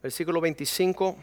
versículo 0.00 0.40
25. 0.40 1.16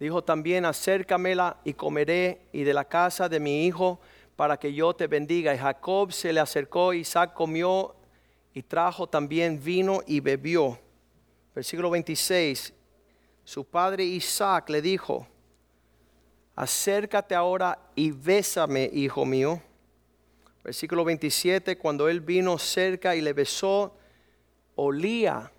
Dijo 0.00 0.24
también, 0.24 0.64
acércamela 0.64 1.58
y 1.62 1.74
comeré 1.74 2.46
y 2.52 2.62
de 2.62 2.72
la 2.72 2.86
casa 2.86 3.28
de 3.28 3.38
mi 3.38 3.66
hijo 3.66 4.00
para 4.34 4.56
que 4.56 4.72
yo 4.72 4.94
te 4.94 5.06
bendiga. 5.06 5.54
Y 5.54 5.58
Jacob 5.58 6.10
se 6.10 6.32
le 6.32 6.40
acercó, 6.40 6.94
Isaac 6.94 7.34
comió 7.34 7.94
y 8.54 8.62
trajo 8.62 9.06
también 9.06 9.62
vino 9.62 10.00
y 10.06 10.20
bebió. 10.20 10.80
Versículo 11.54 11.90
26. 11.90 12.72
Su 13.44 13.66
padre 13.66 14.04
Isaac 14.04 14.70
le 14.70 14.80
dijo, 14.80 15.26
acércate 16.56 17.34
ahora 17.34 17.78
y 17.94 18.10
bésame, 18.10 18.88
hijo 18.94 19.26
mío. 19.26 19.60
Versículo 20.64 21.04
27, 21.04 21.76
cuando 21.76 22.08
él 22.08 22.22
vino 22.22 22.56
cerca 22.56 23.14
y 23.14 23.20
le 23.20 23.34
besó, 23.34 23.94
olía 24.76 25.52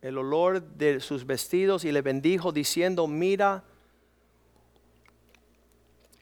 el 0.00 0.18
olor 0.18 0.62
de 0.62 1.00
sus 1.00 1.26
vestidos 1.26 1.84
y 1.84 1.92
le 1.92 2.02
bendijo 2.02 2.52
diciendo, 2.52 3.06
mira, 3.06 3.64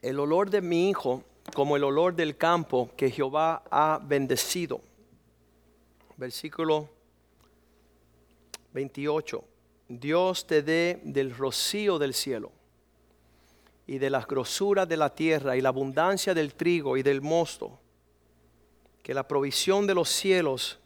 el 0.02 0.18
olor 0.18 0.50
de 0.50 0.62
mi 0.62 0.88
hijo 0.90 1.24
como 1.54 1.76
el 1.76 1.84
olor 1.84 2.14
del 2.14 2.36
campo 2.36 2.90
que 2.96 3.10
Jehová 3.10 3.62
ha 3.70 4.00
bendecido. 4.02 4.80
Versículo 6.16 6.88
28. 8.72 9.44
Dios 9.88 10.46
te 10.46 10.62
dé 10.62 11.00
del 11.04 11.34
rocío 11.34 11.98
del 11.98 12.14
cielo 12.14 12.52
y 13.86 13.98
de 13.98 14.10
las 14.10 14.26
grosuras 14.26 14.88
de 14.88 14.96
la 14.96 15.14
tierra 15.14 15.56
y 15.56 15.60
la 15.60 15.68
abundancia 15.68 16.34
del 16.34 16.54
trigo 16.54 16.96
y 16.96 17.02
del 17.02 17.20
mosto, 17.20 17.78
que 19.02 19.14
la 19.14 19.28
provisión 19.28 19.86
de 19.86 19.94
los 19.94 20.08
cielos 20.08 20.80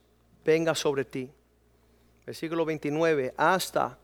venga 0.44 0.74
sobre 0.74 1.04
ti. 1.04 1.30
Versículo 2.30 2.64
29, 2.64 3.34
hasta 3.36 3.98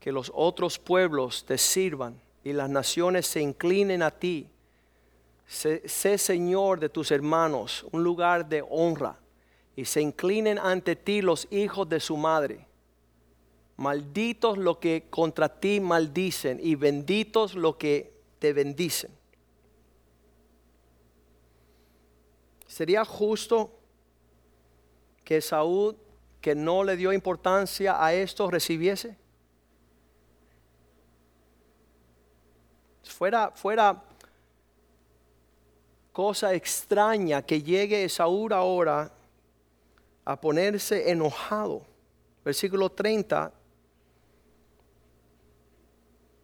que 0.00 0.10
los 0.10 0.32
otros 0.34 0.76
pueblos 0.76 1.44
te 1.46 1.56
sirvan 1.56 2.20
y 2.42 2.52
las 2.52 2.68
naciones 2.68 3.28
se 3.28 3.40
inclinen 3.40 4.02
a 4.02 4.10
ti. 4.10 4.50
Sé, 5.46 6.18
Señor 6.18 6.80
de 6.80 6.88
tus 6.88 7.12
hermanos, 7.12 7.86
un 7.92 8.02
lugar 8.02 8.48
de 8.48 8.64
honra, 8.68 9.20
y 9.76 9.84
se 9.84 10.00
inclinen 10.00 10.58
ante 10.58 10.96
ti 10.96 11.22
los 11.22 11.46
hijos 11.52 11.88
de 11.88 12.00
su 12.00 12.16
madre. 12.16 12.66
Malditos 13.76 14.58
los 14.58 14.78
que 14.78 15.04
contra 15.08 15.48
ti 15.48 15.78
maldicen 15.78 16.58
y 16.60 16.74
benditos 16.74 17.54
los 17.54 17.76
que 17.76 18.14
te 18.40 18.52
bendicen. 18.52 19.12
¿Sería 22.66 23.04
justo 23.04 23.70
que 25.22 25.40
Saúl, 25.40 25.96
que 26.44 26.54
no 26.54 26.84
le 26.84 26.94
dio 26.94 27.10
importancia 27.10 28.04
a 28.04 28.12
esto, 28.12 28.50
recibiese? 28.50 29.16
Fuera, 33.02 33.50
fuera 33.52 34.04
cosa 36.12 36.52
extraña 36.52 37.40
que 37.40 37.62
llegue 37.62 38.06
Saúl 38.10 38.52
ahora 38.52 39.10
a 40.22 40.38
ponerse 40.38 41.10
enojado. 41.10 41.80
Versículo 42.44 42.92
30. 42.92 43.50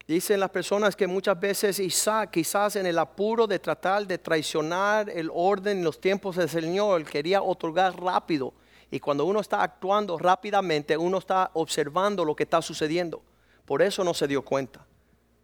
Dicen 0.08 0.40
las 0.40 0.48
personas 0.48 0.96
que 0.96 1.06
muchas 1.06 1.38
veces 1.38 1.78
Isaac, 1.78 2.30
quizás 2.30 2.76
en 2.76 2.86
el 2.86 2.98
apuro 2.98 3.46
de 3.46 3.58
tratar 3.58 4.06
de 4.06 4.16
traicionar 4.16 5.10
el 5.10 5.30
orden 5.30 5.76
en 5.76 5.84
los 5.84 6.00
tiempos 6.00 6.36
del 6.36 6.48
Señor, 6.48 7.04
quería 7.04 7.42
otorgar 7.42 8.00
rápido. 8.00 8.54
Y 8.90 8.98
cuando 8.98 9.24
uno 9.24 9.40
está 9.40 9.62
actuando 9.62 10.18
rápidamente, 10.18 10.96
uno 10.96 11.18
está 11.18 11.50
observando 11.54 12.24
lo 12.24 12.34
que 12.34 12.42
está 12.42 12.60
sucediendo. 12.60 13.22
Por 13.64 13.82
eso 13.82 14.02
no 14.02 14.14
se 14.14 14.26
dio 14.26 14.42
cuenta 14.42 14.84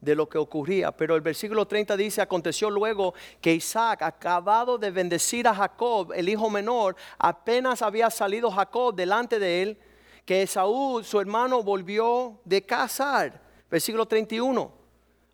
de 0.01 0.15
lo 0.15 0.29
que 0.29 0.39
ocurría. 0.39 0.93
Pero 0.93 1.15
el 1.15 1.21
versículo 1.21 1.67
30 1.67 1.97
dice, 1.97 2.21
aconteció 2.21 2.71
luego 2.71 3.15
que 3.41 3.55
Isaac, 3.55 4.03
acabado 4.03 4.79
de 4.79 4.91
bendecir 4.91 5.47
a 5.47 5.55
Jacob, 5.55 6.13
el 6.13 6.29
hijo 6.29 6.51
menor, 6.51 6.97
apenas 7.19 7.83
había 7.83 8.11
salido 8.11 8.51
Jacob 8.51 8.95
delante 8.95 9.39
de 9.39 9.63
él, 9.63 9.79
que 10.25 10.43
Esaú, 10.43 11.03
su 11.05 11.21
hermano, 11.21 11.63
volvió 11.63 12.41
de 12.45 12.63
cazar. 12.63 13.41
Versículo 13.71 14.07
31. 14.07 14.73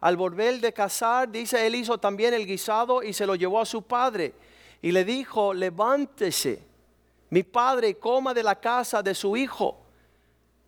Al 0.00 0.16
volver 0.16 0.60
de 0.60 0.72
cazar, 0.72 1.30
dice, 1.30 1.66
él 1.66 1.76
hizo 1.76 1.96
también 1.96 2.34
el 2.34 2.46
guisado 2.46 3.02
y 3.02 3.12
se 3.12 3.24
lo 3.24 3.36
llevó 3.36 3.60
a 3.60 3.66
su 3.66 3.82
padre. 3.82 4.34
Y 4.82 4.90
le 4.90 5.04
dijo, 5.04 5.54
levántese, 5.54 6.62
mi 7.33 7.43
padre, 7.43 7.95
coma 7.95 8.35
de 8.35 8.43
la 8.43 8.61
casa 8.61 9.03
de 9.03 9.14
su 9.14 9.39
hijo. 9.39 9.78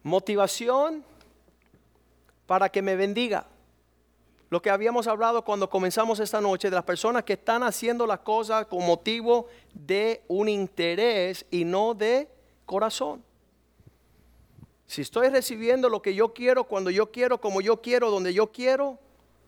Motivación 0.02 1.04
para 2.46 2.70
que 2.70 2.80
me 2.80 2.96
bendiga 2.96 3.46
lo 4.48 4.62
que 4.62 4.70
habíamos 4.70 5.06
hablado 5.06 5.44
cuando 5.44 5.68
comenzamos 5.68 6.20
esta 6.20 6.40
noche 6.40 6.70
de 6.70 6.76
las 6.76 6.84
personas 6.84 7.22
que 7.24 7.34
están 7.34 7.62
haciendo 7.64 8.06
las 8.06 8.20
cosas 8.20 8.64
con 8.64 8.86
motivo 8.86 9.46
de 9.74 10.22
un 10.26 10.48
interés 10.48 11.44
y 11.50 11.66
no 11.66 11.92
de 11.92 12.30
corazón. 12.64 13.22
Si 14.86 15.02
estoy 15.02 15.28
recibiendo 15.28 15.90
lo 15.90 16.00
que 16.00 16.14
yo 16.14 16.32
quiero, 16.32 16.64
cuando 16.64 16.88
yo 16.88 17.12
quiero, 17.12 17.38
como 17.38 17.60
yo 17.60 17.82
quiero, 17.82 18.10
donde 18.10 18.32
yo 18.32 18.50
quiero, 18.50 18.98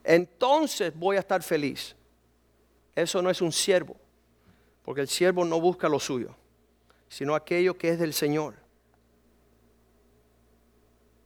entonces 0.04 0.92
voy 0.94 1.16
a 1.16 1.20
estar 1.20 1.42
feliz. 1.42 1.96
Eso 2.94 3.22
no 3.22 3.30
es 3.30 3.40
un 3.40 3.52
siervo, 3.52 3.96
porque 4.84 5.00
el 5.00 5.08
siervo 5.08 5.46
no 5.46 5.58
busca 5.62 5.88
lo 5.88 5.98
suyo, 5.98 6.36
sino 7.08 7.34
aquello 7.34 7.76
que 7.76 7.90
es 7.90 7.98
del 7.98 8.12
Señor. 8.12 8.54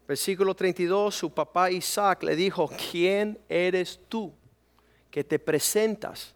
Versículo 0.07 0.55
32, 0.55 1.15
su 1.15 1.33
papá 1.33 1.71
Isaac 1.71 2.25
le 2.25 2.35
dijo, 2.35 2.69
¿quién 2.91 3.39
eres 3.49 4.01
tú 4.09 4.33
que 5.11 5.23
te 5.23 5.39
presentas? 5.39 6.35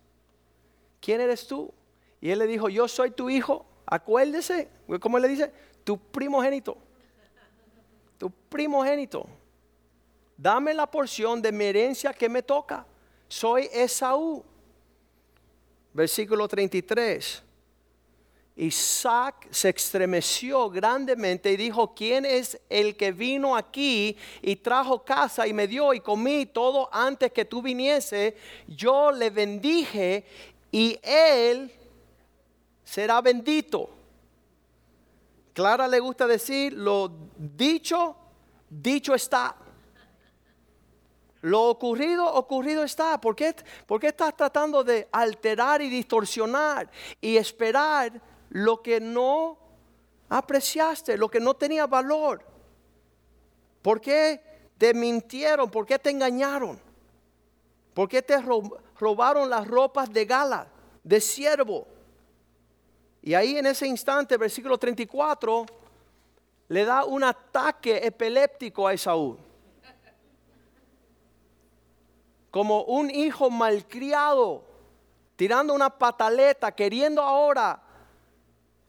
¿Quién 1.01 1.21
eres 1.21 1.47
tú? 1.47 1.73
Y 2.21 2.31
él 2.31 2.39
le 2.39 2.47
dijo, 2.47 2.69
yo 2.69 2.89
soy 2.89 3.11
tu 3.11 3.29
hijo, 3.29 3.67
acuérdese, 3.85 4.69
¿cómo 5.01 5.19
le 5.19 5.29
dice? 5.29 5.53
Tu 5.83 5.99
primogénito, 5.99 6.79
tu 8.17 8.31
primogénito. 8.31 9.29
Dame 10.37 10.75
la 10.75 10.91
porción 10.91 11.41
de 11.41 11.53
mi 11.53 11.65
herencia 11.65 12.13
que 12.13 12.29
me 12.29 12.43
toca. 12.43 12.87
Soy 13.29 13.69
Esaú. 13.73 14.45
Versículo 15.93 16.49
33. 16.49 17.44
Isaac 18.57 19.49
se 19.51 19.71
estremeció 19.71 20.71
grandemente 20.71 21.51
y 21.51 21.57
dijo, 21.57 21.93
¿quién 21.93 22.25
es 22.25 22.61
el 22.69 22.97
que 22.97 23.11
vino 23.11 23.57
aquí 23.57 24.17
y 24.43 24.57
trajo 24.57 25.05
casa 25.05 25.47
y 25.47 25.53
me 25.53 25.67
dio 25.67 25.93
y 25.93 26.01
comí 26.01 26.47
todo 26.47 26.89
antes 26.93 27.33
que 27.33 27.45
tú 27.45 27.61
viniese? 27.61 28.37
Yo 28.69 29.11
le 29.11 29.31
bendije 29.31 30.25
y 30.71 30.99
él 31.03 31.73
será 32.85 33.21
bendito. 33.21 33.91
Clara 35.53 35.89
le 35.89 35.99
gusta 35.99 36.27
decir, 36.27 36.75
lo 36.75 37.11
dicho, 37.37 38.17
dicho 38.71 39.15
está. 39.15 39.57
Lo 41.41 41.63
ocurrido, 41.65 42.25
ocurrido 42.33 42.85
está. 42.85 43.21
¿Por 43.21 43.35
qué, 43.35 43.55
¿Por 43.87 44.01
qué 44.01 44.09
estás 44.09 44.37
tratando 44.37 44.85
de 44.85 45.09
alterar 45.11 45.83
y 45.83 45.91
distorsionar 45.91 46.89
y 47.21 47.37
esperar? 47.37 48.34
Lo 48.55 48.81
que 48.81 49.01
no 49.01 49.59
apreciaste, 50.29 51.19
lo 51.19 51.29
que 51.29 51.41
no 51.41 51.55
tenía 51.55 51.89
valor. 51.89 52.41
¿Por 53.83 54.01
qué 54.01 54.71
te 54.79 54.95
mintieron? 54.95 55.69
¿Por 55.69 55.85
qué 55.85 55.99
te 55.99 56.11
engañaron? 56.11 56.81
¿Por 57.93 58.09
qué 58.09 58.23
te 58.23 58.41
robaron 58.99 59.51
las 59.51 59.67
ropas 59.67 60.13
de 60.13 60.25
gala, 60.25 60.69
de 61.03 61.21
siervo? 61.21 61.89
Y 63.23 63.35
ahí 63.35 63.59
en 63.59 63.67
ese 63.67 63.89
instante, 63.89 64.37
versículo 64.37 64.79
34, 64.79 65.67
le 66.69 66.85
da 66.85 67.05
un 67.05 67.25
ataque 67.25 68.07
epiléptico 68.07 68.87
a 68.87 68.93
Esaú. 68.93 69.37
Como 72.53 72.85
un 72.85 73.11
hijo 73.11 73.51
malcriado, 73.51 74.65
tirando 75.35 75.75
una 75.75 75.91
pataleta, 75.91 76.71
queriendo 76.71 77.21
ahora 77.21 77.84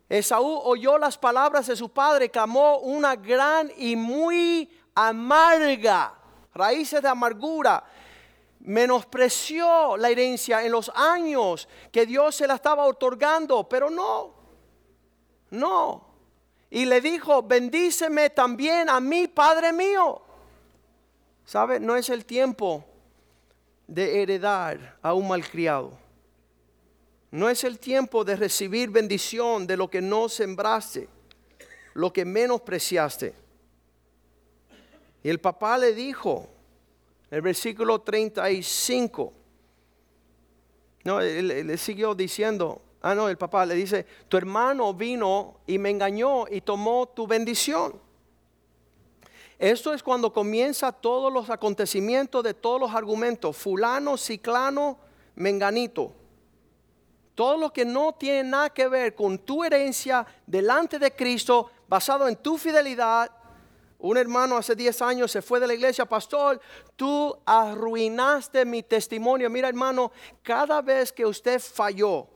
Esaú 0.08 0.62
oyó 0.64 0.98
las 0.98 1.18
palabras 1.18 1.68
de 1.68 1.76
su 1.76 1.90
padre, 1.90 2.30
clamó 2.30 2.78
una 2.80 3.16
gran 3.16 3.72
y 3.78 3.96
muy 3.96 4.70
amarga, 4.94 6.14
raíces 6.54 7.02
de 7.02 7.08
amargura. 7.08 7.84
Menospreció 8.60 9.98
la 9.98 10.10
herencia 10.10 10.64
en 10.64 10.72
los 10.72 10.92
años 10.96 11.68
que 11.92 12.06
Dios 12.06 12.36
se 12.36 12.48
la 12.48 12.56
estaba 12.56 12.86
otorgando, 12.86 13.68
pero 13.68 13.90
no, 13.90 14.34
no. 15.52 16.08
Y 16.70 16.86
le 16.86 17.02
dijo, 17.02 17.44
bendíceme 17.44 18.30
también 18.30 18.90
a 18.90 19.00
mí, 19.00 19.28
Padre 19.28 19.72
mío. 19.72 20.22
¿Sabe? 21.46 21.80
No 21.80 21.96
es 21.96 22.10
el 22.10 22.26
tiempo 22.26 22.84
de 23.88 24.22
heredar 24.22 24.98
a 25.02 25.14
un 25.14 25.28
malcriado. 25.28 26.05
No 27.36 27.50
es 27.50 27.66
el 27.66 27.80
tiempo 27.80 28.24
de 28.24 28.38
recibir 28.38 28.90
bendición 28.90 29.68
de 29.68 29.76
lo 29.76 29.90
que 29.90 30.02
no 30.02 30.30
sembraste, 30.30 31.10
lo 31.94 32.14
que 32.14 32.24
menospreciaste. 32.24 33.36
Y 35.22 35.30
el 35.30 35.42
papá 35.42 35.78
le 35.78 35.94
dijo, 35.94 36.48
el 37.30 37.42
versículo 37.42 38.00
35, 38.00 39.34
no, 41.04 41.20
le 41.20 41.78
siguió 41.78 42.16
diciendo, 42.16 42.82
ah, 43.02 43.14
no, 43.14 43.28
el 43.28 43.38
papá 43.38 43.66
le 43.66 43.76
dice, 43.76 44.06
tu 44.30 44.38
hermano 44.38 44.94
vino 44.94 45.58
y 45.68 45.78
me 45.78 45.90
engañó 45.90 46.46
y 46.50 46.62
tomó 46.62 47.10
tu 47.10 47.28
bendición. 47.28 48.00
Esto 49.60 49.94
es 49.94 50.02
cuando 50.02 50.32
comienza 50.32 50.94
todos 50.94 51.34
los 51.34 51.50
acontecimientos 51.50 52.42
de 52.46 52.54
todos 52.54 52.80
los 52.80 52.96
argumentos, 52.96 53.58
fulano, 53.58 54.16
ciclano, 54.16 54.98
menganito 55.36 56.14
todo 57.36 57.58
lo 57.58 57.72
que 57.72 57.86
no 57.86 58.14
tiene 58.14 58.50
nada 58.50 58.70
que 58.70 58.88
ver 58.88 59.14
con 59.14 59.38
tu 59.40 59.64
herencia 59.64 60.26
delante 60.48 60.98
de 60.98 61.12
Cristo, 61.12 61.70
basado 61.88 62.28
en 62.28 62.38
tu 62.38 62.58
fidelidad. 62.58 63.30
Un 64.00 64.18
hermano 64.18 64.58
hace 64.58 64.76
10 64.76 65.02
años 65.02 65.32
se 65.32 65.42
fue 65.42 65.60
de 65.60 65.68
la 65.68 65.74
iglesia, 65.74 66.06
pastor, 66.06 66.60
tú 66.96 67.38
arruinaste 67.46 68.64
mi 68.64 68.84
testimonio. 68.84 69.50
Mira 69.50 69.68
hermano, 69.68 70.12
cada 70.42 70.82
vez 70.82 71.12
que 71.12 71.26
usted 71.26 71.60
falló, 71.60 72.28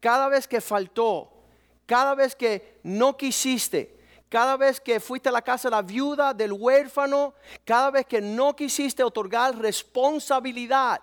cada 0.00 0.28
vez 0.28 0.48
que 0.48 0.60
faltó, 0.60 1.30
cada 1.86 2.14
vez 2.14 2.34
que 2.34 2.80
no 2.82 3.16
quisiste, 3.16 3.94
cada 4.28 4.56
vez 4.56 4.80
que 4.80 4.98
fuiste 4.98 5.28
a 5.28 5.32
la 5.32 5.42
casa 5.42 5.68
de 5.68 5.76
la 5.76 5.82
viuda, 5.82 6.34
del 6.34 6.52
huérfano, 6.52 7.34
cada 7.64 7.90
vez 7.92 8.06
que 8.06 8.20
no 8.20 8.56
quisiste 8.56 9.04
otorgar 9.04 9.56
responsabilidad, 9.56 11.00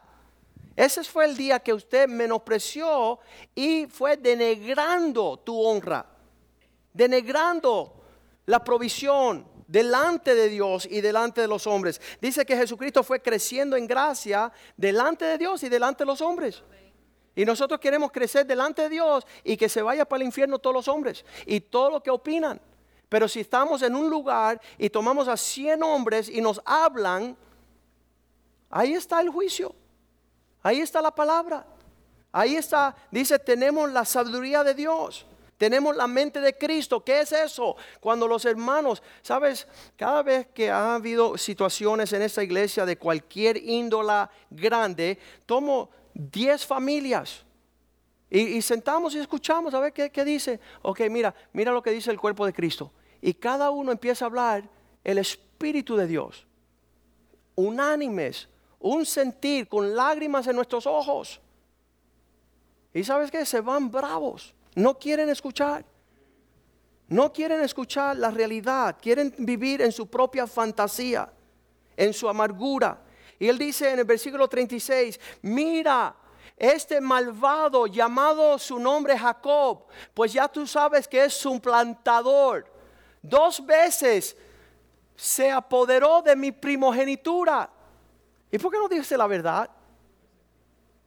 ese 0.85 1.03
fue 1.03 1.25
el 1.25 1.37
día 1.37 1.59
que 1.59 1.75
usted 1.75 2.07
menospreció 2.07 3.19
y 3.53 3.85
fue 3.85 4.17
denegrando 4.17 5.37
tu 5.37 5.61
honra, 5.61 6.03
denegrando 6.91 7.93
la 8.47 8.63
provisión 8.63 9.45
delante 9.67 10.33
de 10.33 10.49
Dios 10.49 10.87
y 10.89 11.01
delante 11.01 11.39
de 11.41 11.47
los 11.47 11.67
hombres. 11.67 12.01
Dice 12.19 12.47
que 12.47 12.57
Jesucristo 12.57 13.03
fue 13.03 13.21
creciendo 13.21 13.75
en 13.75 13.85
gracia 13.85 14.51
delante 14.75 15.23
de 15.25 15.37
Dios 15.37 15.61
y 15.61 15.69
delante 15.69 16.01
de 16.03 16.07
los 16.07 16.19
hombres. 16.19 16.63
Y 17.35 17.45
nosotros 17.45 17.79
queremos 17.79 18.11
crecer 18.11 18.47
delante 18.47 18.81
de 18.81 18.89
Dios 18.89 19.27
y 19.43 19.57
que 19.57 19.69
se 19.69 19.83
vaya 19.83 20.05
para 20.05 20.23
el 20.23 20.25
infierno 20.25 20.57
todos 20.57 20.73
los 20.73 20.87
hombres 20.87 21.23
y 21.45 21.59
todo 21.59 21.91
lo 21.91 22.01
que 22.01 22.09
opinan. 22.09 22.59
Pero 23.07 23.27
si 23.27 23.41
estamos 23.41 23.83
en 23.83 23.95
un 23.95 24.09
lugar 24.09 24.59
y 24.79 24.89
tomamos 24.89 25.27
a 25.27 25.37
100 25.37 25.83
hombres 25.83 26.27
y 26.27 26.41
nos 26.41 26.59
hablan, 26.65 27.37
ahí 28.71 28.93
está 28.93 29.21
el 29.21 29.29
juicio. 29.29 29.75
Ahí 30.63 30.81
está 30.81 31.01
la 31.01 31.11
palabra. 31.11 31.65
Ahí 32.31 32.55
está, 32.55 32.95
dice, 33.09 33.39
tenemos 33.39 33.91
la 33.91 34.05
sabiduría 34.05 34.63
de 34.63 34.73
Dios. 34.73 35.25
Tenemos 35.57 35.95
la 35.95 36.07
mente 36.07 36.41
de 36.41 36.57
Cristo. 36.57 37.03
¿Qué 37.03 37.21
es 37.21 37.31
eso? 37.31 37.75
Cuando 37.99 38.27
los 38.27 38.45
hermanos, 38.45 39.03
sabes, 39.21 39.67
cada 39.95 40.23
vez 40.23 40.47
que 40.53 40.71
ha 40.71 40.95
habido 40.95 41.37
situaciones 41.37 42.13
en 42.13 42.21
esta 42.21 42.43
iglesia 42.43 42.85
de 42.85 42.97
cualquier 42.97 43.57
índola 43.57 44.29
grande, 44.49 45.19
tomo 45.45 45.89
10 46.13 46.65
familias 46.65 47.45
y, 48.33 48.61
sentamos 48.61 49.13
y 49.13 49.19
escuchamos 49.19 49.73
a 49.73 49.81
ver 49.81 49.91
qué, 49.91 50.09
qué 50.09 50.23
dice. 50.23 50.61
Ok, 50.83 51.01
mira, 51.09 51.35
mira 51.51 51.73
lo 51.73 51.83
que 51.83 51.91
dice 51.91 52.11
el 52.11 52.19
cuerpo 52.19 52.45
de 52.45 52.53
Cristo. 52.53 52.93
Y 53.21 53.33
cada 53.33 53.71
uno 53.71 53.91
empieza 53.91 54.23
a 54.23 54.29
hablar 54.29 54.69
el 55.03 55.17
Espíritu 55.17 55.97
de 55.97 56.07
Dios. 56.07 56.47
Unánimes, 57.55 58.47
un 58.81 59.05
sentir 59.05 59.67
con 59.67 59.95
lágrimas 59.95 60.45
en 60.47 60.55
nuestros 60.55 60.85
ojos. 60.85 61.39
Y 62.93 63.03
sabes 63.03 63.31
que 63.31 63.45
se 63.45 63.61
van 63.61 63.89
bravos, 63.89 64.53
no 64.75 64.97
quieren 64.97 65.29
escuchar. 65.29 65.85
No 67.07 67.33
quieren 67.33 67.59
escuchar 67.59 68.15
la 68.15 68.31
realidad, 68.31 68.95
quieren 69.01 69.35
vivir 69.39 69.81
en 69.81 69.91
su 69.91 70.07
propia 70.07 70.47
fantasía, 70.47 71.29
en 71.97 72.13
su 72.13 72.29
amargura. 72.29 73.01
Y 73.37 73.49
él 73.49 73.57
dice 73.57 73.91
en 73.91 73.99
el 73.99 74.05
versículo 74.05 74.47
36, 74.47 75.19
mira, 75.41 76.15
este 76.55 77.01
malvado 77.01 77.87
llamado 77.87 78.57
su 78.57 78.79
nombre 78.79 79.17
Jacob, 79.17 79.87
pues 80.13 80.31
ya 80.31 80.47
tú 80.47 80.65
sabes 80.65 81.05
que 81.05 81.25
es 81.25 81.45
un 81.45 81.59
plantador. 81.59 82.65
Dos 83.21 83.65
veces 83.65 84.37
se 85.15 85.51
apoderó 85.51 86.21
de 86.21 86.37
mi 86.37 86.53
primogenitura. 86.53 87.69
¿Y 88.51 88.57
por 88.59 88.71
qué 88.71 88.77
no 88.77 88.89
dice 88.89 89.17
la 89.17 89.27
verdad? 89.27 89.69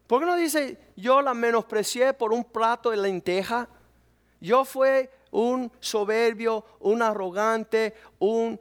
¿Por 0.07 0.21
qué 0.21 0.27
no 0.27 0.37
dice 0.37 0.93
yo 0.97 1.21
la 1.23 1.35
menosprecié 1.35 2.15
por 2.15 2.33
un 2.33 2.45
plato 2.45 2.91
de 2.91 2.97
lenteja? 2.97 3.69
Yo 4.41 4.65
fui 4.65 5.09
un 5.31 5.71
soberbio, 5.81 6.65
un 6.81 7.03
arrogante, 7.03 7.95
un 8.19 8.59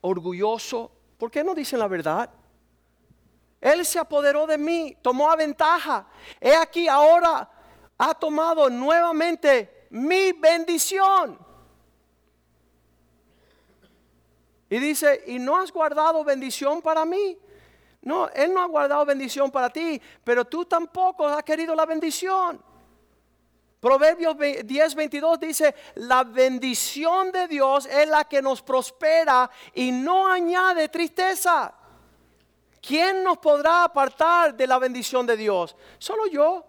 orgulloso. 0.00 0.90
¿Por 1.18 1.30
qué 1.30 1.42
no 1.42 1.54
dicen 1.54 1.78
la 1.78 1.88
verdad? 1.88 2.30
Él 3.60 3.84
se 3.84 3.98
apoderó 3.98 4.46
de 4.46 4.56
mí, 4.56 4.96
tomó 5.02 5.30
a 5.30 5.36
ventaja. 5.36 6.06
He 6.40 6.54
aquí 6.54 6.88
ahora 6.88 7.48
ha 7.98 8.14
tomado 8.14 8.70
nuevamente 8.70 9.86
mi 9.90 10.32
bendición. 10.32 11.38
Y 14.70 14.78
dice, 14.78 15.24
¿y 15.26 15.40
no 15.40 15.58
has 15.58 15.72
guardado 15.72 16.22
bendición 16.22 16.80
para 16.80 17.04
mí? 17.04 17.36
No, 18.02 18.28
Él 18.28 18.54
no 18.54 18.62
ha 18.62 18.66
guardado 18.66 19.04
bendición 19.04 19.50
para 19.50 19.68
ti, 19.68 20.00
pero 20.22 20.44
tú 20.44 20.64
tampoco 20.64 21.26
has 21.26 21.42
querido 21.42 21.74
la 21.74 21.84
bendición. 21.84 22.62
Proverbios 23.80 24.36
10, 24.38 24.94
22 24.94 25.40
dice, 25.40 25.74
la 25.96 26.22
bendición 26.22 27.32
de 27.32 27.48
Dios 27.48 27.86
es 27.86 28.06
la 28.06 28.24
que 28.24 28.40
nos 28.40 28.62
prospera 28.62 29.50
y 29.74 29.90
no 29.90 30.30
añade 30.30 30.88
tristeza. 30.88 31.74
¿Quién 32.80 33.24
nos 33.24 33.38
podrá 33.38 33.84
apartar 33.84 34.54
de 34.54 34.66
la 34.68 34.78
bendición 34.78 35.26
de 35.26 35.36
Dios? 35.36 35.74
Solo 35.98 36.26
yo. 36.26 36.64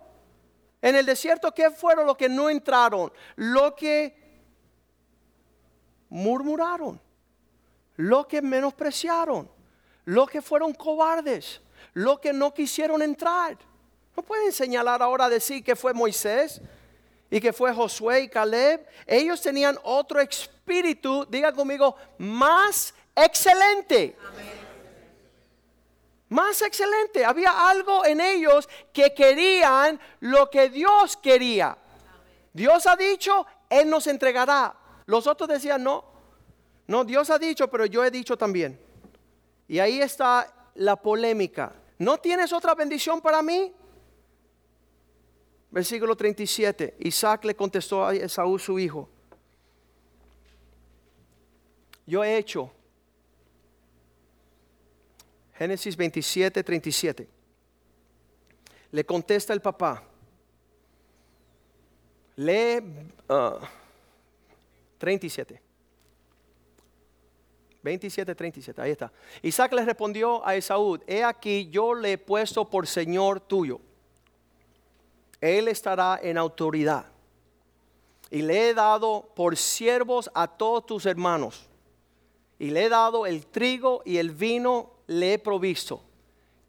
En 0.81 0.95
el 0.95 1.05
desierto, 1.05 1.53
¿qué 1.53 1.69
fueron 1.69 2.07
los 2.07 2.17
que 2.17 2.27
no 2.27 2.49
entraron? 2.49 3.13
Lo 3.35 3.75
que 3.75 4.17
murmuraron 6.09 6.99
los 8.01 8.25
que 8.25 8.41
menospreciaron, 8.41 9.47
los 10.05 10.27
que 10.27 10.41
fueron 10.41 10.73
cobardes, 10.73 11.61
los 11.93 12.19
que 12.19 12.33
no 12.33 12.51
quisieron 12.51 13.03
entrar. 13.03 13.55
No 14.17 14.23
pueden 14.23 14.51
señalar 14.51 15.03
ahora 15.03 15.29
decir 15.29 15.63
que 15.63 15.75
fue 15.75 15.93
Moisés. 15.93 16.61
y 17.33 17.39
que 17.39 17.53
fue 17.53 17.73
Josué 17.73 18.23
y 18.23 18.27
Caleb, 18.27 18.85
ellos 19.07 19.41
tenían 19.41 19.79
otro 19.83 20.19
espíritu, 20.19 21.25
diga 21.29 21.53
conmigo, 21.53 21.95
más 22.17 22.93
excelente. 23.15 24.17
Más 26.27 26.61
excelente. 26.61 27.23
Había 27.23 27.69
algo 27.69 28.03
en 28.03 28.19
ellos 28.19 28.67
que 28.91 29.13
querían 29.13 29.97
lo 30.19 30.49
que 30.49 30.67
Dios 30.67 31.15
quería. 31.15 31.77
Dios 32.51 32.85
ha 32.85 32.97
dicho, 32.97 33.45
Él 33.69 33.89
nos 33.89 34.07
entregará. 34.07 34.75
Los 35.05 35.25
otros 35.25 35.47
decían, 35.47 35.81
no, 35.81 36.10
no, 36.87 37.03
Dios 37.05 37.29
ha 37.29 37.39
dicho, 37.39 37.69
pero 37.69 37.85
yo 37.85 38.03
he 38.03 38.11
dicho 38.11 38.37
también. 38.37 38.79
Y 39.67 39.79
ahí 39.79 40.01
está 40.01 40.71
la 40.75 40.95
polémica. 40.95 41.73
¿No 41.97 42.17
tienes 42.17 42.51
otra 42.51 42.75
bendición 42.75 43.21
para 43.21 43.41
mí? 43.41 43.73
Versículo 45.69 46.15
37. 46.15 46.97
Isaac 46.99 47.45
le 47.45 47.55
contestó 47.55 48.05
a 48.05 48.13
Esaú 48.13 48.59
su 48.59 48.77
hijo. 48.77 49.09
Yo 52.05 52.23
he 52.23 52.37
hecho. 52.37 52.71
Génesis 55.53 55.95
27, 55.95 56.63
37. 56.63 57.27
Le 58.91 59.05
contesta 59.05 59.53
el 59.53 59.61
papá. 59.61 60.03
Lee 62.35 62.81
37. 64.97 65.70
27, 67.83 68.35
37, 68.35 68.81
ahí 68.81 68.91
está. 68.91 69.11
Isaac 69.41 69.73
le 69.73 69.83
respondió 69.85 70.45
a 70.45 70.55
Esaú, 70.55 70.99
he 71.07 71.23
aquí 71.23 71.69
yo 71.69 71.93
le 71.93 72.13
he 72.13 72.17
puesto 72.17 72.69
por 72.69 72.85
Señor 72.87 73.39
tuyo. 73.39 73.79
Él 75.39 75.67
estará 75.67 76.19
en 76.21 76.37
autoridad. 76.37 77.05
Y 78.29 78.43
le 78.43 78.69
he 78.69 78.73
dado 78.73 79.29
por 79.35 79.57
siervos 79.57 80.29
a 80.33 80.47
todos 80.47 80.85
tus 80.85 81.05
hermanos. 81.05 81.67
Y 82.59 82.69
le 82.69 82.85
he 82.85 82.89
dado 82.89 83.25
el 83.25 83.47
trigo 83.47 84.03
y 84.05 84.17
el 84.17 84.29
vino 84.31 84.91
le 85.07 85.33
he 85.33 85.39
provisto. 85.39 86.03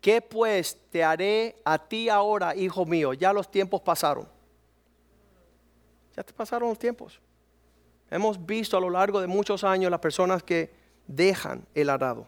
¿Qué 0.01 0.21
pues 0.21 0.77
te 0.91 1.05
haré 1.05 1.55
a 1.65 1.79
ti 1.79 2.09
ahora, 2.09 2.57
hijo 2.57 2.85
mío? 2.85 3.13
Ya 3.13 3.33
los 3.33 3.49
tiempos 3.49 3.81
pasaron. 3.83 4.27
Ya 6.17 6.23
te 6.23 6.33
pasaron 6.33 6.71
los 6.71 6.79
tiempos. 6.79 7.21
Hemos 8.11 8.45
visto 8.45 8.77
a 8.77 8.81
lo 8.81 8.91
largo 8.91 9.21
de 9.21 9.27
muchos 9.27 9.63
años 9.63 9.91
las 9.91 10.01
personas 10.01 10.43
que 10.43 10.82
dejan 11.07 11.67
el 11.75 11.91
arado. 11.91 12.27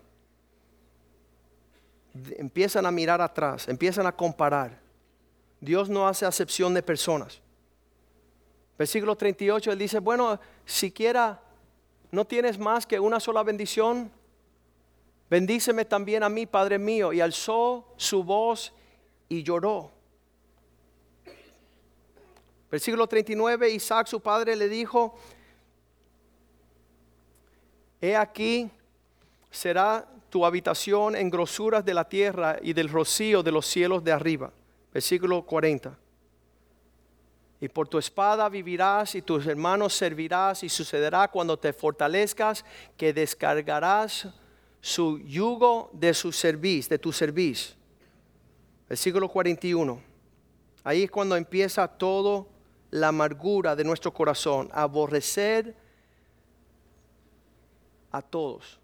Empiezan 2.37 2.87
a 2.87 2.91
mirar 2.91 3.21
atrás, 3.21 3.69
empiezan 3.69 4.07
a 4.07 4.13
comparar. 4.13 4.81
Dios 5.61 5.89
no 5.89 6.07
hace 6.07 6.27
acepción 6.27 6.75
de 6.75 6.83
personas. 6.83 7.41
Versículo 8.79 9.17
38, 9.17 9.73
él 9.73 9.79
dice, 9.79 9.99
bueno, 9.99 10.39
siquiera 10.65 11.41
no 12.11 12.25
tienes 12.25 12.59
más 12.59 12.87
que 12.87 13.01
una 13.01 13.19
sola 13.19 13.43
bendición, 13.43 14.11
bendíceme 15.29 15.85
también 15.85 16.23
a 16.23 16.29
mí, 16.29 16.47
Padre 16.47 16.79
mío. 16.79 17.13
Y 17.13 17.21
alzó 17.21 17.95
su 17.97 18.23
voz 18.23 18.73
y 19.29 19.43
lloró. 19.43 19.91
Versículo 22.71 23.07
39, 23.07 23.71
Isaac 23.71 24.09
su 24.09 24.21
padre 24.21 24.57
le 24.57 24.69
dijo, 24.69 25.17
He 28.05 28.15
aquí, 28.15 28.71
será 29.51 30.07
tu 30.29 30.45
habitación 30.45 31.17
en 31.17 31.31
grosuras 31.31 31.83
de 31.87 31.95
la 31.95 32.07
tierra 32.07 32.59
y 32.61 32.75
del 32.75 32.91
rocío 32.91 33.43
de 33.43 33.51
los 33.51 33.65
cielos 33.65 34.05
de 34.05 34.13
arriba. 34.13 34.53
Versículo 34.93 35.41
40. 35.41 35.97
Y 37.63 37.69
por 37.71 37.89
tu 37.89 37.97
espada 37.97 38.51
vivirás 38.51 39.15
y 39.15 39.23
tus 39.23 39.47
hermanos 39.47 39.95
servirás 39.95 40.63
y 40.63 40.69
sucederá 40.69 41.29
cuando 41.29 41.59
te 41.59 41.73
fortalezcas 41.73 42.63
que 42.99 43.15
descargarás 43.15 44.29
su 44.83 45.19
yugo 45.21 45.89
de 45.95 46.13
su 46.13 46.31
servicio, 46.31 46.91
de 46.91 46.99
tu 46.99 47.11
servicio. 47.11 47.75
Versículo 48.87 49.31
41. 49.31 49.99
Ahí 50.83 51.05
es 51.05 51.11
cuando 51.11 51.37
empieza 51.37 51.89
todo 51.89 52.49
la 52.91 53.09
amargura 53.09 53.75
de 53.75 53.85
nuestro 53.85 54.13
corazón, 54.13 54.69
aborrecer 54.75 55.84
a 58.15 58.23
todos. 58.23 58.79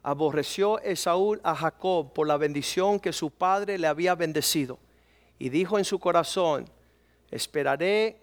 Aborreció 0.00 0.78
Esaú 0.78 1.40
a 1.42 1.56
Jacob 1.56 2.12
por 2.12 2.28
la 2.28 2.36
bendición 2.36 3.00
que 3.00 3.12
su 3.12 3.30
padre 3.30 3.76
le 3.78 3.88
había 3.88 4.14
bendecido 4.14 4.78
y 5.40 5.48
dijo 5.48 5.76
en 5.76 5.84
su 5.84 5.98
corazón, 5.98 6.66
esperaré 7.32 8.16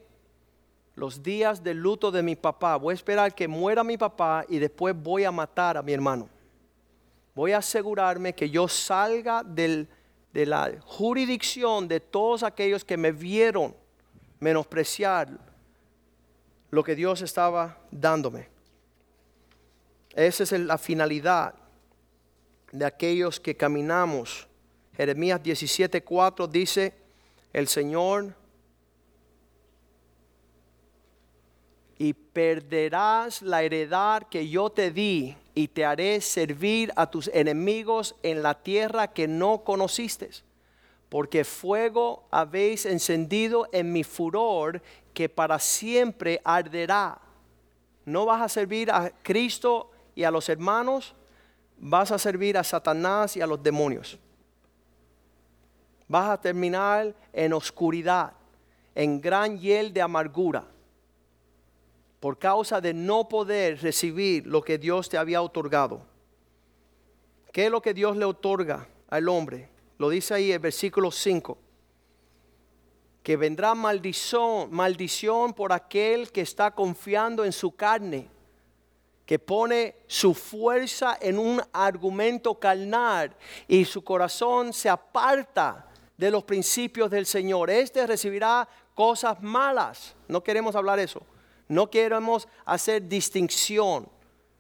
los 0.96 1.22
días 1.22 1.62
del 1.62 1.80
luto 1.80 2.12
de 2.12 2.24
mi 2.24 2.38
papá, 2.38 2.78
voy 2.78 2.94
a 2.94 2.96
esperar 2.96 3.36
que 3.36 3.46
muera 3.46 3.84
mi 3.84 3.98
papá 3.98 4.46
y 4.48 4.58
después 4.58 4.96
voy 4.96 5.26
a 5.26 5.32
matar 5.32 5.76
a 5.76 5.82
mi 5.82 5.92
hermano. 5.92 6.30
Voy 7.36 7.52
a 7.52 7.58
asegurarme 7.58 8.34
que 8.34 8.50
yo 8.50 8.70
salga 8.70 9.44
de 9.44 9.88
la 10.34 10.72
jurisdicción 10.86 11.90
de 11.90 12.00
todos 12.00 12.44
aquellos 12.44 12.86
que 12.86 12.96
me 12.96 13.12
vieron 13.12 13.76
menospreciar 14.40 15.30
lo 16.70 16.84
que 16.84 16.96
Dios 16.96 17.22
estaba 17.22 17.78
dándome. 17.92 18.53
Esa 20.16 20.44
es 20.44 20.52
la 20.52 20.78
finalidad 20.78 21.56
de 22.72 22.86
aquellos 22.86 23.40
que 23.40 23.56
caminamos. 23.56 24.48
Jeremías 24.96 25.42
17:4 25.42 26.48
dice, 26.48 26.94
el 27.52 27.68
Señor, 27.68 28.36
y 31.98 32.14
perderás 32.14 33.42
la 33.42 33.64
heredad 33.64 34.24
que 34.24 34.50
yo 34.50 34.70
te 34.70 34.92
di 34.92 35.38
y 35.56 35.68
te 35.68 35.86
haré 35.86 36.20
servir 36.20 36.92
a 36.96 37.10
tus 37.10 37.30
enemigos 37.30 38.16
en 38.24 38.44
la 38.44 38.56
tierra 38.62 39.14
que 39.14 39.28
no 39.28 39.64
conociste. 39.64 40.30
Porque 41.10 41.46
fuego 41.46 42.28
habéis 42.32 42.86
encendido 42.88 43.70
en 43.72 43.94
mi 43.94 44.04
furor 44.04 44.82
que 45.14 45.30
para 45.30 45.60
siempre 45.60 46.42
arderá. 46.44 47.22
No 48.06 48.26
vas 48.26 48.42
a 48.42 48.50
servir 48.50 48.92
a 48.92 49.12
Cristo 49.22 49.93
y 50.16 50.24
a 50.24 50.32
los 50.32 50.50
hermanos, 50.50 51.16
vas 51.78 52.12
a 52.12 52.18
servir 52.18 52.58
a 52.58 52.64
Satanás 52.64 53.36
y 53.36 53.42
a 53.42 53.48
los 53.48 53.62
demonios. 53.62 54.20
Vas 56.08 56.30
a 56.30 56.40
terminar 56.40 57.16
en 57.32 57.54
oscuridad, 57.54 58.34
en 58.96 59.20
gran 59.20 59.58
hiel 59.58 59.94
de 59.94 60.02
amargura, 60.02 60.66
por 62.20 62.38
causa 62.38 62.80
de 62.80 62.94
no 62.94 63.28
poder 63.28 63.82
recibir 63.82 64.46
lo 64.46 64.62
que 64.62 64.78
Dios 64.78 65.10
te 65.10 65.18
había 65.18 65.42
otorgado. 65.42 66.02
¿Qué 67.52 67.66
es 67.66 67.72
lo 67.72 67.82
que 67.82 67.94
Dios 67.94 68.16
le 68.16 68.26
otorga 68.26 68.88
al 69.10 69.28
hombre? 69.30 69.70
Lo 69.98 70.10
dice 70.10 70.34
ahí 70.34 70.52
el 70.52 70.60
versículo 70.60 71.12
5 71.12 71.58
que 73.24 73.38
vendrá 73.38 73.74
maldición, 73.74 74.68
maldición 74.70 75.54
por 75.54 75.72
aquel 75.72 76.30
que 76.30 76.42
está 76.42 76.72
confiando 76.72 77.46
en 77.46 77.54
su 77.54 77.74
carne 77.74 78.28
que 79.26 79.40
pone 79.40 79.96
su 80.08 80.34
fuerza 80.34 81.18
en 81.22 81.40
un 81.40 81.62
argumento 81.72 82.56
carnal 82.60 83.34
y 83.68 83.86
su 83.86 84.04
corazón 84.04 84.74
se 84.74 84.90
aparta 84.90 85.88
de 86.18 86.30
los 86.30 86.44
principios 86.44 87.10
del 87.10 87.26
Señor. 87.26 87.70
Este 87.70 88.06
recibirá 88.06 88.68
cosas 88.94 89.42
malas. 89.42 90.16
No 90.28 90.44
queremos 90.44 90.76
hablar 90.76 91.00
eso. 91.00 91.22
No 91.68 91.90
queremos 91.90 92.48
hacer 92.66 93.08
distinción. 93.08 94.10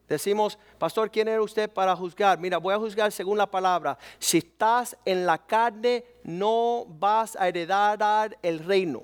Decimos, 0.07 0.57
pastor, 0.77 1.11
¿quién 1.11 1.27
era 1.27 1.41
usted 1.41 1.69
para 1.69 1.95
juzgar? 1.95 2.39
Mira, 2.39 2.57
voy 2.57 2.73
a 2.73 2.79
juzgar 2.79 3.11
según 3.11 3.37
la 3.37 3.49
palabra. 3.49 3.97
Si 4.19 4.37
estás 4.37 4.95
en 5.03 5.25
la 5.25 5.37
carne, 5.37 6.05
no 6.23 6.85
vas 6.87 7.35
a 7.35 7.47
heredar 7.47 8.37
el 8.41 8.59
reino. 8.59 9.03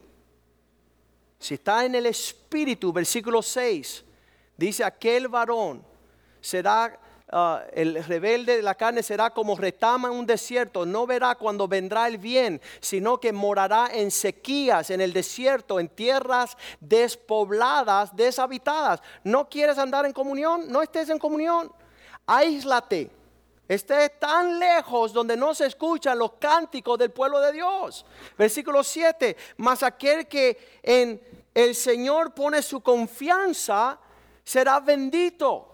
Si 1.38 1.56
estás 1.56 1.84
en 1.84 1.96
el 1.96 2.06
espíritu, 2.06 2.92
versículo 2.94 3.42
6 3.42 4.06
Dice, 4.60 4.84
aquel 4.84 5.30
varón 5.30 5.82
será, 6.42 7.00
ah, 7.32 7.64
el 7.72 8.04
rebelde 8.04 8.58
de 8.58 8.62
la 8.62 8.76
carne 8.76 9.02
será 9.02 9.30
como 9.30 9.56
retama 9.56 10.10
en 10.10 10.16
un 10.16 10.26
desierto, 10.26 10.86
no 10.86 11.08
verá 11.08 11.36
cuando 11.36 11.66
vendrá 11.66 12.10
el 12.10 12.18
bien, 12.18 12.60
sino 12.82 13.22
que 13.22 13.32
morará 13.32 13.90
en 13.94 14.12
sequías, 14.12 14.90
en 14.90 15.00
el 15.00 15.14
desierto, 15.14 15.80
en 15.80 15.88
tierras 15.88 16.58
despobladas, 16.82 18.14
deshabitadas. 18.14 19.02
¿No 19.24 19.48
quieres 19.48 19.78
andar 19.78 20.06
en 20.06 20.12
comunión? 20.12 20.70
No 20.70 20.82
estés 20.82 21.10
en 21.10 21.20
comunión. 21.20 21.72
Aíslate. 22.26 23.12
Esté 23.66 24.10
tan 24.10 24.60
lejos 24.60 25.14
donde 25.14 25.38
no 25.38 25.56
se 25.56 25.68
escuchan 25.68 26.20
los 26.20 26.34
cánticos 26.34 27.00
del 27.00 27.12
pueblo 27.12 27.40
de 27.40 27.54
Dios. 27.54 28.06
Versículo 28.38 28.84
7. 28.84 29.38
Mas 29.56 29.84
aquel 29.84 30.28
que 30.28 30.80
en 30.84 31.22
el 31.54 31.76
Señor 31.76 32.34
pone 32.34 32.62
su 32.62 32.82
confianza, 32.82 33.98
será 34.50 34.80
bendito. 34.80 35.68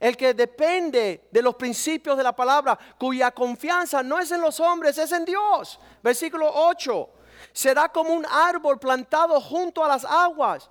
El 0.00 0.16
que 0.16 0.34
depende 0.34 1.28
de 1.30 1.42
los 1.42 1.54
principios 1.54 2.16
de 2.16 2.24
la 2.24 2.34
palabra, 2.34 2.76
cuya 2.98 3.30
confianza 3.30 4.02
no 4.02 4.18
es 4.18 4.30
en 4.32 4.40
los 4.40 4.58
hombres, 4.58 4.98
es 4.98 5.12
en 5.12 5.24
Dios. 5.24 5.78
Versículo 6.02 6.50
8. 6.52 7.08
Será 7.52 7.88
como 7.88 8.12
un 8.12 8.26
árbol 8.26 8.78
plantado 8.78 9.40
junto 9.40 9.82
a 9.82 9.88
las 9.88 10.04
aguas. 10.04 10.68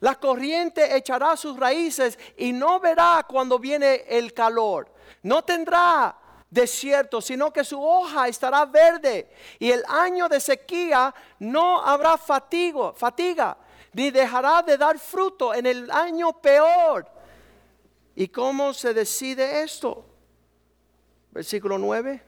La 0.00 0.14
corriente 0.14 0.96
echará 0.96 1.36
sus 1.36 1.58
raíces 1.58 2.18
y 2.36 2.52
no 2.52 2.78
verá 2.78 3.26
cuando 3.28 3.58
viene 3.58 4.04
el 4.08 4.32
calor. 4.32 4.88
No 5.22 5.42
tendrá 5.42 6.16
desierto, 6.48 7.20
sino 7.20 7.52
que 7.52 7.64
su 7.64 7.82
hoja 7.82 8.28
estará 8.28 8.64
verde 8.64 9.28
y 9.58 9.72
el 9.72 9.82
año 9.88 10.28
de 10.28 10.38
sequía 10.38 11.12
no 11.40 11.82
habrá 11.82 12.16
fatigo, 12.16 12.94
fatiga, 12.94 13.56
ni 13.94 14.10
dejará 14.10 14.62
de 14.62 14.76
dar 14.76 14.98
fruto 14.98 15.54
en 15.54 15.66
el 15.66 15.90
año 15.90 16.32
peor. 16.40 17.06
¿Y 18.16 18.28
cómo 18.28 18.74
se 18.74 18.92
decide 18.92 19.62
esto? 19.62 20.04
Versículo 21.30 21.78
9, 21.78 22.22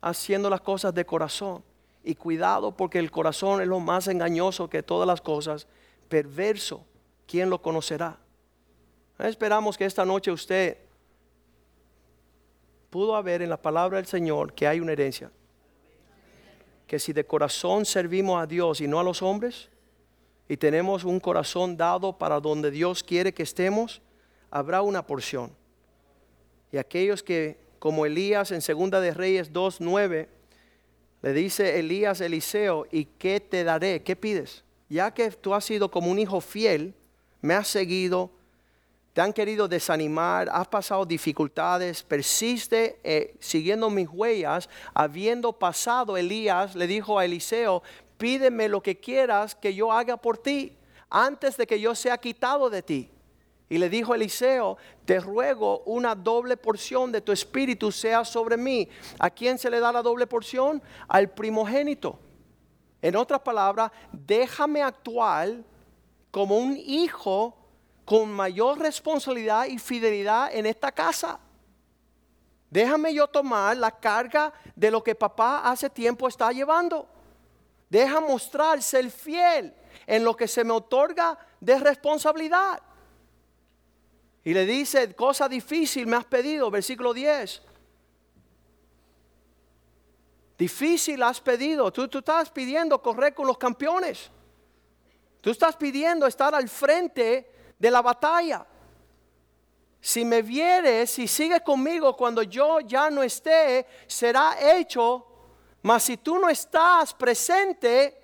haciendo 0.00 0.48
las 0.48 0.60
cosas 0.60 0.94
de 0.94 1.04
corazón. 1.04 1.62
Y 2.02 2.14
cuidado 2.14 2.76
porque 2.76 2.98
el 2.98 3.10
corazón 3.10 3.60
es 3.60 3.66
lo 3.66 3.80
más 3.80 4.08
engañoso 4.08 4.68
que 4.68 4.82
todas 4.82 5.06
las 5.06 5.20
cosas, 5.20 5.66
perverso. 6.08 6.84
¿Quién 7.26 7.50
lo 7.50 7.60
conocerá? 7.60 8.18
Esperamos 9.18 9.78
que 9.78 9.86
esta 9.86 10.04
noche 10.04 10.30
usted 10.30 10.78
pudo 12.90 13.16
haber 13.16 13.42
en 13.42 13.50
la 13.50 13.60
palabra 13.60 13.96
del 13.96 14.06
Señor 14.06 14.52
que 14.52 14.68
hay 14.68 14.80
una 14.80 14.92
herencia. 14.92 15.30
Que 16.86 16.98
si 16.98 17.12
de 17.12 17.24
corazón 17.24 17.84
servimos 17.86 18.40
a 18.40 18.46
Dios 18.46 18.80
y 18.80 18.86
no 18.86 19.00
a 19.00 19.04
los 19.04 19.22
hombres, 19.22 19.70
y 20.48 20.56
tenemos 20.56 21.04
un 21.04 21.20
corazón 21.20 21.76
dado 21.76 22.16
para 22.18 22.40
donde 22.40 22.70
Dios 22.70 23.02
quiere 23.02 23.32
que 23.32 23.42
estemos, 23.42 24.02
habrá 24.50 24.82
una 24.82 25.06
porción. 25.06 25.50
Y 26.70 26.76
aquellos 26.76 27.22
que, 27.22 27.58
como 27.78 28.04
Elías 28.06 28.50
en 28.50 28.60
Segunda 28.60 29.00
de 29.00 29.14
Reyes 29.14 29.52
2.9, 29.52 30.28
le 31.22 31.32
dice 31.32 31.78
Elías 31.78 32.20
Eliseo, 32.20 32.86
¿y 32.90 33.06
qué 33.06 33.40
te 33.40 33.64
daré? 33.64 34.02
¿Qué 34.02 34.16
pides? 34.16 34.64
Ya 34.88 35.12
que 35.12 35.30
tú 35.30 35.54
has 35.54 35.64
sido 35.64 35.90
como 35.90 36.10
un 36.10 36.18
hijo 36.18 36.40
fiel, 36.40 36.94
me 37.40 37.54
has 37.54 37.68
seguido, 37.68 38.30
te 39.14 39.20
han 39.20 39.32
querido 39.32 39.68
desanimar, 39.68 40.50
has 40.52 40.66
pasado 40.66 41.06
dificultades, 41.06 42.02
persiste 42.02 42.98
eh, 43.04 43.36
siguiendo 43.38 43.88
mis 43.88 44.08
huellas, 44.08 44.68
habiendo 44.92 45.52
pasado 45.52 46.16
Elías, 46.16 46.74
le 46.74 46.86
dijo 46.86 47.18
a 47.18 47.24
Eliseo, 47.24 47.82
pídeme 48.16 48.68
lo 48.68 48.82
que 48.82 48.98
quieras 48.98 49.54
que 49.54 49.74
yo 49.74 49.92
haga 49.92 50.16
por 50.16 50.38
ti, 50.38 50.76
antes 51.10 51.56
de 51.56 51.66
que 51.66 51.80
yo 51.80 51.94
sea 51.94 52.18
quitado 52.18 52.70
de 52.70 52.82
ti. 52.82 53.10
Y 53.68 53.78
le 53.78 53.88
dijo 53.88 54.14
Eliseo, 54.14 54.76
te 55.04 55.18
ruego 55.20 55.80
una 55.86 56.14
doble 56.14 56.56
porción 56.56 57.10
de 57.10 57.20
tu 57.20 57.32
espíritu 57.32 57.90
sea 57.90 58.24
sobre 58.24 58.56
mí. 58.56 58.88
¿A 59.18 59.30
quién 59.30 59.58
se 59.58 59.70
le 59.70 59.80
da 59.80 59.90
la 59.90 60.02
doble 60.02 60.26
porción? 60.26 60.82
Al 61.08 61.30
primogénito. 61.30 62.18
En 63.00 63.16
otras 63.16 63.40
palabras, 63.40 63.90
déjame 64.12 64.82
actuar 64.82 65.56
como 66.30 66.58
un 66.58 66.76
hijo 66.76 67.56
con 68.04 68.30
mayor 68.30 68.78
responsabilidad 68.78 69.66
y 69.66 69.78
fidelidad 69.78 70.54
en 70.54 70.66
esta 70.66 70.92
casa. 70.92 71.40
Déjame 72.70 73.14
yo 73.14 73.26
tomar 73.28 73.76
la 73.76 73.90
carga 73.90 74.52
de 74.74 74.90
lo 74.90 75.02
que 75.02 75.14
papá 75.14 75.62
hace 75.64 75.88
tiempo 75.88 76.28
está 76.28 76.50
llevando. 76.50 77.08
Deja 77.88 78.20
mostrar 78.20 78.82
ser 78.82 79.10
fiel 79.10 79.74
en 80.06 80.24
lo 80.24 80.36
que 80.36 80.48
se 80.48 80.64
me 80.64 80.72
otorga 80.72 81.38
de 81.60 81.78
responsabilidad. 81.78 82.82
Y 84.42 84.52
le 84.52 84.66
dice, 84.66 85.14
cosa 85.14 85.48
difícil 85.48 86.06
me 86.06 86.16
has 86.16 86.24
pedido, 86.24 86.70
versículo 86.70 87.14
10. 87.14 87.62
Difícil 90.58 91.22
has 91.22 91.40
pedido, 91.40 91.92
tú, 91.92 92.06
tú 92.08 92.18
estás 92.18 92.50
pidiendo 92.50 93.00
correr 93.00 93.34
con 93.34 93.46
los 93.46 93.58
campeones. 93.58 94.30
Tú 95.40 95.50
estás 95.50 95.76
pidiendo 95.76 96.26
estar 96.26 96.54
al 96.54 96.68
frente 96.68 97.50
de 97.78 97.90
la 97.90 98.00
batalla. 98.00 98.66
Si 100.00 100.24
me 100.24 100.42
vieres, 100.42 101.10
si 101.10 101.26
sigues 101.26 101.62
conmigo 101.62 102.16
cuando 102.16 102.42
yo 102.42 102.80
ya 102.80 103.10
no 103.10 103.22
esté, 103.22 103.86
será 104.06 104.56
hecho. 104.76 105.26
Mas 105.84 106.04
si 106.04 106.16
tú 106.16 106.38
no 106.38 106.48
estás 106.48 107.12
presente, 107.12 108.18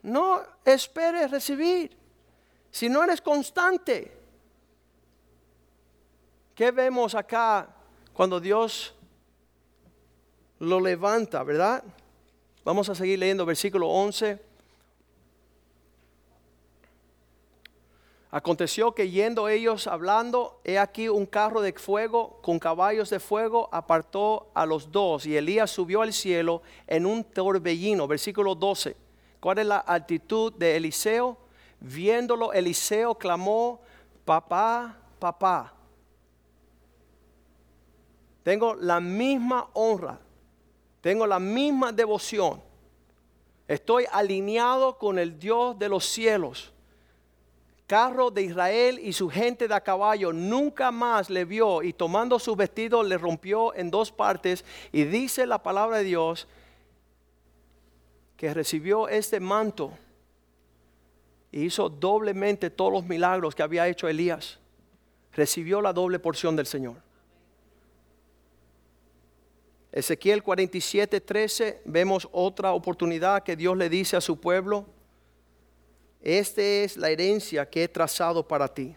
no 0.00 0.42
esperes 0.64 1.30
recibir. 1.30 1.94
Si 2.70 2.88
no 2.88 3.04
eres 3.04 3.20
constante. 3.20 4.16
¿Qué 6.54 6.70
vemos 6.70 7.14
acá 7.14 7.68
cuando 8.14 8.40
Dios 8.40 8.94
lo 10.58 10.80
levanta, 10.80 11.42
verdad? 11.42 11.84
Vamos 12.64 12.88
a 12.88 12.94
seguir 12.94 13.18
leyendo 13.18 13.44
versículo 13.44 13.90
11. 13.90 14.40
Aconteció 18.34 18.94
que 18.94 19.10
yendo 19.10 19.46
ellos 19.46 19.86
hablando, 19.86 20.58
he 20.64 20.78
aquí 20.78 21.06
un 21.06 21.26
carro 21.26 21.60
de 21.60 21.74
fuego 21.74 22.40
con 22.40 22.58
caballos 22.58 23.10
de 23.10 23.20
fuego 23.20 23.68
apartó 23.70 24.50
a 24.54 24.64
los 24.64 24.90
dos 24.90 25.26
y 25.26 25.36
Elías 25.36 25.70
subió 25.70 26.00
al 26.00 26.14
cielo 26.14 26.62
en 26.86 27.04
un 27.04 27.24
torbellino. 27.24 28.08
Versículo 28.08 28.54
12. 28.54 28.96
¿Cuál 29.38 29.58
es 29.58 29.66
la 29.66 29.84
actitud 29.86 30.50
de 30.54 30.76
Eliseo? 30.76 31.36
Viéndolo, 31.78 32.54
Eliseo 32.54 33.14
clamó, 33.16 33.82
papá, 34.24 34.96
papá. 35.18 35.74
Tengo 38.42 38.74
la 38.74 38.98
misma 38.98 39.68
honra, 39.74 40.18
tengo 41.02 41.26
la 41.26 41.38
misma 41.38 41.92
devoción. 41.92 42.62
Estoy 43.68 44.06
alineado 44.10 44.96
con 44.96 45.18
el 45.18 45.38
Dios 45.38 45.78
de 45.78 45.90
los 45.90 46.06
cielos 46.06 46.71
carro 47.92 48.30
de 48.30 48.40
Israel 48.40 48.98
y 49.02 49.12
su 49.12 49.28
gente 49.28 49.68
de 49.68 49.74
a 49.74 49.82
caballo 49.82 50.32
nunca 50.32 50.90
más 50.90 51.28
le 51.28 51.44
vio 51.44 51.82
y 51.82 51.92
tomando 51.92 52.38
su 52.38 52.56
vestido 52.56 53.02
le 53.02 53.18
rompió 53.18 53.74
en 53.74 53.90
dos 53.90 54.10
partes 54.10 54.64
y 54.92 55.04
dice 55.04 55.44
la 55.44 55.62
palabra 55.62 55.98
de 55.98 56.04
Dios 56.04 56.48
que 58.38 58.54
recibió 58.54 59.08
este 59.08 59.40
manto 59.40 59.92
y 61.50 61.64
hizo 61.64 61.90
doblemente 61.90 62.70
todos 62.70 62.94
los 62.94 63.04
milagros 63.04 63.54
que 63.54 63.62
había 63.62 63.86
hecho 63.86 64.08
Elías. 64.08 64.58
Recibió 65.34 65.82
la 65.82 65.92
doble 65.92 66.18
porción 66.18 66.56
del 66.56 66.64
Señor. 66.64 66.96
Ezequiel 69.92 70.42
47, 70.42 71.20
13, 71.20 71.82
vemos 71.84 72.26
otra 72.32 72.72
oportunidad 72.72 73.42
que 73.42 73.54
Dios 73.54 73.76
le 73.76 73.90
dice 73.90 74.16
a 74.16 74.22
su 74.22 74.40
pueblo 74.40 74.86
esta 76.22 76.62
es 76.62 76.96
la 76.96 77.10
herencia 77.10 77.68
que 77.68 77.84
he 77.84 77.88
trazado 77.88 78.46
para 78.46 78.68
ti. 78.68 78.94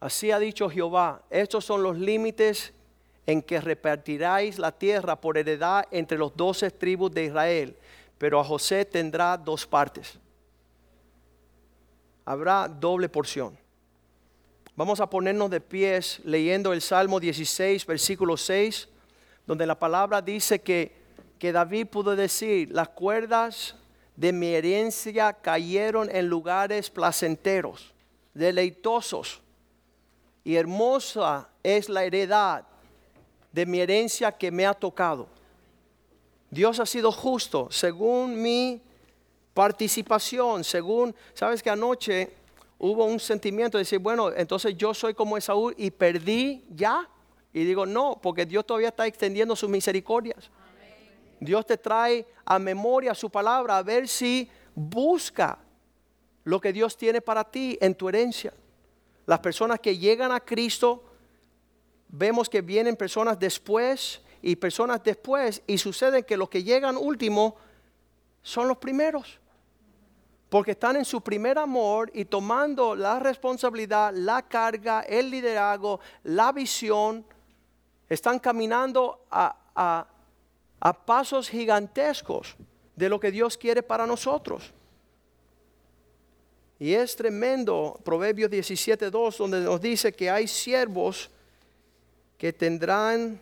Así 0.00 0.30
ha 0.30 0.38
dicho 0.38 0.70
Jehová, 0.70 1.22
estos 1.28 1.64
son 1.64 1.82
los 1.82 1.98
límites 1.98 2.72
en 3.26 3.42
que 3.42 3.60
repartiráis 3.60 4.58
la 4.58 4.72
tierra 4.72 5.20
por 5.20 5.36
heredad 5.36 5.86
entre 5.90 6.16
los 6.16 6.34
doce 6.34 6.70
tribus 6.70 7.12
de 7.12 7.26
Israel, 7.26 7.76
pero 8.16 8.40
a 8.40 8.44
José 8.44 8.86
tendrá 8.86 9.36
dos 9.36 9.66
partes. 9.66 10.18
Habrá 12.24 12.66
doble 12.66 13.08
porción. 13.08 13.58
Vamos 14.74 15.00
a 15.00 15.10
ponernos 15.10 15.50
de 15.50 15.60
pies 15.60 16.20
leyendo 16.24 16.72
el 16.72 16.80
Salmo 16.80 17.20
16, 17.20 17.84
versículo 17.84 18.38
6, 18.38 18.88
donde 19.46 19.66
la 19.66 19.78
palabra 19.78 20.22
dice 20.22 20.60
que, 20.62 20.92
que 21.38 21.52
David 21.52 21.88
pudo 21.88 22.16
decir, 22.16 22.70
las 22.72 22.88
cuerdas 22.88 23.76
de 24.16 24.32
mi 24.32 24.48
herencia 24.48 25.32
cayeron 25.32 26.14
en 26.14 26.28
lugares 26.28 26.90
placenteros, 26.90 27.92
deleitosos, 28.34 29.40
y 30.44 30.56
hermosa 30.56 31.48
es 31.62 31.88
la 31.88 32.04
heredad 32.04 32.64
de 33.52 33.66
mi 33.66 33.80
herencia 33.80 34.32
que 34.32 34.50
me 34.50 34.66
ha 34.66 34.74
tocado. 34.74 35.28
Dios 36.50 36.80
ha 36.80 36.86
sido 36.86 37.12
justo 37.12 37.68
según 37.70 38.40
mi 38.40 38.80
participación, 39.54 40.64
según, 40.64 41.14
sabes 41.34 41.62
que 41.62 41.70
anoche 41.70 42.32
hubo 42.78 43.04
un 43.04 43.20
sentimiento 43.20 43.76
de 43.76 43.82
decir, 43.82 43.98
bueno, 43.98 44.32
entonces 44.32 44.76
yo 44.76 44.94
soy 44.94 45.14
como 45.14 45.36
Esaú 45.36 45.72
y 45.76 45.90
perdí 45.90 46.64
ya. 46.70 47.08
Y 47.52 47.64
digo, 47.64 47.84
no, 47.84 48.18
porque 48.22 48.46
Dios 48.46 48.64
todavía 48.64 48.88
está 48.88 49.06
extendiendo 49.06 49.54
sus 49.54 49.68
misericordias. 49.68 50.50
Dios 51.40 51.66
te 51.66 51.78
trae 51.78 52.26
a 52.44 52.58
memoria 52.58 53.14
su 53.14 53.30
palabra 53.30 53.78
a 53.78 53.82
ver 53.82 54.06
si 54.06 54.48
busca 54.74 55.58
lo 56.44 56.60
que 56.60 56.72
Dios 56.72 56.96
tiene 56.96 57.22
para 57.22 57.44
ti 57.44 57.78
en 57.80 57.94
tu 57.94 58.08
herencia. 58.08 58.52
Las 59.26 59.40
personas 59.40 59.80
que 59.80 59.96
llegan 59.96 60.32
a 60.32 60.40
Cristo, 60.40 61.02
vemos 62.08 62.48
que 62.48 62.60
vienen 62.60 62.94
personas 62.94 63.38
después 63.38 64.20
y 64.42 64.56
personas 64.56 65.02
después 65.02 65.62
y 65.66 65.78
sucede 65.78 66.24
que 66.24 66.36
los 66.36 66.50
que 66.50 66.62
llegan 66.62 66.96
último 66.96 67.56
son 68.42 68.68
los 68.68 68.76
primeros. 68.76 69.38
Porque 70.50 70.72
están 70.72 70.96
en 70.96 71.04
su 71.04 71.22
primer 71.22 71.58
amor 71.58 72.10
y 72.12 72.24
tomando 72.24 72.96
la 72.96 73.18
responsabilidad, 73.18 74.12
la 74.12 74.42
carga, 74.42 75.00
el 75.02 75.30
liderazgo, 75.30 76.00
la 76.24 76.52
visión, 76.52 77.24
están 78.08 78.40
caminando 78.40 79.26
a, 79.30 79.56
a 79.76 80.06
a 80.80 80.92
pasos 80.92 81.48
gigantescos 81.48 82.56
de 82.96 83.08
lo 83.08 83.20
que 83.20 83.30
Dios 83.30 83.56
quiere 83.56 83.82
para 83.82 84.06
nosotros. 84.06 84.72
Y 86.78 86.94
es 86.94 87.14
tremendo, 87.14 88.00
Proverbios 88.02 88.50
17.2, 88.50 89.36
donde 89.36 89.60
nos 89.60 89.80
dice 89.80 90.12
que 90.12 90.30
hay 90.30 90.48
siervos 90.48 91.30
que 92.38 92.54
tendrán 92.54 93.38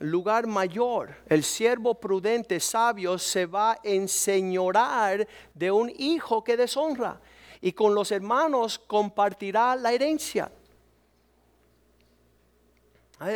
lugar 0.00 0.46
mayor. 0.46 1.16
El 1.26 1.42
siervo 1.42 1.94
prudente, 1.94 2.60
sabio, 2.60 3.18
se 3.18 3.46
va 3.46 3.72
a 3.72 3.78
enseñorar 3.82 5.26
de 5.54 5.70
un 5.70 5.90
hijo 5.96 6.44
que 6.44 6.58
deshonra 6.58 7.18
y 7.62 7.72
con 7.72 7.94
los 7.94 8.12
hermanos 8.12 8.78
compartirá 8.78 9.74
la 9.74 9.92
herencia. 9.92 10.52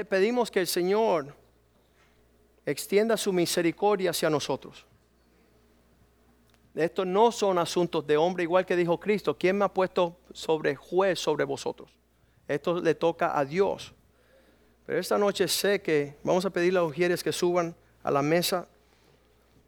pedimos 0.08 0.50
que 0.50 0.60
el 0.60 0.66
Señor 0.66 1.41
extienda 2.64 3.16
su 3.16 3.32
misericordia 3.32 4.10
hacia 4.10 4.30
nosotros. 4.30 4.86
Estos 6.74 7.06
no 7.06 7.30
son 7.30 7.58
asuntos 7.58 8.06
de 8.06 8.16
hombre, 8.16 8.44
igual 8.44 8.64
que 8.64 8.76
dijo 8.76 8.98
Cristo. 8.98 9.36
¿Quién 9.36 9.58
me 9.58 9.64
ha 9.64 9.68
puesto 9.68 10.16
sobre 10.32 10.74
juez 10.74 11.18
sobre 11.18 11.44
vosotros? 11.44 11.90
Esto 12.48 12.80
le 12.80 12.94
toca 12.94 13.38
a 13.38 13.44
Dios. 13.44 13.92
Pero 14.86 14.98
esta 14.98 15.18
noche 15.18 15.46
sé 15.48 15.82
que 15.82 16.16
vamos 16.22 16.44
a 16.44 16.50
pedirle 16.50 16.78
a 16.78 16.82
los 16.82 16.90
mujeres 16.90 17.22
que 17.22 17.32
suban 17.32 17.74
a 18.02 18.10
la 18.10 18.22
mesa. 18.22 18.66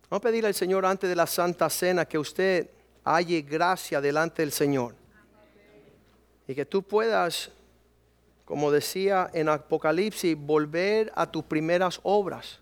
Vamos 0.09 0.21
a 0.25 0.29
pedirle 0.29 0.49
al 0.49 0.55
Señor 0.55 0.87
antes 0.87 1.09
de 1.09 1.17
la 1.17 1.27
Santa 1.27 1.69
Cena 1.69 2.07
que 2.07 2.19
usted 2.19 2.71
halle 3.05 3.43
gracia 3.43 4.01
delante 4.01 4.43
del 4.43 4.53
Señor. 4.53 4.95
Y 6.49 6.55
que 6.55 6.65
tú 6.65 6.83
puedas, 6.83 7.51
como 8.45 8.71
decía 8.71 9.31
en 9.35 9.51
Apocalipsis, 9.51 10.37
volver 10.39 11.13
a 11.15 11.31
tus 11.31 11.45
primeras 11.45 12.01
obras. 12.03 12.61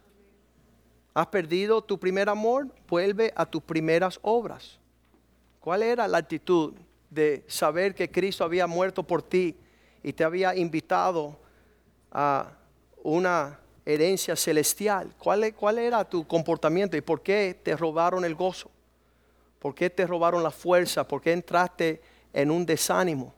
¿Has 1.15 1.27
perdido 1.27 1.83
tu 1.83 1.99
primer 1.99 2.29
amor? 2.29 2.69
Vuelve 2.89 3.33
a 3.37 3.45
tus 3.45 3.63
primeras 3.63 4.19
obras. 4.23 4.79
¿Cuál 5.61 5.83
era 5.83 6.09
la 6.09 6.19
actitud 6.19 6.75
de 7.11 7.45
saber 7.47 7.95
que 7.95 8.11
Cristo 8.11 8.45
había 8.45 8.67
muerto 8.67 9.03
por 9.03 9.23
ti 9.23 9.57
y 10.03 10.13
te 10.13 10.25
había 10.25 10.57
invitado 10.57 11.39
a 12.11 12.51
una 13.03 13.61
herencia 13.85 14.35
celestial? 14.37 15.15
¿Cuál, 15.19 15.55
cuál 15.55 15.79
era 15.79 16.05
tu 16.09 16.27
comportamiento 16.27 16.97
y 16.97 17.03
por 17.03 17.23
qué 17.23 17.61
te 17.63 17.77
robaron 17.77 18.25
el 18.25 18.35
gozo? 18.35 18.71
¿Por 19.59 19.75
qué 19.75 19.91
te 19.91 20.07
robaron 20.07 20.43
la 20.43 20.51
fuerza? 20.51 21.07
¿Por 21.07 21.21
qué 21.21 21.33
entraste 21.33 22.01
en 22.33 22.51
un 22.51 22.65
desánimo? 22.65 23.35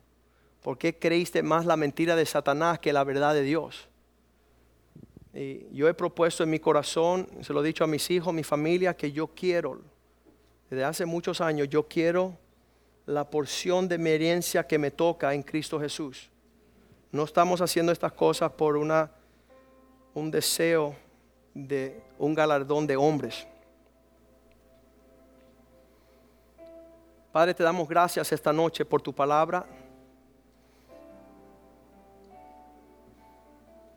¿Por 0.62 0.78
qué 0.78 0.96
creíste 0.98 1.42
más 1.42 1.66
la 1.66 1.76
mentira 1.76 2.16
de 2.16 2.24
Satanás 2.24 2.78
que 2.78 2.92
la 2.92 3.04
verdad 3.04 3.34
de 3.34 3.42
Dios? 3.42 3.88
Y 5.34 5.66
yo 5.74 5.88
he 5.88 5.94
propuesto 5.94 6.44
en 6.44 6.50
mi 6.50 6.60
corazón, 6.60 7.26
se 7.40 7.52
lo 7.52 7.62
he 7.62 7.66
dicho 7.66 7.82
a 7.82 7.88
mis 7.88 8.08
hijos, 8.10 8.32
mi 8.32 8.44
familia, 8.44 8.96
que 8.96 9.10
yo 9.10 9.26
quiero, 9.26 9.80
desde 10.70 10.84
hace 10.84 11.04
muchos 11.04 11.40
años, 11.40 11.68
yo 11.68 11.88
quiero 11.88 12.38
la 13.06 13.28
porción 13.28 13.88
de 13.88 13.98
mi 13.98 14.10
herencia 14.10 14.66
que 14.66 14.78
me 14.78 14.90
toca 14.90 15.34
en 15.34 15.42
Cristo 15.42 15.80
Jesús. 15.80 16.30
No 17.10 17.24
estamos 17.24 17.60
haciendo 17.60 17.92
estas 17.92 18.12
cosas 18.12 18.52
por 18.52 18.76
una, 18.76 19.10
un 20.14 20.30
deseo 20.30 20.94
de 21.52 22.00
un 22.18 22.34
galardón 22.34 22.86
de 22.86 22.96
hombres. 22.96 23.46
Padre, 27.32 27.54
te 27.54 27.64
damos 27.64 27.88
gracias 27.88 28.30
esta 28.32 28.52
noche 28.52 28.84
por 28.84 29.02
tu 29.02 29.12
palabra. 29.12 29.66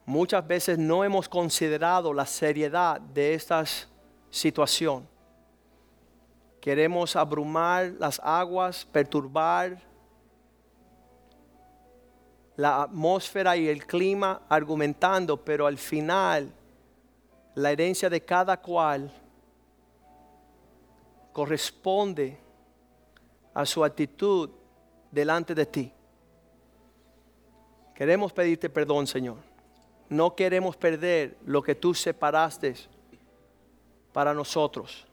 Muchas 0.07 0.47
veces 0.47 0.79
no 0.79 1.03
hemos 1.03 1.27
considerado 1.27 2.13
la 2.13 2.25
seriedad 2.25 2.99
de 2.99 3.33
esta 3.33 3.65
situación. 4.31 5.05
Queremos 6.61 7.17
abrumar 7.17 7.91
las 7.99 8.19
aguas, 8.23 8.85
perturbar 8.85 9.77
la 12.55 12.83
atmósfera 12.83 13.57
y 13.57 13.67
el 13.67 13.85
clima 13.85 14.43
argumentando, 14.47 15.43
pero 15.43 15.67
al 15.67 15.77
final 15.77 16.53
la 17.53 17.71
herencia 17.71 18.09
de 18.09 18.23
cada 18.23 18.61
cual 18.61 19.11
corresponde 21.33 22.39
a 23.53 23.65
su 23.65 23.83
actitud 23.83 24.51
delante 25.11 25.53
de 25.53 25.65
ti. 25.65 25.93
Queremos 27.93 28.31
pedirte 28.31 28.69
perdón, 28.69 29.05
Señor 29.05 29.56
no 30.09 30.35
queremos 30.35 30.75
perder 30.77 31.37
lo 31.45 31.61
que 31.61 31.75
tú 31.75 31.93
separaste 31.93 32.75
para 34.13 34.33
nosotros. 34.33 35.05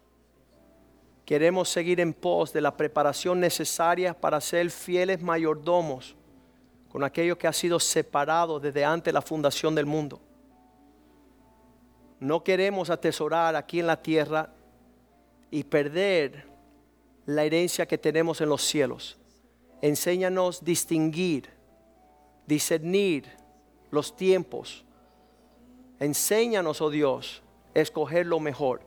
Queremos 1.24 1.68
seguir 1.68 2.00
en 2.00 2.12
pos 2.12 2.52
de 2.52 2.60
la 2.60 2.76
preparación 2.76 3.40
necesaria 3.40 4.14
para 4.18 4.40
ser 4.40 4.70
fieles 4.70 5.22
mayordomos 5.22 6.14
con 6.90 7.02
aquello 7.02 7.36
que 7.36 7.48
ha 7.48 7.52
sido 7.52 7.80
separado 7.80 8.60
desde 8.60 8.84
antes 8.84 9.06
de 9.06 9.12
la 9.12 9.22
fundación 9.22 9.74
del 9.74 9.86
mundo. 9.86 10.20
No 12.20 12.44
queremos 12.44 12.88
atesorar 12.88 13.56
aquí 13.56 13.80
en 13.80 13.86
la 13.86 14.00
tierra 14.00 14.50
y 15.50 15.64
perder 15.64 16.46
la 17.26 17.44
herencia 17.44 17.86
que 17.86 17.98
tenemos 17.98 18.40
en 18.40 18.48
los 18.48 18.62
cielos. 18.62 19.18
Enséñanos 19.82 20.64
distinguir, 20.64 21.50
discernir 22.46 23.28
los 23.90 24.14
tiempos. 24.14 24.83
Enséñanos, 26.00 26.80
oh 26.80 26.90
Dios, 26.90 27.42
escoger 27.72 28.26
lo 28.26 28.40
mejor. 28.40 28.82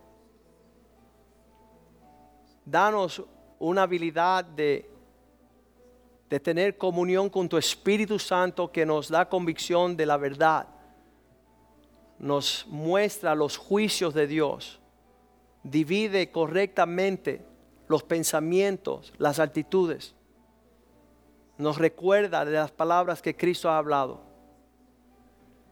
Danos 2.64 3.22
una 3.58 3.82
habilidad 3.82 4.44
de, 4.44 4.90
de 6.28 6.40
tener 6.40 6.76
comunión 6.76 7.30
con 7.30 7.48
tu 7.48 7.56
Espíritu 7.56 8.18
Santo 8.18 8.70
que 8.70 8.84
nos 8.84 9.08
da 9.08 9.28
convicción 9.28 9.96
de 9.96 10.06
la 10.06 10.16
verdad. 10.16 10.68
Nos 12.18 12.66
muestra 12.68 13.34
los 13.34 13.56
juicios 13.56 14.12
de 14.12 14.26
Dios. 14.26 14.80
Divide 15.62 16.30
correctamente 16.30 17.44
los 17.88 18.02
pensamientos, 18.02 19.12
las 19.18 19.38
actitudes. 19.38 20.14
Nos 21.56 21.78
recuerda 21.78 22.44
de 22.44 22.52
las 22.52 22.70
palabras 22.70 23.22
que 23.22 23.36
Cristo 23.36 23.70
ha 23.70 23.78
hablado. 23.78 24.27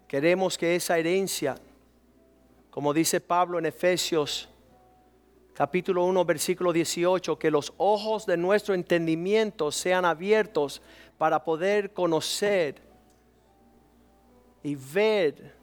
Queremos 0.09 0.57
que 0.57 0.77
esa 0.77 0.99
herencia, 0.99 1.57
como 2.71 2.95
dice 2.95 3.21
Pablo 3.21 3.59
en 3.59 3.67
Efesios 3.67 4.49
capítulo 5.53 6.05
1, 6.05 6.25
versículo 6.27 6.73
18, 6.73 7.39
que 7.39 7.51
los 7.51 7.73
ojos 7.79 8.27
de 8.27 8.37
nuestro 8.37 8.75
entendimiento 8.75 9.73
sean 9.73 10.05
abiertos 10.05 10.83
para 11.17 11.43
poder 11.43 11.95
conocer 11.95 12.83
y 14.63 14.75
ver 14.75 15.55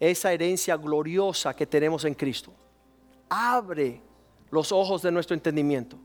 esa 0.00 0.32
herencia 0.32 0.76
gloriosa 0.76 1.54
que 1.54 1.66
tenemos 1.66 2.04
en 2.04 2.14
Cristo. 2.14 2.52
Abre 3.28 4.02
los 4.50 4.72
ojos 4.72 5.02
de 5.02 5.12
nuestro 5.12 5.34
entendimiento 5.34 5.96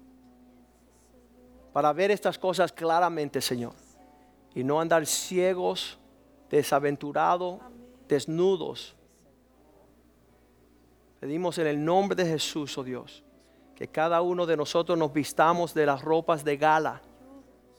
para 1.73 1.91
ver 1.91 2.11
estas 2.11 2.37
cosas 2.37 2.71
claramente, 2.71 3.41
Señor, 3.41 3.73
y 4.53 4.63
no 4.63 4.79
andar 4.79 5.05
ciegos 5.05 5.97
desaventurado, 6.51 7.59
desnudos. 8.07 8.95
Pedimos 11.19 11.57
en 11.57 11.67
el 11.67 11.83
nombre 11.83 12.21
de 12.21 12.29
Jesús, 12.29 12.77
oh 12.77 12.83
Dios, 12.83 13.23
que 13.75 13.87
cada 13.87 14.21
uno 14.21 14.45
de 14.45 14.57
nosotros 14.57 14.97
nos 14.97 15.13
vistamos 15.13 15.73
de 15.73 15.85
las 15.85 16.01
ropas 16.01 16.43
de 16.43 16.57
gala, 16.57 17.01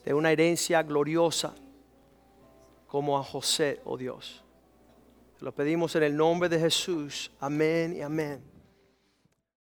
de 0.04 0.14
una 0.14 0.32
herencia 0.32 0.82
gloriosa, 0.82 1.54
como 2.86 3.18
a 3.18 3.22
José, 3.22 3.80
oh 3.84 3.96
Dios. 3.96 4.42
Lo 5.40 5.52
pedimos 5.52 5.94
en 5.96 6.04
el 6.04 6.16
nombre 6.16 6.48
de 6.48 6.58
Jesús. 6.58 7.30
Amén 7.40 7.96
y 7.96 8.00
amén. 8.00 8.51